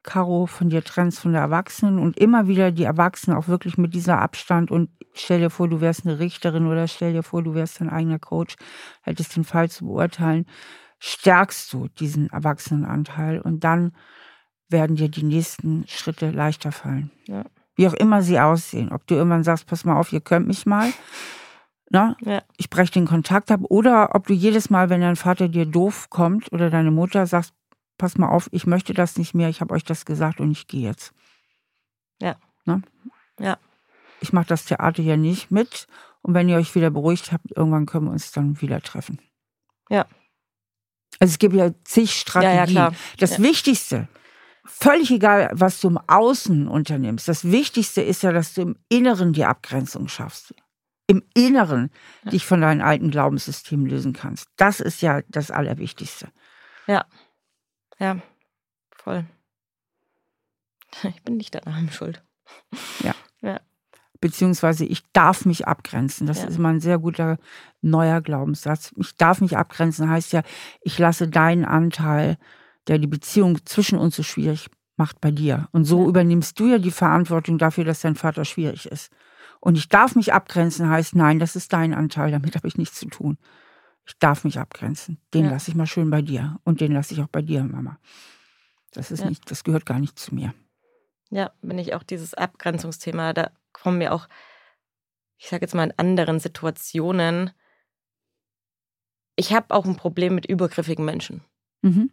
Karo 0.03 0.47
von 0.47 0.71
dir 0.71 0.85
trennst 0.85 1.19
von 1.19 1.33
der 1.33 1.43
Erwachsenen 1.43 1.99
und 1.99 2.17
immer 2.19 2.47
wieder 2.47 2.71
die 2.71 2.85
Erwachsenen 2.85 3.37
auch 3.37 3.49
wirklich 3.49 3.77
mit 3.77 3.93
dieser 3.93 4.21
Abstand 4.21 4.71
und 4.71 4.91
stell 5.15 5.41
dir 5.41 5.51
vor, 5.51 5.69
du 5.69 5.81
wärst 5.81 6.07
eine 6.07 6.19
Richterin 6.19 6.67
oder 6.67 6.87
stell 6.89 7.13
dir 7.13 7.23
vor, 7.23 7.43
du 7.43 7.55
wärst 7.55 7.81
dein 7.81 7.91
eigener 7.91 8.19
Coach, 8.19 8.55
hättest 9.03 9.35
den 9.35 9.45
Fall 9.45 9.71
zu 9.71 9.87
beurteilen, 9.87 10.47
stärkst 10.99 11.73
du 11.73 11.89
diesen 11.89 12.31
Erwachsenenanteil 12.31 13.41
und 13.41 13.65
dann 13.65 13.93
werden 14.69 14.97
dir 14.97 15.09
die 15.09 15.23
nächsten 15.25 15.87
Schritte 15.89 16.31
leichter 16.31 16.73
fallen. 16.73 17.11
Ja. 17.27 17.45
Wie 17.77 17.89
auch 17.89 17.95
immer 17.95 18.23
sie 18.23 18.39
aussehen. 18.39 18.93
Ob 18.93 19.07
du 19.07 19.15
irgendwann 19.15 19.45
sagst, 19.45 19.67
pass 19.67 19.85
mal 19.85 19.97
auf, 19.99 20.13
ihr 20.13 20.21
könnt 20.21 20.47
mich 20.47 20.65
mal. 20.67 20.93
Na, 21.91 22.17
Ja. 22.21 22.43
ich 22.57 22.71
breche 22.71 22.93
den 22.93 23.07
Kontakt 23.07 23.51
ab. 23.51 23.61
Oder 23.65 24.15
ob 24.15 24.27
du 24.27 24.33
jedes 24.33 24.71
Mal, 24.71 24.91
wenn 24.91 25.01
dein 25.01 25.17
Vater 25.17 25.49
dir 25.49 25.67
doof 25.67 26.09
kommt 26.11 26.53
oder 26.53 26.71
deine 26.71 26.91
Mutter 26.91 27.27
sagst, 27.27 27.53
pass 27.99 28.17
mal 28.17 28.29
auf, 28.29 28.49
ich 28.53 28.67
möchte 28.67 28.95
das 28.95 29.17
nicht 29.17 29.35
mehr, 29.35 29.49
ich 29.49 29.61
habe 29.61 29.75
euch 29.75 29.85
das 29.85 30.05
gesagt 30.05 30.41
und 30.41 30.51
ich 30.51 30.67
gehe 30.67 30.83
jetzt. 30.89 31.13
Ja. 32.21 32.37
Ne? 32.65 32.83
Ja. 33.39 33.59
Ich 34.21 34.33
mache 34.33 34.47
das 34.47 34.65
Theater 34.65 35.03
ja 35.03 35.17
nicht 35.17 35.51
mit. 35.51 35.87
Und 36.23 36.33
wenn 36.33 36.49
ihr 36.49 36.57
euch 36.57 36.75
wieder 36.75 36.91
beruhigt 36.91 37.33
habt, 37.33 37.51
irgendwann 37.55 37.87
können 37.87 38.07
wir 38.07 38.13
uns 38.13 38.33
dann 38.33 38.61
wieder 38.63 38.81
treffen. 38.81 39.19
Ja. 39.91 40.07
Also 41.21 41.33
es 41.33 41.39
gibt 41.39 41.55
ja 41.55 41.71
zig 41.85 42.13
Strategien. 42.19 42.75
Ja, 42.77 42.89
ja. 42.89 42.93
Das. 43.19 43.41
Wichtigste, 43.43 44.09
völlig 44.65 45.11
egal, 45.11 45.51
was 45.53 45.81
du 45.81 45.89
im 45.89 45.99
Außen 45.99 46.69
unternimmst, 46.69 47.29
das 47.29 47.45
Wichtigste 47.45 48.03
ist 48.03 48.23
ja, 48.23 48.33
dass 48.33 48.55
du 48.55 48.63
im 48.63 48.77
Inneren 48.89 49.33
die 49.33 49.45
Abgrenzung 49.45 50.09
schaffst. 50.09 50.55
Im 51.07 51.23
Inneren 51.35 51.91
Ja. 52.25 52.31
dich 52.31 52.47
von 52.47 52.61
deinen 52.63 52.81
alten 52.81 53.11
Glaubenssystemen 53.11 53.87
lösen 53.87 54.13
kannst. 54.15 54.49
Das 54.57 54.81
ist 54.81 55.03
ja 55.03 55.21
das 55.29 55.51
Allerwichtigste. 55.51 56.29
Ja, 56.87 58.17
voll. 58.97 59.25
Ich 61.03 61.23
bin 61.23 61.37
nicht 61.37 61.55
an 61.57 61.73
allem 61.73 61.91
schuld. 61.91 62.23
Beziehungsweise 64.21 64.87
ich 64.87 65.03
darf 65.13 65.45
mich 65.45 65.69
abgrenzen. 65.69 66.27
Das 66.27 66.39
Ja. 66.39 66.49
ist 66.49 66.57
immer 66.57 66.71
ein 66.71 66.81
sehr 66.81 66.99
guter 66.99 67.37
neuer 67.83 68.23
Glaubenssatz. 68.23 68.93
Ich 68.97 69.17
darf 69.17 69.43
mich 69.43 69.59
abgrenzen 69.59 70.09
heißt 70.09 70.33
ja, 70.33 70.43
ich 70.81 70.99
lasse 70.99 71.29
deinen 71.29 71.67
Anteil, 71.67 72.39
der 72.89 72.99
die 72.99 73.07
Beziehung 73.07 73.65
zwischen 73.65 73.99
uns 73.99 74.17
so 74.17 74.23
schwierig 74.23 74.69
macht, 74.97 75.21
bei 75.21 75.31
dir. 75.31 75.69
Und 75.73 75.85
so 75.85 76.09
übernimmst 76.09 76.59
du 76.61 76.69
ja 76.69 76.79
die 76.79 76.91
Verantwortung 76.91 77.59
dafür, 77.59 77.85
dass 77.85 78.01
dein 78.01 78.15
Vater 78.15 78.45
schwierig 78.45 78.87
ist. 78.87 79.11
Und 79.61 79.77
ich 79.77 79.89
darf 79.89 80.15
mich 80.15 80.33
abgrenzen 80.33 80.89
heißt, 80.89 81.17
nein, 81.17 81.39
das 81.39 81.57
ist 81.57 81.73
dein 81.73 81.95
Anteil, 81.95 82.31
damit 82.31 82.55
habe 82.55 82.69
ich 82.69 82.77
nichts 82.77 82.99
zu 83.01 83.07
tun. 83.07 83.39
Ich 84.07 84.19
darf 84.19 84.45
mich 84.45 84.59
abgrenzen. 84.59 85.19
Den 85.33 85.47
Ja. 85.47 85.53
lasse 85.53 85.71
ich 85.71 85.75
mal 85.75 85.87
schön 85.87 86.11
bei 86.11 86.21
dir. 86.21 86.61
Und 86.65 86.81
den 86.81 86.93
lasse 86.93 87.15
ich 87.15 87.21
auch 87.23 87.29
bei 87.29 87.41
dir, 87.41 87.65
Mama. 87.65 87.99
Das 88.93 89.11
ist 89.11 89.21
Ja. 89.21 89.29
nicht, 89.31 89.51
das 89.51 89.65
gehört 89.65 89.87
gar 89.87 89.99
nicht 89.99 90.19
zu 90.19 90.35
mir. 90.35 90.55
Ja, 91.31 91.53
wenn 91.63 91.79
ich 91.79 91.95
auch 91.95 92.03
dieses 92.03 92.35
Abgrenzungsthema, 92.35 93.33
da 93.33 93.51
kommen 93.73 93.99
mir 93.99 94.13
auch, 94.13 94.29
ich 95.39 95.49
sage 95.49 95.63
jetzt 95.63 95.75
mal 95.75 95.85
in 95.85 95.99
anderen 95.99 96.39
Situationen, 96.39 97.51
ich 99.37 99.53
habe 99.53 99.75
auch 99.75 99.85
ein 99.85 99.97
Problem 99.97 100.35
mit 100.35 100.47
übergriffigen 100.47 101.05
Menschen. 101.05 101.43
Mhm. 101.83 102.11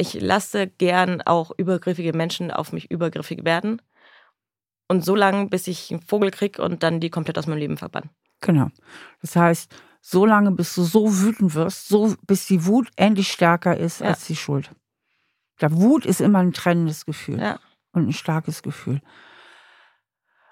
Ich 0.00 0.14
lasse 0.14 0.66
gern 0.66 1.20
auch 1.20 1.50
übergriffige 1.58 2.14
Menschen 2.14 2.50
auf 2.50 2.72
mich 2.72 2.90
übergriffig 2.90 3.44
werden. 3.44 3.82
Und 4.88 5.04
so 5.04 5.14
lange, 5.14 5.46
bis 5.48 5.66
ich 5.66 5.90
einen 5.90 6.00
Vogel 6.00 6.30
kriege 6.30 6.62
und 6.62 6.82
dann 6.82 7.00
die 7.00 7.10
komplett 7.10 7.36
aus 7.38 7.46
meinem 7.46 7.58
Leben 7.58 7.76
verbann. 7.76 8.08
Genau. 8.40 8.68
Das 9.20 9.36
heißt, 9.36 9.70
so 10.00 10.24
lange, 10.24 10.52
bis 10.52 10.74
du 10.74 10.82
so 10.84 11.18
wütend 11.20 11.54
wirst, 11.54 11.88
so 11.88 12.14
bis 12.26 12.46
die 12.46 12.64
Wut 12.64 12.88
endlich 12.96 13.30
stärker 13.30 13.76
ist 13.76 14.00
Ja. 14.00 14.06
als 14.06 14.24
die 14.26 14.36
Schuld. 14.36 14.70
Der 15.60 15.70
Wut 15.72 16.06
ist 16.06 16.22
immer 16.22 16.38
ein 16.38 16.54
trennendes 16.54 17.04
Gefühl 17.04 17.38
Ja. 17.38 17.60
und 17.92 18.08
ein 18.08 18.12
starkes 18.14 18.62
Gefühl. 18.62 19.02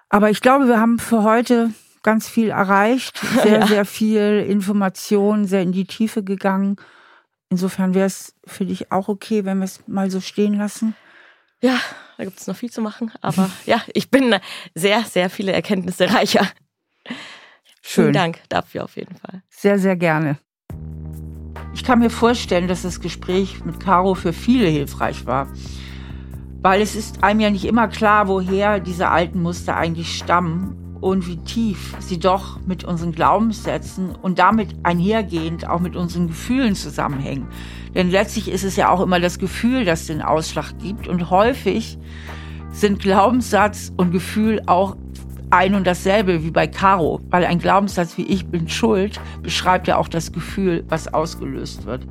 Aber 0.09 0.29
ich 0.29 0.41
glaube, 0.41 0.67
wir 0.67 0.79
haben 0.79 0.99
für 0.99 1.23
heute 1.23 1.71
ganz 2.03 2.29
viel 2.29 2.49
erreicht, 2.49 3.17
sehr, 3.43 3.59
Ja. 3.61 3.67
sehr 3.67 3.85
viel 3.85 4.45
Information, 4.47 5.45
sehr 5.45 5.63
in 5.63 5.71
die 5.71 5.85
Tiefe 5.85 6.23
gegangen. 6.23 6.75
Insofern 7.49 7.95
wäre 7.95 8.05
es 8.05 8.35
für 8.45 8.65
dich 8.65 8.91
auch 8.91 9.07
okay, 9.07 9.43
wenn 9.43 9.57
wir 9.57 9.65
es 9.65 9.87
mal 9.87 10.11
so 10.11 10.21
stehen 10.21 10.53
lassen. 10.53 10.95
Ja, 11.61 11.79
da 12.17 12.23
gibt 12.23 12.39
es 12.39 12.47
noch 12.47 12.55
viel 12.55 12.71
zu 12.71 12.81
machen. 12.81 13.11
Aber 13.21 13.49
ja, 13.65 13.81
ich 13.93 14.11
bin 14.11 14.35
sehr, 14.75 15.03
sehr 15.03 15.29
viele 15.29 15.51
Erkenntnisse 15.51 16.13
reicher. 16.13 16.47
Schön. 17.81 18.05
Vielen 18.05 18.13
Dank 18.13 18.39
dafür 18.49 18.83
auf 18.83 18.95
jeden 18.95 19.15
Fall. 19.15 19.41
Sehr, 19.49 19.79
sehr 19.79 19.95
gerne. 19.95 20.37
Ich 21.73 21.83
kann 21.83 21.99
mir 21.99 22.09
vorstellen, 22.09 22.67
dass 22.67 22.83
das 22.83 23.01
Gespräch 23.01 23.63
mit 23.65 23.79
Caro 23.79 24.13
für 24.13 24.33
viele 24.33 24.67
hilfreich 24.67 25.25
war. 25.25 25.47
Weil 26.61 26.81
es 26.81 26.95
ist 26.95 27.23
einem 27.23 27.39
ja 27.39 27.49
nicht 27.49 27.65
immer 27.65 27.87
klar, 27.87 28.27
woher 28.27 28.79
diese 28.79 29.07
alten 29.07 29.41
Muster 29.41 29.75
eigentlich 29.75 30.17
stammen 30.17 30.78
und 31.01 31.27
wie 31.27 31.37
tief 31.37 31.95
sie 31.99 32.19
doch 32.19 32.59
mit 32.65 32.83
unseren 32.83 33.11
Glaubenssätzen 33.11 34.15
und 34.15 34.39
damit 34.39 34.69
einhergehend 34.83 35.67
auch 35.67 35.79
mit 35.79 35.95
unseren 35.95 36.27
Gefühlen 36.27 36.75
zusammenhängen. 36.75 37.47
Denn 37.95 38.09
letztlich 38.09 38.49
ist 38.49 38.63
es 38.63 38.75
ja 38.75 38.89
auch 38.89 39.01
immer 39.01 39.19
das 39.19 39.39
Gefühl, 39.39 39.85
das 39.85 40.07
den 40.07 40.21
Ausschlag 40.21 40.77
gibt. 40.79 41.07
Und 41.07 41.29
häufig 41.29 41.97
sind 42.71 42.99
Glaubenssatz 42.99 43.91
und 43.97 44.11
Gefühl 44.11 44.61
auch 44.67 44.95
ein 45.49 45.73
und 45.73 45.87
dasselbe 45.87 46.43
wie 46.43 46.51
bei 46.51 46.67
Caro, 46.67 47.21
weil 47.29 47.45
ein 47.45 47.59
Glaubenssatz 47.59 48.17
wie 48.17 48.25
ich 48.25 48.45
bin 48.45 48.69
schuld 48.69 49.19
beschreibt 49.41 49.87
ja 49.87 49.97
auch 49.97 50.07
das 50.07 50.31
Gefühl, 50.31 50.83
was 50.89 51.11
ausgelöst 51.11 51.85
wird. 51.85 52.05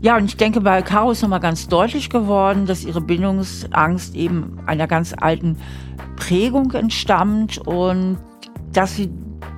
Ja, 0.00 0.16
und 0.16 0.26
ich 0.26 0.36
denke, 0.36 0.60
bei 0.60 0.82
Caro 0.82 1.12
ist 1.12 1.22
nochmal 1.22 1.40
ganz 1.40 1.66
deutlich 1.68 2.10
geworden, 2.10 2.66
dass 2.66 2.84
ihre 2.84 3.00
Bindungsangst 3.00 4.14
eben 4.14 4.58
einer 4.66 4.86
ganz 4.86 5.14
alten 5.18 5.56
Prägung 6.16 6.72
entstammt 6.72 7.58
und 7.58 8.18
dass 8.72 8.96
sie 8.96 9.10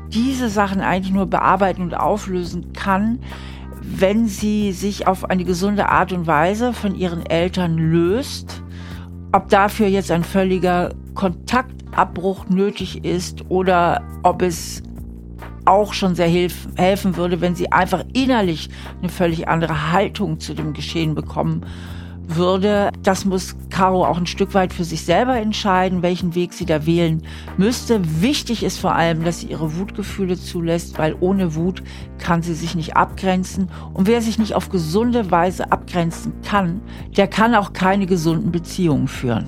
diese 0.09 0.49
Sachen 0.49 0.81
eigentlich 0.81 1.13
nur 1.13 1.27
bearbeiten 1.27 1.83
und 1.83 1.95
auflösen 1.95 2.73
kann, 2.73 3.19
wenn 3.83 4.27
sie 4.27 4.73
sich 4.73 5.07
auf 5.07 5.29
eine 5.29 5.45
gesunde 5.45 5.89
Art 5.89 6.13
und 6.13 6.27
Weise 6.27 6.73
von 6.73 6.95
ihren 6.95 7.25
Eltern 7.27 7.77
löst. 7.77 8.63
Ob 9.33 9.49
dafür 9.49 9.87
jetzt 9.89 10.11
ein 10.11 10.25
völliger 10.25 10.95
Kontaktabbruch 11.15 12.49
nötig 12.49 13.05
ist 13.05 13.45
oder 13.49 14.03
ob 14.23 14.43
es 14.43 14.83
auch 15.65 15.93
schon 15.93 16.15
sehr 16.15 16.29
hilf 16.29 16.69
helfen 16.77 17.17
würde, 17.17 17.41
wenn 17.41 17.57
sie 17.57 17.73
einfach 17.73 18.05
innerlich 18.13 18.71
eine 19.01 19.09
völlig 19.09 19.49
andere 19.49 19.93
Haltung 19.93 20.39
zu 20.39 20.55
dem 20.55 20.73
Geschehen 20.73 21.15
bekommen 21.15 21.67
würde. 22.29 22.91
Das 23.03 23.25
muss 23.25 23.57
Caro 23.71 24.05
auch 24.05 24.19
ein 24.19 24.27
Stück 24.27 24.55
weit 24.55 24.73
für 24.73 24.85
sich 24.85 25.05
selber 25.05 25.37
entscheiden, 25.37 26.03
welchen 26.03 26.35
Weg 26.35 26.53
sie 26.53 26.67
da 26.67 26.87
wählen 26.87 27.23
müsste. 27.57 28.01
Wichtig 28.21 28.63
ist 28.63 28.79
vor 28.79 28.95
allem, 28.95 29.25
dass 29.25 29.41
sie 29.41 29.49
ihre 29.49 29.79
Wutgefühle 29.79 30.37
zulässt, 30.37 30.99
weil 30.99 31.17
ohne 31.21 31.55
Wut 31.55 31.83
kann 32.19 32.43
sie 32.43 32.55
sich 32.55 32.75
nicht 32.75 32.97
abgrenzen. 32.97 33.71
Und 33.95 34.07
wer 34.07 34.23
sich 34.23 34.39
nicht 34.39 34.55
auf 34.55 34.69
gesunde 34.69 35.31
Weise 35.31 35.71
abgrenzen 35.73 36.33
kann, 36.43 36.81
der 37.17 37.29
kann 37.29 37.55
auch 37.55 37.73
keine 37.73 38.07
gesunden 38.07 38.53
Beziehungen 38.53 39.09
führen. 39.09 39.47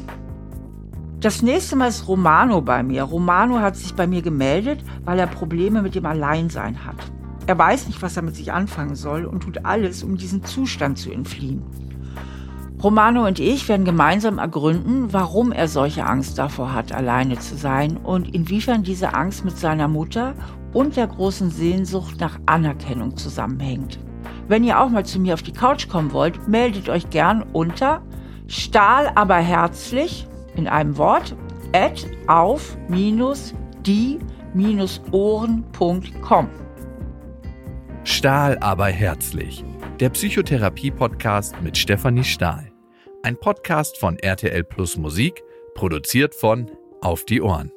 Das 1.21 1.43
nächste 1.43 1.75
Mal 1.75 1.89
ist 1.89 2.07
Romano 2.07 2.61
bei 2.61 2.85
mir. 2.85 3.03
Romano 3.03 3.59
hat 3.59 3.77
sich 3.77 3.93
bei 3.95 4.07
mir 4.07 4.23
gemeldet, 4.23 4.85
weil 5.05 5.19
er 5.19 5.27
Probleme 5.27 5.83
mit 5.83 5.97
dem 5.97 6.07
Alleinsein 6.07 6.85
hat. 6.85 6.95
Er 7.49 7.59
weiß 7.59 7.89
nicht, 7.89 8.03
was 8.03 8.17
er 8.17 8.23
mit 8.23 8.37
sich 8.37 8.53
anfangen 8.53 8.95
soll 8.95 9.25
und 9.25 9.43
tut 9.43 9.65
alles, 9.65 10.05
um 10.05 10.17
diesen 10.17 10.45
Zustand 10.45 10.99
zu 10.99 11.11
entfliehen. 11.11 11.63
Romano 12.83 13.27
und 13.27 13.41
ich 13.41 13.69
werden 13.69 13.85
gemeinsam 13.85 14.39
ergründen, 14.39 15.13
warum 15.13 15.51
er 15.51 15.67
solche 15.67 16.07
Angst 16.07 16.39
davor 16.39 16.73
hat, 16.73 16.93
alleine 16.93 17.39
zu 17.39 17.57
sein 17.57 17.97
und 17.97 18.33
inwiefern 18.35 18.85
diese 18.85 19.15
Angst 19.15 19.45
mit 19.45 19.59
seiner 19.59 19.89
Mutter 19.89 20.35
und 20.73 20.97
der 20.97 21.09
großen 21.09 21.51
Sehnsucht 21.51 22.21
nach 22.21 22.39
Anerkennung 22.47 23.17
zusammenhängt. 23.17 23.99
Wenn 24.47 24.63
ihr 24.63 24.81
auch 24.81 24.91
mal 24.91 25.05
zu 25.05 25.19
mir 25.19 25.35
auf 25.35 25.43
die 25.43 25.53
Couch 25.53 25.89
kommen 25.89 26.13
wollt, 26.13 26.47
meldet 26.47 26.89
euch 26.89 27.11
gern 27.11 27.43
unter 27.53 28.03
stahl 28.47 29.11
aber 29.15 29.37
herzlich 29.37 30.29
in 30.55 30.69
einem 30.69 30.97
Wort 30.97 31.35
at 31.73 32.07
auf 32.29 32.79
minus 32.89 33.55
die 33.85 34.19
minus 34.55 35.03
ohren.com. 35.11 36.49
Stahl 38.05 38.57
aber 38.61 38.87
herzlich. 38.87 39.65
Der 40.01 40.11
Psychotherapie-Podcast 40.11 41.61
mit 41.61 41.77
Stefanie 41.77 42.25
Stahl. 42.25 42.68
Ein 43.23 43.37
Podcast 43.37 43.99
von 43.99 44.17
RTL 44.19 44.63
Plus 44.63 44.97
Musik, 44.97 45.43
produziert 45.75 46.35
von 46.35 46.71
Auf 47.01 47.25
die 47.25 47.43
Ohren. 47.43 47.73